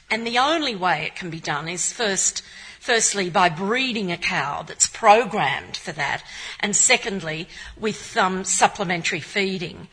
And 0.09 0.25
the 0.25 0.37
only 0.37 0.75
way 0.75 1.03
it 1.03 1.15
can 1.15 1.29
be 1.29 1.39
done 1.39 1.67
is 1.67 1.91
first 1.91 2.41
Firstly, 2.87 3.29
by 3.29 3.49
breeding 3.49 4.13
a 4.13 4.17
cow 4.17 4.61
that's 4.61 4.87
programmed 4.87 5.75
for 5.75 5.91
that, 5.91 6.23
and 6.61 6.73
secondly, 6.73 7.49
with 7.77 8.15
um, 8.15 8.45
supplementary 8.45 9.19
feeding. 9.19 9.89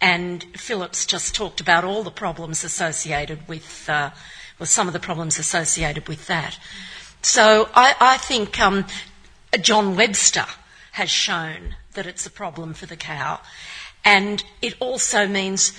And 0.00 0.44
Philip's 0.56 1.04
just 1.04 1.34
talked 1.34 1.60
about 1.60 1.84
all 1.84 2.02
the 2.02 2.10
problems 2.10 2.64
associated 2.64 3.46
with, 3.46 3.86
uh, 3.90 4.12
well, 4.58 4.66
some 4.66 4.86
of 4.86 4.94
the 4.94 5.00
problems 5.00 5.38
associated 5.38 6.08
with 6.08 6.28
that. 6.28 6.58
So 7.20 7.68
I, 7.74 7.94
I 8.00 8.16
think 8.16 8.58
um, 8.58 8.86
John 9.58 9.96
Webster 9.96 10.46
has 10.92 11.10
shown 11.10 11.76
that 11.94 12.06
it's 12.06 12.26
a 12.26 12.30
problem 12.30 12.74
for 12.74 12.86
the 12.86 12.96
cow. 12.96 13.40
And 14.04 14.42
it 14.62 14.74
also 14.80 15.26
means 15.26 15.78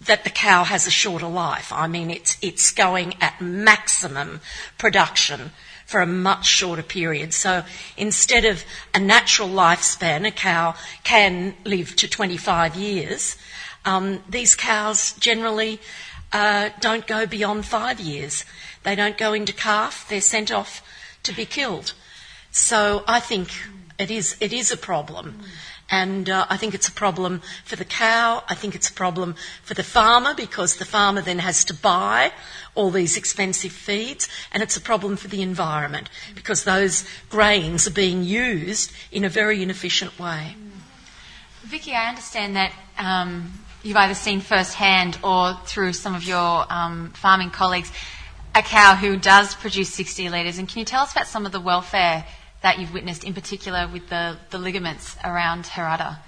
that 0.00 0.24
the 0.24 0.30
cow 0.30 0.64
has 0.64 0.86
a 0.86 0.90
shorter 0.90 1.28
life. 1.28 1.72
I 1.72 1.86
mean, 1.86 2.10
it's, 2.10 2.38
it's 2.40 2.72
going 2.72 3.14
at 3.20 3.40
maximum 3.40 4.40
production 4.78 5.52
for 5.84 6.00
a 6.00 6.06
much 6.06 6.46
shorter 6.46 6.82
period. 6.82 7.34
So 7.34 7.64
instead 7.96 8.44
of 8.44 8.64
a 8.94 9.00
natural 9.00 9.48
lifespan, 9.48 10.26
a 10.26 10.30
cow 10.30 10.74
can 11.04 11.54
live 11.64 11.96
to 11.96 12.08
25 12.08 12.76
years. 12.76 13.36
Um, 13.84 14.22
these 14.28 14.56
cows 14.56 15.12
generally 15.14 15.80
uh, 16.32 16.70
don't 16.80 17.06
go 17.06 17.26
beyond 17.26 17.66
five 17.66 18.00
years. 18.00 18.44
They 18.82 18.94
don't 18.94 19.18
go 19.18 19.32
into 19.32 19.52
calf. 19.52 20.08
They're 20.08 20.20
sent 20.20 20.50
off 20.50 20.82
to 21.24 21.32
be 21.34 21.44
killed. 21.44 21.92
So 22.50 23.04
I 23.06 23.20
think 23.20 23.50
it 23.98 24.10
is, 24.10 24.36
it 24.40 24.52
is 24.52 24.72
a 24.72 24.76
problem. 24.76 25.40
And 25.90 26.30
uh, 26.30 26.46
I 26.48 26.56
think 26.56 26.74
it's 26.74 26.88
a 26.88 26.92
problem 26.92 27.42
for 27.64 27.74
the 27.74 27.84
cow. 27.84 28.44
I 28.48 28.54
think 28.54 28.74
it's 28.74 28.88
a 28.88 28.92
problem 28.92 29.34
for 29.64 29.74
the 29.74 29.82
farmer 29.82 30.34
because 30.34 30.76
the 30.76 30.84
farmer 30.84 31.20
then 31.20 31.40
has 31.40 31.64
to 31.64 31.74
buy 31.74 32.32
all 32.76 32.90
these 32.90 33.16
expensive 33.16 33.72
feeds. 33.72 34.28
And 34.52 34.62
it's 34.62 34.76
a 34.76 34.80
problem 34.80 35.16
for 35.16 35.26
the 35.26 35.42
environment 35.42 36.08
because 36.34 36.62
those 36.62 37.04
grains 37.28 37.88
are 37.88 37.92
being 37.92 38.22
used 38.22 38.92
in 39.10 39.24
a 39.24 39.28
very 39.28 39.62
inefficient 39.62 40.18
way. 40.18 40.54
Vicky, 41.62 41.92
I 41.92 42.08
understand 42.08 42.54
that 42.54 42.72
um, 42.96 43.52
you've 43.82 43.96
either 43.96 44.14
seen 44.14 44.40
firsthand 44.40 45.18
or 45.24 45.54
through 45.66 45.92
some 45.92 46.14
of 46.14 46.22
your 46.22 46.72
um, 46.72 47.10
farming 47.14 47.50
colleagues 47.50 47.92
a 48.54 48.62
cow 48.62 48.96
who 48.96 49.16
does 49.16 49.54
produce 49.54 49.92
60 49.94 50.28
litres. 50.28 50.58
And 50.58 50.68
can 50.68 50.80
you 50.80 50.84
tell 50.84 51.02
us 51.02 51.12
about 51.12 51.26
some 51.26 51.46
of 51.46 51.52
the 51.52 51.60
welfare 51.60 52.24
that 52.62 52.78
you've 52.78 52.92
witnessed, 52.92 53.24
in 53.24 53.34
particular 53.34 53.88
with 53.92 54.08
the, 54.08 54.36
the 54.50 54.58
ligaments 54.58 55.16
around 55.24 55.66
her 55.68 55.84
udder? 55.84 56.18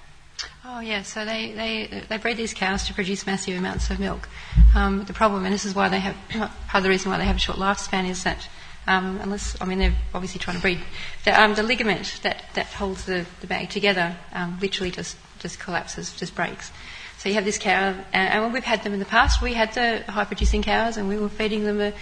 Oh 0.64 0.80
yeah, 0.80 1.02
so 1.02 1.24
they, 1.24 1.52
they, 1.52 2.02
they 2.08 2.16
breed 2.16 2.36
these 2.36 2.54
cows 2.54 2.86
to 2.86 2.94
produce 2.94 3.26
massive 3.26 3.56
amounts 3.56 3.90
of 3.90 4.00
milk. 4.00 4.28
Um, 4.74 5.04
the 5.04 5.12
problem, 5.12 5.44
and 5.44 5.54
this 5.54 5.64
is 5.64 5.74
why 5.74 5.88
they 5.88 6.00
have 6.00 6.16
part 6.30 6.74
of 6.74 6.82
the 6.82 6.88
reason 6.88 7.10
why 7.10 7.18
they 7.18 7.24
have 7.24 7.36
a 7.36 7.40
short 7.40 7.58
lifespan, 7.58 8.08
is 8.08 8.24
that 8.24 8.48
um, 8.86 9.20
unless 9.22 9.56
I 9.60 9.64
mean 9.64 9.78
they're 9.78 9.94
obviously 10.12 10.40
trying 10.40 10.56
to 10.56 10.62
breed, 10.62 10.80
the, 11.24 11.40
um, 11.40 11.54
the 11.54 11.62
ligament 11.62 12.20
that, 12.22 12.44
that 12.54 12.66
holds 12.66 13.04
the, 13.04 13.26
the 13.40 13.46
bag 13.46 13.70
together 13.70 14.16
um, 14.32 14.58
literally 14.60 14.90
just 14.90 15.16
just 15.38 15.58
collapses, 15.58 16.12
just 16.14 16.34
breaks. 16.34 16.70
So 17.18 17.28
you 17.28 17.34
have 17.36 17.44
this 17.44 17.58
cow, 17.58 17.94
and, 18.12 18.52
we've 18.52 18.64
had 18.64 18.82
them 18.82 18.94
in 18.94 18.98
the 18.98 19.04
past. 19.04 19.42
We 19.42 19.52
had 19.54 19.72
the 19.74 20.02
high 20.10 20.24
producing 20.24 20.62
cows, 20.62 20.96
and 20.96 21.08
we 21.08 21.18
were 21.18 21.28
feeding 21.28 21.64
them 21.64 21.80
a, 21.80 21.92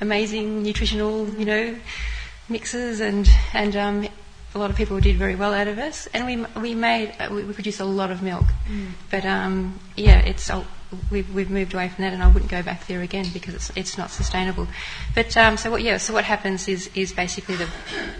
amazing 0.00 0.62
nutritional, 0.62 1.28
you 1.30 1.44
know, 1.44 1.76
mixes, 2.48 3.00
and 3.00 3.28
and 3.52 3.76
um, 3.76 4.08
a 4.54 4.58
lot 4.58 4.70
of 4.70 4.76
people 4.76 5.00
did 5.00 5.16
very 5.16 5.34
well 5.34 5.54
out 5.54 5.68
of 5.68 5.78
us, 5.78 6.08
and 6.14 6.26
we 6.26 6.60
we 6.60 6.74
made 6.74 7.14
uh, 7.18 7.28
we, 7.30 7.44
we 7.44 7.52
produced 7.52 7.80
a 7.80 7.84
lot 7.84 8.10
of 8.10 8.22
milk. 8.22 8.46
Mm. 8.68 8.88
But 9.10 9.24
um, 9.24 9.78
yeah, 9.96 10.20
it's 10.20 10.50
we've 11.10 11.32
we've 11.34 11.50
moved 11.50 11.74
away 11.74 11.88
from 11.88 12.04
that, 12.04 12.12
and 12.12 12.22
I 12.22 12.28
wouldn't 12.28 12.50
go 12.50 12.62
back 12.62 12.86
there 12.86 13.02
again 13.02 13.26
because 13.32 13.54
it's 13.54 13.72
it's 13.76 13.98
not 13.98 14.10
sustainable. 14.10 14.66
But 15.14 15.36
um, 15.36 15.56
so 15.56 15.70
what 15.70 15.82
yeah, 15.82 15.98
so 15.98 16.12
what 16.12 16.24
happens 16.24 16.68
is 16.68 16.90
is 16.94 17.12
basically 17.12 17.56
the, 17.56 17.68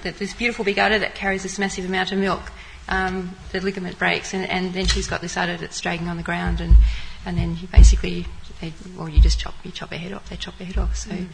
the 0.02 0.10
this 0.12 0.34
beautiful 0.34 0.64
big 0.64 0.78
udder 0.78 0.98
that 0.98 1.14
carries 1.14 1.42
this 1.42 1.58
massive 1.58 1.84
amount 1.84 2.12
of 2.12 2.18
milk 2.18 2.52
um, 2.88 3.34
the 3.52 3.60
ligament 3.60 3.98
breaks, 3.98 4.34
and, 4.34 4.48
and 4.48 4.72
then 4.72 4.86
she's 4.86 5.06
got 5.06 5.20
this 5.20 5.36
udder 5.36 5.56
that's 5.56 5.80
dragging 5.80 6.08
on 6.08 6.16
the 6.16 6.22
ground, 6.22 6.60
and 6.60 6.74
and 7.26 7.36
then 7.36 7.56
you 7.60 7.68
basically, 7.68 8.26
they, 8.60 8.72
or 8.98 9.08
you 9.08 9.20
just 9.20 9.38
chop 9.38 9.54
you 9.62 9.70
chop 9.70 9.90
her 9.90 9.96
head 9.96 10.12
off. 10.12 10.28
They 10.30 10.36
chop 10.36 10.54
her 10.54 10.64
head 10.64 10.78
off. 10.78 10.96
So 10.96 11.10
mm. 11.10 11.26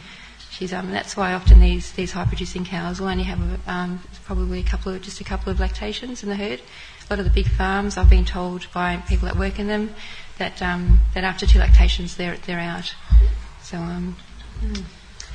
She's 0.55 0.71
um, 0.73 0.91
that's 0.91 1.17
why 1.17 1.33
often 1.33 1.59
these 1.59 1.91
these 1.93 2.11
high 2.11 2.25
producing 2.25 2.65
cows 2.65 2.99
will 2.99 3.09
only 3.09 3.23
have 3.23 3.39
a, 3.39 3.71
um, 3.71 3.99
probably 4.23 4.59
a 4.59 4.63
couple 4.63 4.93
of 4.93 5.01
just 5.01 5.19
a 5.19 5.23
couple 5.23 5.51
of 5.51 5.59
lactations 5.59 6.23
in 6.23 6.29
the 6.29 6.35
herd. 6.35 6.61
A 7.09 7.13
lot 7.13 7.19
of 7.19 7.25
the 7.25 7.31
big 7.31 7.47
farms, 7.47 7.97
I've 7.97 8.09
been 8.09 8.25
told 8.25 8.65
by 8.73 8.97
people 9.07 9.27
that 9.27 9.37
work 9.37 9.59
in 9.59 9.67
them, 9.67 9.93
that 10.37 10.61
um, 10.61 10.99
that 11.13 11.23
after 11.23 11.45
two 11.45 11.59
lactations 11.59 12.15
they're 12.15 12.37
they're 12.45 12.59
out. 12.59 12.93
So 13.61 13.77
um, 13.77 14.15
mm. 14.61 14.83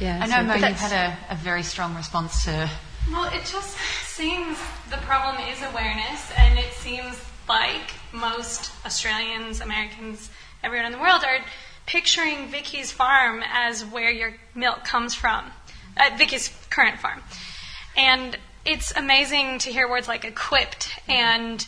yeah. 0.00 0.20
I 0.22 0.26
know 0.26 0.36
so, 0.36 0.42
Mo, 0.42 0.54
you've 0.54 0.78
had 0.78 0.92
a, 1.28 1.32
a 1.32 1.36
very 1.36 1.62
strong 1.62 1.94
response 1.94 2.44
to 2.44 2.70
well, 3.10 3.32
it 3.32 3.44
just 3.44 3.76
seems 4.04 4.58
the 4.90 4.98
problem 4.98 5.42
is 5.48 5.62
awareness, 5.62 6.30
and 6.36 6.58
it 6.58 6.72
seems 6.72 7.24
like 7.48 7.94
most 8.12 8.70
Australians, 8.84 9.60
Americans, 9.60 10.30
everyone 10.62 10.86
in 10.86 10.92
the 10.92 10.98
world 10.98 11.24
are 11.24 11.40
picturing 11.90 12.46
Vicky's 12.46 12.92
farm 12.92 13.42
as 13.52 13.84
where 13.84 14.12
your 14.12 14.32
milk 14.54 14.84
comes 14.84 15.12
from, 15.12 15.44
uh, 15.96 16.08
Vicky's 16.16 16.48
current 16.70 17.00
farm. 17.00 17.20
And 17.96 18.38
it's 18.64 18.92
amazing 18.96 19.58
to 19.60 19.72
hear 19.72 19.90
words 19.90 20.06
like 20.06 20.24
equipped 20.24 20.88
and 21.08 21.66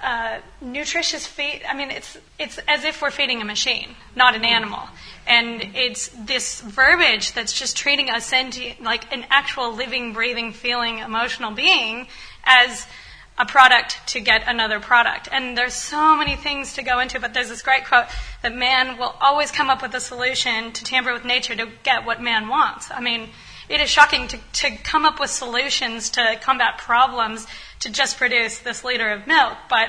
uh, 0.00 0.38
nutritious 0.60 1.26
feed. 1.26 1.62
I 1.68 1.74
mean, 1.74 1.90
it's 1.90 2.16
it's 2.38 2.58
as 2.68 2.84
if 2.84 3.02
we're 3.02 3.10
feeding 3.10 3.42
a 3.42 3.44
machine, 3.44 3.96
not 4.14 4.36
an 4.36 4.44
animal. 4.44 4.82
And 5.26 5.74
it's 5.74 6.08
this 6.08 6.60
verbiage 6.60 7.32
that's 7.32 7.52
just 7.52 7.76
treating 7.76 8.08
a 8.08 8.20
sentient, 8.20 8.80
like 8.82 9.12
an 9.12 9.26
actual 9.30 9.74
living, 9.74 10.12
breathing, 10.12 10.52
feeling, 10.52 10.98
emotional 10.98 11.50
being 11.50 12.06
as 12.44 12.86
a 13.40 13.46
product 13.46 13.98
to 14.06 14.20
get 14.20 14.42
another 14.46 14.80
product. 14.80 15.26
And 15.32 15.56
there's 15.56 15.72
so 15.72 16.14
many 16.14 16.36
things 16.36 16.74
to 16.74 16.82
go 16.82 17.00
into, 17.00 17.18
but 17.18 17.32
there's 17.32 17.48
this 17.48 17.62
great 17.62 17.86
quote 17.86 18.04
that 18.42 18.54
man 18.54 18.98
will 18.98 19.14
always 19.18 19.50
come 19.50 19.70
up 19.70 19.80
with 19.80 19.94
a 19.94 20.00
solution 20.00 20.72
to 20.72 20.84
tamper 20.84 21.14
with 21.14 21.24
nature 21.24 21.56
to 21.56 21.66
get 21.82 22.04
what 22.04 22.20
man 22.20 22.48
wants. 22.48 22.90
I 22.90 23.00
mean, 23.00 23.30
it 23.70 23.80
is 23.80 23.88
shocking 23.88 24.28
to, 24.28 24.38
to 24.52 24.76
come 24.76 25.06
up 25.06 25.18
with 25.18 25.30
solutions 25.30 26.10
to 26.10 26.38
combat 26.42 26.76
problems 26.76 27.46
to 27.80 27.90
just 27.90 28.18
produce 28.18 28.58
this 28.58 28.84
liter 28.84 29.08
of 29.08 29.26
milk, 29.26 29.56
but 29.70 29.88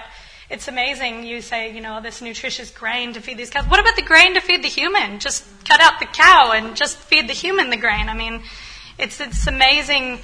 it's 0.49 0.69
amazing 0.69 1.25
you 1.25 1.41
say, 1.41 1.73
you 1.73 1.81
know, 1.81 1.99
this 2.01 2.21
nutritious 2.21 2.71
grain 2.71 3.13
to 3.13 3.21
feed 3.21 3.37
these 3.37 3.49
cows. 3.49 3.65
What 3.65 3.81
about 3.81 3.97
the 3.97 4.01
grain 4.01 4.35
to 4.35 4.41
feed 4.41 4.63
the 4.63 4.69
human? 4.69 5.19
Just 5.19 5.45
cut 5.65 5.81
out 5.81 5.99
the 5.99 6.05
cow 6.05 6.51
and 6.53 6.77
just 6.77 6.97
feed 6.97 7.27
the 7.27 7.33
human 7.33 7.69
the 7.69 7.77
grain. 7.77 8.07
I 8.07 8.13
mean, 8.13 8.43
it's 8.97 9.19
it's 9.19 9.47
amazing 9.47 10.19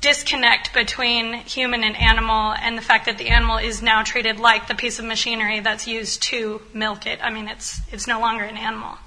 disconnect 0.00 0.72
between 0.74 1.34
human 1.34 1.82
and 1.84 1.96
animal 1.96 2.52
and 2.52 2.76
the 2.76 2.82
fact 2.82 3.06
that 3.06 3.18
the 3.18 3.28
animal 3.28 3.58
is 3.58 3.82
now 3.82 4.02
treated 4.02 4.38
like 4.38 4.68
the 4.68 4.74
piece 4.74 4.98
of 4.98 5.04
machinery 5.04 5.60
that's 5.60 5.86
used 5.86 6.22
to 6.24 6.60
milk 6.72 7.06
it. 7.06 7.18
I 7.22 7.30
mean, 7.30 7.48
it's 7.48 7.80
it's 7.92 8.06
no 8.06 8.20
longer 8.20 8.44
an 8.44 8.56
animal. 8.56 8.98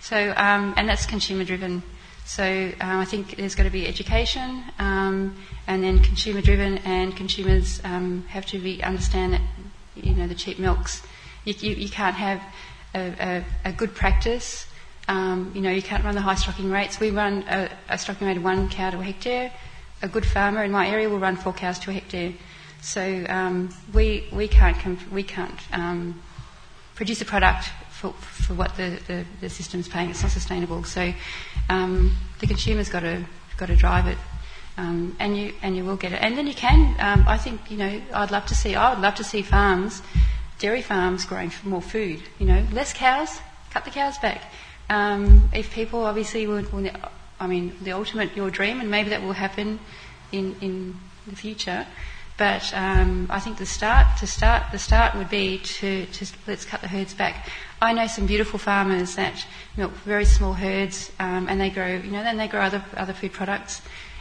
So, 0.00 0.34
um, 0.36 0.74
and 0.76 0.88
that's 0.88 1.06
consumer 1.06 1.44
driven 1.44 1.82
so 2.26 2.72
um, 2.80 2.98
I 2.98 3.04
think 3.04 3.36
there's 3.36 3.54
got 3.54 3.62
to 3.62 3.70
be 3.70 3.86
education, 3.86 4.64
um, 4.80 5.36
and 5.68 5.82
then 5.82 6.00
consumer 6.00 6.40
driven, 6.40 6.78
and 6.78 7.16
consumers 7.16 7.80
um, 7.84 8.24
have 8.26 8.44
to 8.46 8.58
be 8.58 8.82
understand 8.82 9.34
that 9.34 9.40
you 9.94 10.12
know 10.12 10.26
the 10.26 10.34
cheap 10.34 10.58
milks. 10.58 11.02
You, 11.44 11.54
you, 11.56 11.74
you 11.76 11.88
can't 11.88 12.16
have 12.16 12.42
a, 12.96 13.44
a, 13.64 13.68
a 13.68 13.72
good 13.72 13.94
practice. 13.94 14.66
Um, 15.06 15.52
you 15.54 15.60
know 15.60 15.70
you 15.70 15.82
can't 15.82 16.02
run 16.02 16.16
the 16.16 16.20
high 16.20 16.34
stocking 16.34 16.68
rates. 16.68 16.98
We 16.98 17.10
run 17.10 17.44
a, 17.48 17.70
a 17.88 17.96
stocking 17.96 18.26
rate 18.26 18.38
of 18.38 18.42
one 18.42 18.68
cow 18.70 18.90
to 18.90 18.98
a 18.98 19.04
hectare. 19.04 19.52
A 20.02 20.08
good 20.08 20.26
farmer 20.26 20.62
in 20.62 20.70
my 20.70 20.88
area 20.88 21.08
will 21.08 21.18
run 21.18 21.36
four 21.36 21.52
cows 21.52 21.78
to 21.80 21.90
a 21.90 21.92
hectare. 21.94 22.32
So 22.82 23.24
um, 23.28 23.74
we 23.92 24.28
we 24.32 24.48
can't 24.48 25.10
we 25.10 25.22
can't 25.22 25.58
um, 25.72 26.22
produce 26.94 27.20
a 27.20 27.24
product 27.24 27.68
for, 27.90 28.12
for 28.12 28.54
what 28.54 28.76
the, 28.76 29.00
the, 29.06 29.24
the 29.40 29.48
system's 29.48 29.88
paying. 29.88 30.10
It's 30.10 30.22
not 30.22 30.30
sustainable. 30.30 30.84
So 30.84 31.12
um, 31.68 32.16
the 32.40 32.46
consumer's 32.46 32.88
got 32.88 33.00
to 33.00 33.24
got 33.56 33.66
to 33.66 33.76
drive 33.76 34.06
it, 34.06 34.18
um, 34.76 35.16
and 35.18 35.36
you 35.36 35.54
and 35.62 35.76
you 35.76 35.84
will 35.84 35.96
get 35.96 36.12
it. 36.12 36.20
And 36.22 36.36
then 36.36 36.46
you 36.46 36.54
can. 36.54 36.94
Um, 36.98 37.24
I 37.26 37.38
think 37.38 37.70
you 37.70 37.78
know. 37.78 38.00
I'd 38.12 38.30
love 38.30 38.46
to 38.46 38.54
see. 38.54 38.74
I 38.74 38.92
would 38.92 39.02
love 39.02 39.14
to 39.16 39.24
see 39.24 39.42
farms, 39.42 40.02
dairy 40.58 40.82
farms, 40.82 41.24
growing 41.24 41.52
more 41.64 41.82
food. 41.82 42.22
You 42.38 42.46
know, 42.46 42.66
less 42.72 42.92
cows. 42.92 43.40
Cut 43.70 43.84
the 43.84 43.90
cows 43.90 44.18
back. 44.18 44.42
Um, 44.88 45.48
if 45.52 45.72
people 45.72 46.04
obviously 46.04 46.46
would, 46.46 46.72
I 47.38 47.46
mean, 47.46 47.76
the 47.82 47.92
ultimate 47.92 48.36
your 48.36 48.50
dream, 48.50 48.80
and 48.80 48.90
maybe 48.90 49.10
that 49.10 49.22
will 49.22 49.32
happen 49.32 49.78
in 50.32 50.56
in 50.60 50.98
the 51.26 51.36
future. 51.36 51.86
But 52.38 52.70
um, 52.74 53.28
I 53.30 53.40
think 53.40 53.56
the 53.56 53.66
start 53.66 54.18
to 54.18 54.26
start 54.26 54.64
the 54.70 54.78
start 54.78 55.14
would 55.14 55.30
be 55.30 55.58
to, 55.58 56.04
to 56.04 56.26
let's 56.46 56.66
cut 56.66 56.82
the 56.82 56.88
herds 56.88 57.14
back. 57.14 57.48
I 57.80 57.94
know 57.94 58.06
some 58.06 58.26
beautiful 58.26 58.58
farmers 58.58 59.16
that 59.16 59.46
milk 59.76 59.92
very 60.04 60.26
small 60.26 60.52
herds, 60.52 61.12
um, 61.18 61.48
and 61.48 61.60
they 61.60 61.70
grow 61.70 61.96
you 61.96 62.10
know 62.10 62.22
then 62.22 62.36
they 62.36 62.48
grow 62.48 62.60
other 62.60 62.84
other 62.96 63.14
food 63.14 63.32
products, 63.32 63.80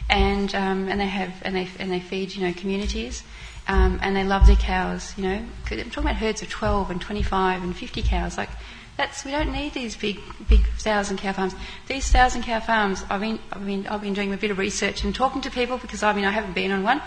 and 0.09 0.53
um, 0.55 0.87
and 0.87 0.99
they 0.99 1.07
have 1.07 1.33
and 1.41 1.55
they 1.55 1.67
and 1.77 1.91
they 1.91 1.99
feed 1.99 2.33
you 2.35 2.47
know 2.47 2.53
communities, 2.53 3.23
um, 3.67 3.99
and 4.01 4.15
they 4.15 4.23
love 4.23 4.47
their 4.47 4.55
cows. 4.55 5.13
You 5.17 5.23
know, 5.23 5.45
I'm 5.71 5.89
talking 5.89 6.03
about 6.03 6.15
herds 6.15 6.41
of 6.41 6.49
12 6.49 6.91
and 6.91 7.01
25 7.01 7.63
and 7.63 7.75
50 7.75 8.01
cows. 8.01 8.37
Like 8.37 8.49
That's 8.97 9.25
we 9.25 9.31
don't 9.31 9.51
need 9.51 9.73
these 9.73 9.95
big, 9.95 10.19
big 10.47 10.65
thousand 10.77 11.17
cow 11.17 11.33
farms. 11.33 11.53
These 11.87 12.09
thousand 12.09 12.43
cow 12.43 12.61
farms, 12.61 13.03
I've 13.09 13.19
been, 13.19 13.39
I've 13.51 13.65
been, 13.65 13.87
I've 13.87 14.01
been 14.01 14.13
doing 14.13 14.33
a 14.33 14.37
bit 14.37 14.51
of 14.51 14.57
research 14.57 15.03
and 15.03 15.13
talking 15.13 15.41
to 15.41 15.51
people 15.51 15.77
because 15.77 16.01
I 16.01 16.13
mean 16.13 16.23
I 16.23 16.31
haven't 16.31 16.53
been 16.53 16.71
on 16.71 16.83
one, 16.83 17.01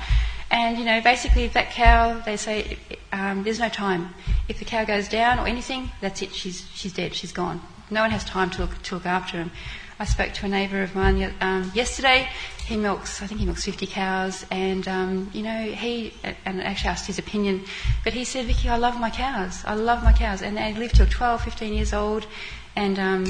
and 0.50 0.76
you 0.78 0.84
know 0.84 1.00
basically 1.00 1.44
if 1.44 1.54
that 1.54 1.70
cow, 1.70 2.20
they 2.20 2.36
say 2.36 2.76
um, 3.12 3.42
there's 3.42 3.58
no 3.58 3.70
time. 3.70 4.14
If 4.48 4.58
the 4.58 4.66
cow 4.66 4.84
goes 4.84 5.08
down 5.08 5.38
or 5.38 5.46
anything, 5.46 5.90
that's 6.02 6.20
it. 6.20 6.34
She's 6.34 6.68
she's 6.74 6.92
dead. 6.92 7.14
She's 7.14 7.32
gone. 7.32 7.62
No 7.90 8.02
one 8.02 8.10
has 8.10 8.24
time 8.24 8.50
to 8.50 8.62
look 8.62 8.82
to 8.82 8.94
look 8.96 9.06
after 9.06 9.38
them. 9.38 9.50
I 9.98 10.04
spoke 10.04 10.32
to 10.34 10.46
a 10.46 10.48
neighbour 10.48 10.82
of 10.82 10.94
mine 10.94 11.34
um, 11.40 11.72
yesterday. 11.74 12.28
He 12.68 12.76
milks, 12.76 13.22
I 13.22 13.26
think 13.26 13.40
he 13.40 13.46
milks 13.46 13.64
50 13.64 13.86
cows, 13.86 14.44
and 14.50 14.86
um, 14.86 15.30
you 15.32 15.40
know 15.40 15.62
he 15.62 16.12
and 16.44 16.62
actually 16.62 16.90
asked 16.90 17.06
his 17.06 17.18
opinion, 17.18 17.64
but 18.04 18.12
he 18.12 18.24
said, 18.24 18.44
"Vicky, 18.44 18.68
I 18.68 18.76
love 18.76 19.00
my 19.00 19.08
cows. 19.08 19.64
I 19.64 19.74
love 19.74 20.04
my 20.04 20.12
cows, 20.12 20.42
and 20.42 20.54
they 20.54 20.74
live 20.74 20.92
till 20.92 21.06
12, 21.06 21.44
15 21.44 21.72
years 21.72 21.94
old, 21.94 22.26
and 22.76 22.98
um, 22.98 23.24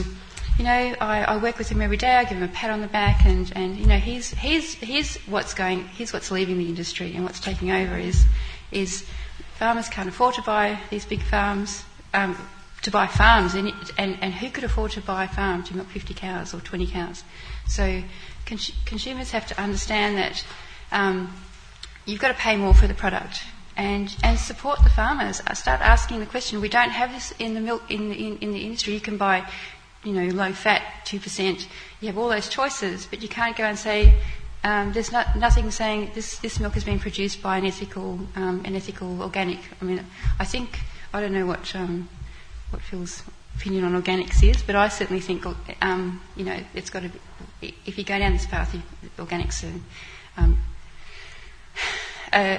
you 0.58 0.64
know 0.64 0.96
I, 1.00 1.22
I, 1.22 1.36
work 1.36 1.56
with 1.56 1.68
him 1.68 1.80
every 1.80 1.96
day. 1.96 2.16
I 2.16 2.24
give 2.24 2.38
him 2.38 2.42
a 2.42 2.48
pat 2.48 2.70
on 2.70 2.80
the 2.80 2.88
back, 2.88 3.24
and, 3.26 3.52
and 3.54 3.76
you 3.76 3.86
know 3.86 3.98
he's 3.98 4.30
he's 4.30 4.74
he's 4.74 5.18
what's 5.28 5.54
going, 5.54 5.86
he's 5.86 6.12
what's 6.12 6.32
leaving 6.32 6.58
the 6.58 6.66
industry, 6.66 7.14
and 7.14 7.22
what's 7.22 7.38
taking 7.38 7.70
over 7.70 7.96
is 7.96 8.24
is 8.72 9.06
farmers 9.54 9.88
can't 9.88 10.08
afford 10.08 10.34
to 10.34 10.42
buy 10.42 10.80
these 10.90 11.04
big 11.04 11.22
farms." 11.22 11.84
Um, 12.12 12.36
to 12.82 12.90
buy 12.92 13.06
farms, 13.06 13.54
and, 13.54 13.72
and, 13.98 14.16
and 14.20 14.32
who 14.32 14.50
could 14.50 14.62
afford 14.62 14.92
to 14.92 15.00
buy 15.00 15.24
a 15.24 15.28
farm 15.28 15.64
to 15.64 15.76
milk 15.76 15.88
50 15.88 16.14
cows 16.14 16.54
or 16.54 16.60
20 16.60 16.86
cows? 16.86 17.24
So 17.66 18.02
consumers 18.84 19.30
have 19.32 19.46
to 19.46 19.60
understand 19.60 20.16
that 20.18 20.44
um, 20.92 21.32
you've 22.06 22.20
got 22.20 22.28
to 22.28 22.34
pay 22.34 22.56
more 22.56 22.74
for 22.74 22.86
the 22.86 22.94
product 22.94 23.42
and, 23.76 24.14
and 24.22 24.38
support 24.38 24.82
the 24.82 24.90
farmers. 24.90 25.40
Start 25.54 25.80
asking 25.80 26.20
the 26.20 26.26
question. 26.26 26.60
We 26.60 26.68
don't 26.68 26.90
have 26.90 27.12
this 27.12 27.32
in 27.38 27.54
the 27.54 27.60
milk 27.60 27.82
in 27.90 28.12
in, 28.12 28.38
in 28.38 28.52
the 28.52 28.60
industry. 28.60 28.94
You 28.94 29.00
can 29.00 29.16
buy, 29.16 29.48
you 30.04 30.12
know, 30.12 30.34
low 30.34 30.52
fat, 30.52 30.82
two 31.04 31.20
percent. 31.20 31.68
You 32.00 32.08
have 32.08 32.18
all 32.18 32.28
those 32.28 32.48
choices, 32.48 33.06
but 33.06 33.22
you 33.22 33.28
can't 33.28 33.56
go 33.56 33.64
and 33.64 33.78
say 33.78 34.14
um, 34.64 34.92
there's 34.92 35.12
not, 35.12 35.36
nothing 35.36 35.70
saying 35.70 36.10
this, 36.14 36.38
this 36.38 36.58
milk 36.58 36.74
has 36.74 36.84
been 36.84 36.98
produced 36.98 37.42
by 37.42 37.58
an 37.58 37.64
ethical, 37.64 38.18
um, 38.34 38.62
an 38.64 38.74
ethical 38.74 39.22
organic. 39.22 39.60
I 39.80 39.84
mean, 39.84 40.04
I 40.38 40.44
think 40.44 40.80
I 41.14 41.20
don't 41.20 41.32
know 41.32 41.46
what 41.46 41.74
um, 41.76 42.08
what 42.70 42.82
Phil's 42.82 43.22
opinion 43.58 43.84
on 43.84 44.00
organics 44.00 44.42
is, 44.42 44.62
but 44.62 44.76
I 44.76 44.88
certainly 44.88 45.20
think, 45.20 45.44
um, 45.82 46.20
you 46.36 46.44
know, 46.44 46.58
it's 46.74 46.90
got 46.90 47.02
to 47.02 47.10
be, 47.60 47.74
if 47.86 47.98
you 47.98 48.04
go 48.04 48.18
down 48.18 48.32
this 48.32 48.46
path, 48.46 48.76
organics 49.18 49.64
are, 49.64 50.40
um, 50.40 50.58
uh, 52.32 52.58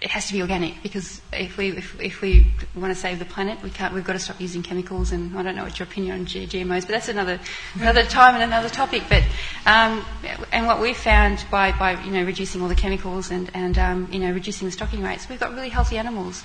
it 0.00 0.10
has 0.10 0.28
to 0.28 0.32
be 0.32 0.40
organic 0.40 0.80
because 0.82 1.20
if 1.32 1.56
we 1.56 1.70
if, 1.76 2.00
if, 2.00 2.20
we 2.22 2.46
want 2.76 2.94
to 2.94 3.00
save 3.00 3.18
the 3.18 3.24
planet, 3.24 3.60
we 3.64 3.70
can't. 3.70 3.92
We've 3.92 4.04
got 4.04 4.12
to 4.12 4.20
stop 4.20 4.40
using 4.40 4.62
chemicals. 4.62 5.10
And 5.10 5.36
I 5.36 5.42
don't 5.42 5.56
know 5.56 5.64
what 5.64 5.76
your 5.76 5.88
opinion 5.88 6.20
on 6.20 6.26
GMOs, 6.26 6.82
but 6.82 6.88
that's 6.90 7.08
another 7.08 7.40
another 7.74 8.04
time 8.04 8.34
and 8.34 8.44
another 8.44 8.68
topic. 8.68 9.02
But 9.08 9.24
um, 9.66 10.04
and 10.52 10.68
what 10.68 10.80
we've 10.80 10.96
found 10.96 11.44
by, 11.50 11.72
by 11.72 12.00
you 12.04 12.12
know 12.12 12.22
reducing 12.22 12.62
all 12.62 12.68
the 12.68 12.76
chemicals 12.76 13.32
and 13.32 13.50
and 13.54 13.76
um, 13.76 14.08
you 14.12 14.20
know 14.20 14.30
reducing 14.30 14.68
the 14.68 14.72
stocking 14.72 15.02
rates, 15.02 15.28
we've 15.28 15.40
got 15.40 15.52
really 15.52 15.68
healthy 15.68 15.98
animals 15.98 16.44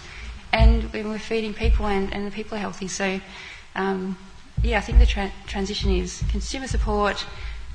and 0.54 0.93
we're 0.93 1.18
feeding 1.18 1.54
people 1.54 1.88
and, 1.88 2.14
and 2.14 2.28
the 2.28 2.32
people 2.32 2.56
are 2.56 2.62
healthy. 2.62 2.88
So, 2.88 3.20
um, 3.76 4.17
yeah, 4.61 4.78
I 4.78 4.82
think 4.82 4.99
the 4.99 5.05
tra- 5.05 5.32
transition 5.47 5.91
is 5.91 6.24
consumer 6.30 6.67
support. 6.67 7.26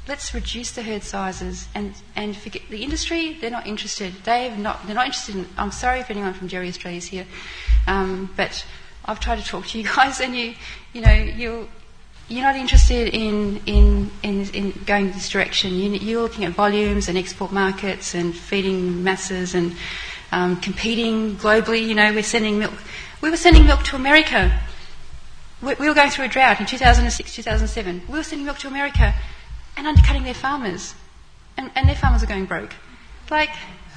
Let's 0.07 0.33
reduce 0.33 0.71
the 0.71 0.83
herd 0.83 1.03
sizes 1.03 1.69
and, 1.75 1.95
and 2.17 2.35
forget 2.35 2.63
the 2.71 2.83
industry. 2.83 3.37
They're 3.39 3.51
not 3.51 3.67
interested. 3.67 4.15
They 4.25 4.49
have 4.49 4.59
not. 4.59 4.87
They're 4.87 4.95
not 4.95 5.07
interested 5.07 5.37
in. 5.37 5.47
I'm 5.59 5.71
sorry 5.71 6.01
if 6.01 6.11
anyone 6.11 6.33
from 6.33 6.49
Dairy 6.49 6.69
Australia 6.69 6.99
is 6.99 7.07
here, 7.07 7.27
um, 7.87 8.33
but 8.37 8.65
I've 9.05 9.21
tried 9.21 9.37
to 9.37 9.45
talk 9.45 9.67
to 9.67 9.79
you 9.79 9.85
guys, 9.97 10.21
and 10.21 10.35
you, 10.35 10.55
you 10.95 11.03
know, 11.03 11.13
you 11.13 11.69
you're 12.29 12.43
not 12.43 12.57
interested 12.57 13.15
in, 13.15 13.61
in, 13.65 14.11
in, 14.23 14.49
in 14.51 14.71
going 14.85 15.13
this 15.13 15.31
direction. 15.31 15.75
You, 15.75 16.19
are 16.19 16.23
looking 16.23 16.45
at 16.45 16.53
volumes 16.53 17.09
and 17.09 17.17
export 17.17 17.53
markets 17.53 18.15
and 18.15 18.37
feeding 18.37 19.03
masses 19.03 19.55
and 19.55 19.75
um, 20.31 20.57
competing 20.61 21.37
globally. 21.37 21.87
You 21.87 21.95
know, 21.95 22.13
we're 22.13 22.23
sending 22.23 22.59
milk. 22.59 22.75
We 23.23 23.31
were 23.31 23.39
sending 23.39 23.65
milk 23.65 23.83
to 23.85 23.97
America. 23.97 24.61
We, 25.63 25.75
we 25.75 25.89
were 25.89 25.95
going 25.95 26.11
through 26.11 26.27
a 26.27 26.29
drought 26.29 26.61
in 26.61 26.67
2006, 26.67 27.35
2007. 27.35 28.03
We 28.09 28.15
were 28.15 28.23
sending 28.23 28.47
milk 28.47 28.59
to 28.59 28.69
America 28.69 29.15
and 29.77 29.87
undercutting 29.87 30.25
their 30.25 30.35
farmers. 30.35 30.95
And, 31.57 31.71
and 31.75 31.89
their 31.89 31.97
farmers 31.97 32.23
are 32.23 32.27
going 32.27 32.47
broke. 32.47 32.73
Like, 33.31 33.51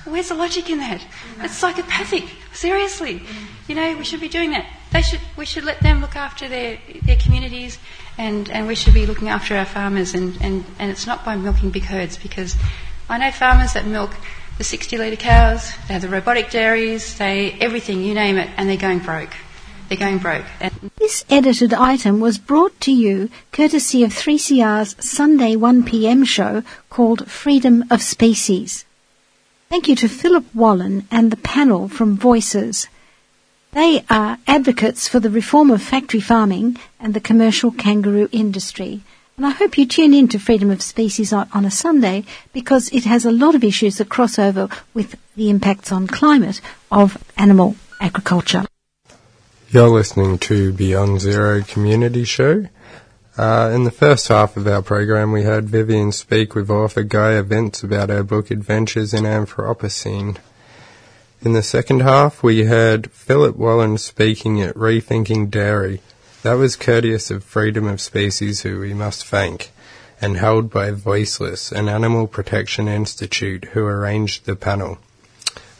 where's 0.06 0.30
the 0.30 0.36
logic 0.36 0.70
in 0.70 0.80
that? 0.80 1.06
It's 1.40 1.54
psychopathic. 1.54 2.24
Seriously. 2.54 3.22
You 3.68 3.76
know, 3.76 3.96
we 3.96 4.04
should 4.04 4.20
be 4.22 4.30
doing 4.30 4.52
that. 4.52 4.66
They 4.92 5.02
should, 5.02 5.22
we 5.38 5.46
should 5.46 5.64
let 5.64 5.80
them 5.82 6.02
look 6.02 6.16
after 6.16 6.48
their, 6.50 6.80
their 7.04 7.16
communities 7.16 7.78
and, 8.18 8.50
and 8.50 8.68
we 8.68 8.76
should 8.76 8.94
be 8.94 9.06
looking 9.06 9.30
after 9.30 9.56
our 9.56 9.66
farmers 9.66 10.14
and, 10.14 10.38
and, 10.42 10.66
and 10.80 10.92
it's 10.92 11.06
not 11.06 11.24
by 11.24 11.36
milking 11.36 11.70
big 11.70 11.84
herds 11.84 12.18
because 12.18 12.56
I 13.10 13.18
know 13.18 13.32
farmers 13.32 13.74
that 13.74 13.86
milk 13.86 14.12
the 14.58 14.64
60 14.64 14.98
litre 14.98 15.16
cows, 15.16 15.72
they 15.88 15.94
have 15.94 16.02
the 16.02 16.10
robotic 16.10 16.50
dairies, 16.50 17.18
they 17.18 17.54
everything, 17.54 18.04
you 18.04 18.14
name 18.14 18.38
it, 18.38 18.50
and 18.58 18.70
they're 18.70 18.78
going 18.78 19.00
broke. 19.00 19.34
They're 19.92 19.98
going 19.98 20.20
broke. 20.20 20.46
And 20.62 20.72
this 21.00 21.26
edited 21.30 21.74
item 21.74 22.22
was 22.22 22.38
brought 22.38 22.80
to 22.80 22.94
you 22.94 23.30
courtesy 23.52 24.06
of 24.06 24.12
3CR's 24.12 24.96
Sunday 25.06 25.58
1pm 25.58 26.26
show 26.26 26.64
called 26.90 27.30
Freedom 27.30 27.84
of 27.92 28.02
Species. 28.02 28.86
Thank 29.68 29.90
you 29.90 29.98
to 29.98 30.08
Philip 30.08 30.46
Wollen 30.56 31.08
and 31.12 31.30
the 31.30 31.36
panel 31.36 31.90
from 31.90 32.16
Voices. 32.16 32.88
They 33.74 34.06
are 34.10 34.38
advocates 34.48 35.10
for 35.10 35.20
the 35.20 35.30
reform 35.30 35.70
of 35.70 35.82
factory 35.82 36.22
farming 36.22 36.78
and 36.98 37.14
the 37.14 37.20
commercial 37.20 37.72
kangaroo 37.72 38.30
industry. 38.32 39.02
And 39.36 39.46
I 39.46 39.50
hope 39.50 39.78
you 39.78 39.86
tune 39.86 40.14
in 40.14 40.30
to 40.30 40.40
Freedom 40.40 40.72
of 40.72 40.82
Species 40.82 41.34
on, 41.34 41.50
on, 41.54 41.66
a 41.66 41.72
Sunday 41.72 42.24
because 42.54 42.88
it 42.94 43.04
has 43.04 43.26
a 43.26 43.32
lot 43.32 43.56
of 43.56 43.64
issues 43.66 43.98
that 43.98 44.08
cross 44.08 44.40
over 44.40 44.70
with 44.94 45.18
the 45.36 45.50
impacts 45.50 45.92
on 45.92 46.08
climate 46.08 46.62
of 46.90 47.22
animal 47.36 47.76
agriculture. 48.00 48.64
You're 49.74 49.88
listening 49.88 50.38
to 50.40 50.74
Beyond 50.74 51.22
Zero 51.22 51.62
Community 51.64 52.26
Show. 52.26 52.66
Uh, 53.38 53.72
in 53.74 53.86
the 53.86 53.90
first 53.90 54.28
half 54.28 54.58
of 54.58 54.68
our 54.68 54.82
program, 54.82 55.32
we 55.32 55.44
heard 55.44 55.70
Vivian 55.70 56.12
speak 56.12 56.56
with 56.56 56.70
author 56.70 57.04
Gaia 57.04 57.42
Vince 57.42 57.82
about 57.82 58.10
her 58.10 58.22
book 58.22 58.52
Adventures 58.52 59.14
in 59.14 59.24
Anthropocene. 59.24 60.36
In 61.42 61.54
the 61.54 61.64
second 61.64 62.02
half, 62.02 62.44
we 62.44 62.66
heard 62.66 63.12
Philip 63.12 63.56
Wollen 63.56 63.98
speaking 63.98 64.62
at 64.62 64.76
Rethinking 64.76 65.50
Dairy 65.50 66.02
that 66.44 66.56
was 66.56 66.76
courteous 66.76 67.32
of 67.32 67.42
Freedom 67.42 67.88
of 67.88 68.02
Species 68.02 68.64
who 68.64 68.78
we 68.78 68.94
must 68.94 69.26
thank, 69.26 69.72
and 70.20 70.36
held 70.36 70.70
by 70.70 70.92
Voiceless, 70.92 71.72
an 71.72 71.88
animal 71.88 72.28
protection 72.28 72.90
institute 72.90 73.64
who 73.72 73.86
arranged 73.86 74.46
the 74.46 74.58
panel. 74.58 74.98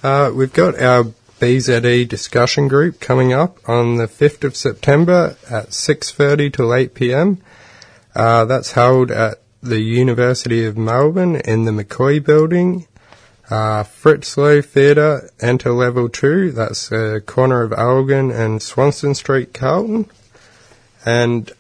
Uh, 0.02 0.32
we've 0.34 0.54
got 0.54 0.80
our 0.80 1.04
BZE 1.42 2.08
discussion 2.08 2.68
group 2.68 3.00
coming 3.00 3.34
up 3.34 3.58
on 3.68 3.96
the 3.96 4.06
5th 4.06 4.44
of 4.44 4.56
September 4.56 5.36
at 5.50 5.70
6.30 5.70 6.54
till 6.54 6.68
8pm. 6.68 7.40
Uh, 8.14 8.46
that's 8.46 8.74
held 8.74 9.10
at 9.10 9.42
the 9.64 9.80
University 9.80 10.64
of 10.66 10.78
Melbourne 10.78 11.38
in 11.38 11.66
the 11.66 11.72
McCoy 11.72 12.24
building. 12.24 12.86
Uh, 13.50 13.82
Fritz 13.82 14.38
Loewe 14.38 14.62
Theatre, 14.62 15.32
enter 15.40 15.72
level 15.72 16.10
2, 16.10 16.52
that's 16.52 16.90
the 16.90 17.24
corner 17.26 17.64
of 17.64 17.74
Elgin 17.74 18.30
and 18.30 18.62
Swanston 18.62 19.16
Street, 19.16 19.52
Carlton. 19.52 20.12
And 21.04 21.52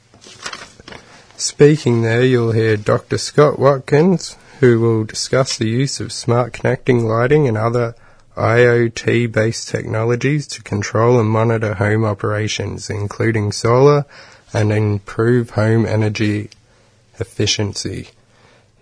speaking 1.38 2.04
there, 2.04 2.24
you'll 2.24 2.52
hear 2.52 2.78
Dr. 2.78 3.18
Scott 3.18 3.58
Watkins, 3.58 4.38
who 4.60 4.80
will 4.80 5.06
discuss 5.06 5.58
the 5.58 5.68
use 5.68 6.00
of 6.00 6.12
smart 6.12 6.54
connecting 6.54 7.04
lighting 7.04 7.48
and 7.48 7.58
other 7.58 7.96
IoT 8.36 9.32
based 9.32 9.68
technologies 9.68 10.48
to 10.48 10.64
control 10.64 11.20
and 11.20 11.30
monitor 11.30 11.76
home 11.76 12.06
operations, 12.06 12.90
including 12.90 13.52
solar 13.52 14.06
and 14.54 14.72
improve 14.72 15.52
home 15.52 15.86
energy 15.86 16.50
efficiency. 17.20 18.10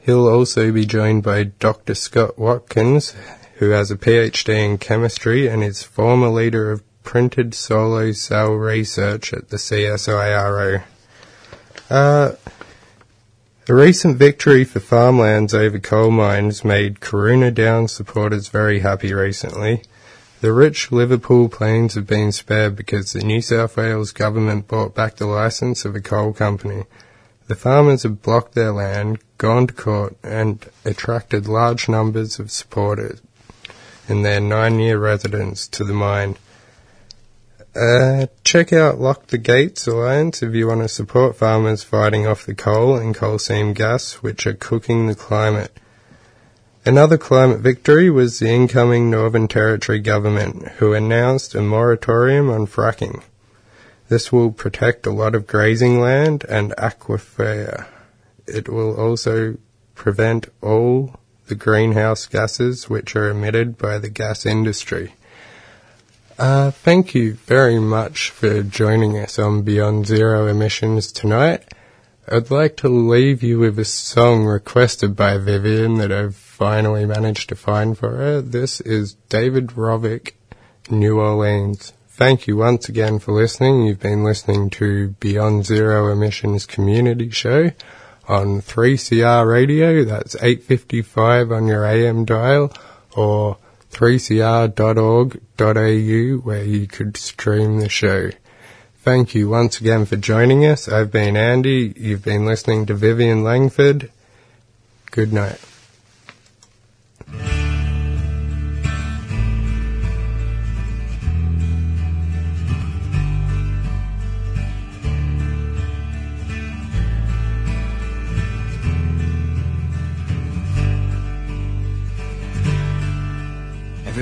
He'll 0.01 0.27
also 0.27 0.71
be 0.71 0.85
joined 0.85 1.23
by 1.23 1.43
Dr. 1.43 1.93
Scott 1.95 2.37
Watkins, 2.39 3.13
who 3.55 3.71
has 3.71 3.91
a 3.91 3.97
PhD 3.97 4.65
in 4.65 4.77
chemistry 4.77 5.47
and 5.47 5.63
is 5.63 5.83
former 5.83 6.29
leader 6.29 6.71
of 6.71 6.81
printed 7.03 7.53
solar 7.53 8.13
cell 8.13 8.51
research 8.53 9.33
at 9.33 9.49
the 9.49 9.57
CSIRO. 9.57 10.83
Uh, 11.89 12.31
a 13.69 13.73
recent 13.75 14.17
victory 14.17 14.63
for 14.63 14.79
farmlands 14.79 15.53
over 15.53 15.77
coal 15.77 16.09
mines 16.09 16.65
made 16.65 16.99
Corunna 16.99 17.53
Downs 17.53 17.91
supporters 17.91 18.47
very 18.47 18.79
happy 18.79 19.13
recently. 19.13 19.83
The 20.41 20.53
rich 20.53 20.91
Liverpool 20.91 21.49
plains 21.49 21.93
have 21.93 22.07
been 22.07 22.31
spared 22.31 22.75
because 22.75 23.13
the 23.13 23.21
New 23.21 23.43
South 23.43 23.77
Wales 23.77 24.11
government 24.11 24.67
bought 24.67 24.95
back 24.95 25.17
the 25.17 25.27
licence 25.27 25.85
of 25.85 25.95
a 25.95 26.01
coal 26.01 26.33
company. 26.33 26.85
The 27.45 27.53
farmers 27.53 28.01
have 28.01 28.23
blocked 28.23 28.55
their 28.55 28.71
land, 28.71 29.19
gone 29.37 29.67
to 29.67 29.73
court, 29.73 30.17
and 30.23 30.65
attracted 30.83 31.47
large 31.47 31.87
numbers 31.87 32.39
of 32.39 32.49
supporters 32.49 33.21
in 34.07 34.23
their 34.23 34.39
nine 34.39 34.79
year 34.79 34.97
residence 34.97 35.67
to 35.67 35.83
the 35.83 35.93
mine. 35.93 36.37
Uh, 37.79 38.27
check 38.43 38.73
out 38.73 38.99
Lock 38.99 39.27
the 39.27 39.37
Gates 39.37 39.87
Alliance 39.87 40.43
if 40.43 40.53
you 40.53 40.67
want 40.67 40.81
to 40.81 40.89
support 40.89 41.37
farmers 41.37 41.81
fighting 41.81 42.27
off 42.27 42.45
the 42.45 42.53
coal 42.53 42.97
and 42.97 43.15
coal 43.15 43.39
seam 43.39 43.71
gas, 43.71 44.15
which 44.15 44.45
are 44.45 44.53
cooking 44.53 45.07
the 45.07 45.15
climate. 45.15 45.71
Another 46.85 47.17
climate 47.17 47.61
victory 47.61 48.09
was 48.09 48.39
the 48.39 48.49
incoming 48.49 49.09
Northern 49.09 49.47
Territory 49.47 50.01
government, 50.01 50.67
who 50.79 50.91
announced 50.91 51.55
a 51.55 51.61
moratorium 51.61 52.49
on 52.49 52.67
fracking. 52.67 53.23
This 54.09 54.29
will 54.29 54.51
protect 54.51 55.05
a 55.05 55.11
lot 55.11 55.33
of 55.33 55.47
grazing 55.47 56.01
land 56.01 56.43
and 56.49 56.73
aquifer. 56.77 57.87
It 58.45 58.67
will 58.67 58.99
also 58.99 59.57
prevent 59.95 60.49
all 60.61 61.17
the 61.47 61.55
greenhouse 61.55 62.25
gases 62.25 62.89
which 62.89 63.15
are 63.15 63.29
emitted 63.29 63.77
by 63.77 63.99
the 63.99 64.09
gas 64.09 64.45
industry. 64.45 65.13
Uh, 66.39 66.71
thank 66.71 67.13
you 67.13 67.33
very 67.33 67.79
much 67.79 68.29
for 68.29 68.63
joining 68.63 69.17
us 69.17 69.37
on 69.37 69.61
Beyond 69.61 70.07
Zero 70.07 70.47
Emissions 70.47 71.11
tonight. 71.11 71.65
I'd 72.29 72.49
like 72.49 72.77
to 72.77 72.87
leave 72.87 73.43
you 73.43 73.59
with 73.59 73.77
a 73.77 73.83
song 73.83 74.45
requested 74.45 75.17
by 75.17 75.37
Vivian 75.37 75.95
that 75.95 76.13
I've 76.13 76.37
finally 76.37 77.05
managed 77.05 77.49
to 77.49 77.57
find 77.57 77.97
for 77.97 78.15
her. 78.15 78.41
This 78.41 78.79
is 78.79 79.15
David 79.27 79.71
Rovics, 79.71 80.31
New 80.89 81.19
Orleans. 81.19 81.91
Thank 82.07 82.47
you 82.47 82.55
once 82.55 82.87
again 82.87 83.19
for 83.19 83.33
listening. 83.33 83.81
You've 83.81 83.99
been 83.99 84.23
listening 84.23 84.69
to 84.69 85.09
Beyond 85.19 85.65
Zero 85.65 86.09
Emissions 86.09 86.65
Community 86.65 87.31
Show 87.31 87.71
on 88.29 88.61
3CR 88.61 89.45
Radio. 89.45 90.05
That's 90.05 90.35
855 90.35 91.51
on 91.51 91.67
your 91.67 91.83
AM 91.85 92.23
dial 92.23 92.71
or 93.13 93.57
3cr.org.au 93.91 96.41
where 96.41 96.63
you 96.63 96.87
could 96.87 97.17
stream 97.17 97.79
the 97.79 97.89
show. 97.89 98.29
Thank 99.01 99.33
you 99.33 99.49
once 99.49 99.79
again 99.79 100.05
for 100.05 100.17
joining 100.17 100.65
us. 100.65 100.87
I've 100.87 101.11
been 101.11 101.37
Andy. 101.37 101.93
You've 101.95 102.23
been 102.23 102.45
listening 102.45 102.85
to 102.87 102.93
Vivian 102.93 103.43
Langford. 103.43 104.11
Good 105.11 105.33
night. 105.33 105.59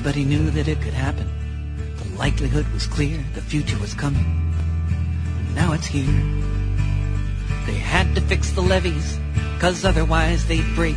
Everybody 0.08 0.36
knew 0.38 0.52
that 0.52 0.70
it 0.70 0.80
could 0.80 0.94
happen. 0.94 1.30
The 1.98 2.18
likelihood 2.18 2.66
was 2.72 2.88
clear, 2.88 3.22
the 3.34 3.42
future 3.42 3.78
was 3.78 3.94
coming. 3.94 4.54
Now 5.54 5.74
it's 5.74 5.86
here. 5.86 6.24
They 7.66 7.74
had 7.74 8.16
to 8.16 8.22
fix 8.22 8.52
the 8.52 8.62
levees, 8.62 9.20
cause 9.60 9.84
otherwise 9.84 10.46
they'd 10.46 10.76
break. 10.76 10.96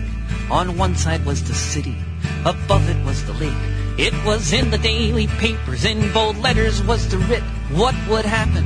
On 0.49 0.79
one 0.79 0.95
side 0.95 1.27
was 1.27 1.43
the 1.43 1.55
city, 1.55 1.97
above 2.45 2.89
it 2.89 3.05
was 3.05 3.27
the 3.27 3.33
lake. 3.33 3.63
It 3.99 4.15
was 4.25 4.53
in 4.53 4.71
the 4.71 4.79
daily 4.79 5.27
papers, 5.27 5.85
in 5.85 6.13
bold 6.13 6.37
letters 6.37 6.81
was 6.81 7.09
the 7.09 7.19
writ. 7.19 7.43
What 7.73 7.97
would 8.09 8.25
happen 8.25 8.63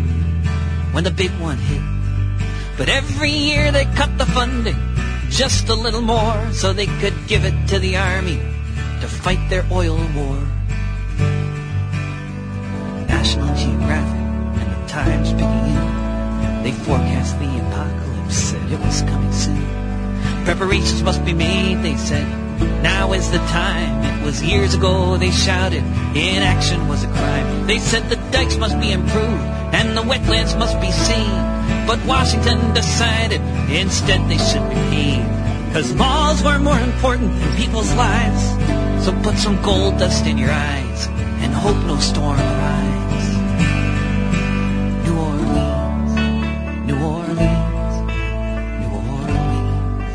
when 0.93 1.05
the 1.05 1.11
big 1.11 1.31
one 1.41 1.57
hit? 1.57 1.81
But 2.77 2.91
every 2.91 3.31
year 3.31 3.73
they 3.73 3.87
cut 3.97 4.19
the 4.19 4.27
funding 4.27 4.77
just 5.31 5.71
a 5.71 5.75
little 5.75 6.03
more 6.03 6.53
so 6.53 6.75
they 6.75 6.91
could 7.01 7.15
give 7.29 7.47
it 7.47 7.69
to 7.69 7.79
the 7.79 7.97
army 7.97 8.54
to 9.05 9.11
fight 9.11 9.51
their 9.51 9.67
oil 9.71 9.99
war. 10.17 10.37
National 13.07 13.55
Geographic 13.55 14.25
and 14.61 14.69
the 14.73 14.89
Times 14.89 15.31
Picayune, 15.33 16.63
they 16.63 16.73
forecast 16.73 17.39
the 17.39 17.51
apocalypse, 17.67 18.35
said 18.35 18.73
it 18.73 18.81
was 18.81 19.03
coming 19.03 19.31
soon. 19.31 19.63
Preparations 20.47 21.03
must 21.03 21.23
be 21.23 21.35
made, 21.35 21.83
they 21.83 21.97
said. 21.97 22.27
Now 22.83 23.13
is 23.13 23.31
the 23.31 23.45
time. 23.53 23.93
It 24.05 24.25
was 24.25 24.43
years 24.43 24.73
ago 24.73 25.19
they 25.19 25.33
shouted. 25.33 25.85
Inaction 26.17 26.89
was 26.89 27.05
a 27.05 27.09
crime. 27.09 27.67
They 27.67 27.81
said 27.81 28.09
the 28.09 28.17
dikes 28.33 28.57
must 28.57 28.81
be 28.81 28.91
improved 28.91 29.45
and 29.77 29.95
the 29.95 30.03
wetlands 30.03 30.59
must 30.59 30.81
be 30.81 30.91
saved. 30.91 31.87
But 31.87 32.03
Washington 32.07 32.73
decided 32.73 33.43
instead 33.69 34.27
they 34.31 34.39
should 34.39 34.67
be 34.71 34.81
paved. 34.97 35.75
Cause 35.75 35.93
laws 35.97 36.43
were 36.43 36.59
more 36.59 36.79
important 36.79 37.39
than 37.39 37.57
people's 37.57 37.93
lives. 37.97 38.64
So 39.05 39.13
put 39.21 39.37
some 39.37 39.61
gold 39.61 39.99
dust 39.99 40.25
in 40.25 40.39
your 40.39 40.51
eyes 40.51 41.09
and 41.43 41.53
hope 41.53 41.77
no 41.85 41.99
storm 41.99 42.41
arrives. 42.41 43.29
New 45.05 45.19
Orleans, 45.29 46.15
New 46.89 46.99
Orleans, 47.05 47.95
New 48.81 48.91
Orleans. 48.97 50.13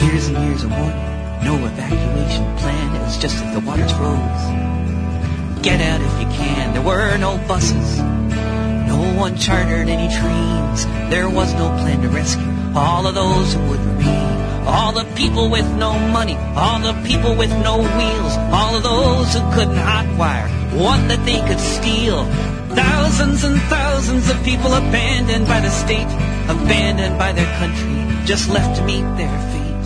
Years 0.00 0.28
and 0.28 0.36
years 0.46 0.64
of 0.64 0.70
warning, 0.70 1.44
no 1.44 1.56
evacuation 1.66 2.56
plan. 2.56 2.96
It 2.96 3.00
was 3.00 3.18
just 3.18 3.36
that 3.36 3.52
the 3.52 3.60
waters 3.60 3.92
rose. 3.92 4.44
Get 5.62 5.82
out 5.82 6.00
if 6.00 6.20
you 6.22 6.28
can. 6.38 6.72
There 6.72 6.80
were 6.80 7.18
no 7.18 7.36
buses. 7.46 7.98
No 8.88 9.12
one 9.18 9.36
chartered 9.36 9.90
any 9.90 10.08
trains. 10.08 10.86
There 11.10 11.28
was 11.28 11.52
no 11.52 11.68
plan 11.80 12.00
to 12.00 12.08
rescue 12.08 12.50
all 12.74 13.06
of 13.06 13.14
those 13.14 13.52
who 13.52 13.60
would. 13.68 13.91
All 14.66 14.92
the 14.92 15.04
people 15.14 15.50
with 15.50 15.68
no 15.76 15.98
money, 15.98 16.36
all 16.56 16.78
the 16.80 16.94
people 17.06 17.34
with 17.34 17.50
no 17.50 17.78
wheels, 17.78 18.36
all 18.52 18.76
of 18.76 18.82
those 18.82 19.34
who 19.34 19.40
couldn't 19.52 19.74
hotwire 19.74 20.62
one 20.74 21.08
that 21.08 21.24
they 21.26 21.40
could 21.46 21.60
steal. 21.60 22.24
Thousands 22.74 23.44
and 23.44 23.60
thousands 23.62 24.30
of 24.30 24.42
people 24.42 24.72
abandoned 24.72 25.46
by 25.46 25.60
the 25.60 25.68
state, 25.68 26.08
abandoned 26.48 27.18
by 27.18 27.32
their 27.32 27.50
country, 27.58 28.24
just 28.24 28.48
left 28.48 28.76
to 28.76 28.84
meet 28.84 29.04
their 29.16 29.38
fate. 29.52 29.84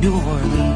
New 0.00 0.14
Orleans, 0.14 0.67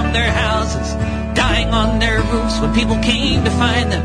from 0.00 0.12
their 0.12 0.32
houses, 0.32 0.94
dying 1.34 1.68
on 1.68 1.98
their 1.98 2.20
roofs. 2.22 2.58
When 2.60 2.72
people 2.74 2.96
came 3.00 3.44
to 3.44 3.50
find 3.50 3.92
them, 3.92 4.04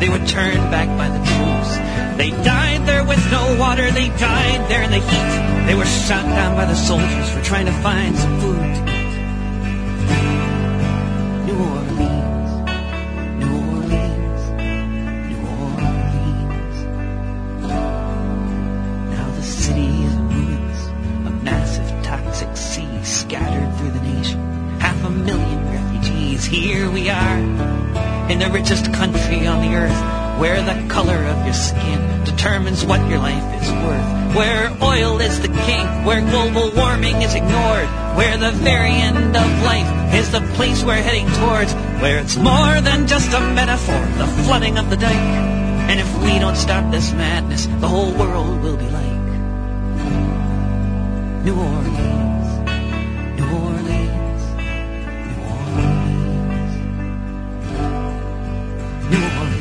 they 0.00 0.08
were 0.08 0.24
turned 0.26 0.70
back 0.70 0.88
by 0.98 1.08
the 1.08 1.22
troops. 1.30 1.70
They 2.18 2.30
died 2.42 2.86
there 2.86 3.04
with 3.04 3.22
no 3.30 3.56
water. 3.58 3.90
They 3.90 4.08
died 4.08 4.68
there 4.68 4.82
in 4.82 4.90
the 4.90 4.98
heat. 4.98 5.66
They 5.66 5.74
were 5.74 5.86
shot 5.86 6.24
down 6.24 6.56
by 6.56 6.64
the 6.64 6.74
soldiers 6.74 7.30
for 7.30 7.42
trying 7.42 7.66
to 7.66 7.72
find 7.72 8.16
some 8.16 8.40
food 8.40 8.89
where 30.40 30.62
the 30.62 30.88
color 30.88 31.22
of 31.26 31.44
your 31.44 31.52
skin 31.52 32.24
determines 32.24 32.82
what 32.86 32.98
your 33.10 33.18
life 33.18 33.62
is 33.62 33.70
worth, 33.84 34.34
where 34.34 34.72
oil 34.82 35.20
is 35.20 35.38
the 35.42 35.48
king, 35.48 35.86
where 36.06 36.22
global 36.30 36.70
warming 36.74 37.20
is 37.20 37.34
ignored, 37.34 37.86
where 38.16 38.38
the 38.38 38.50
very 38.52 38.90
end 38.90 39.36
of 39.36 39.62
life 39.62 40.14
is 40.14 40.30
the 40.32 40.40
place 40.56 40.82
we're 40.82 40.94
heading 40.94 41.26
towards, 41.40 41.74
where 42.00 42.20
it's 42.20 42.36
more 42.36 42.80
than 42.80 43.06
just 43.06 43.30
a 43.34 43.40
metaphor, 43.52 44.00
the 44.16 44.26
flooding 44.44 44.78
of 44.78 44.88
the 44.88 44.96
dike. 44.96 45.12
And 45.90 46.00
if 46.00 46.22
we 46.24 46.38
don't 46.38 46.56
stop 46.56 46.90
this 46.90 47.12
madness, 47.12 47.66
the 47.66 47.88
whole 47.88 48.12
world 48.12 48.62
will 48.62 48.78
be 48.78 48.88
like 48.88 49.10
New 51.44 51.54
Orleans, 51.54 52.48
New 53.36 53.48
Orleans, 53.60 54.42
New 55.28 55.42
Orleans, 55.52 56.72
New 59.10 59.22
Orleans. 59.38 59.59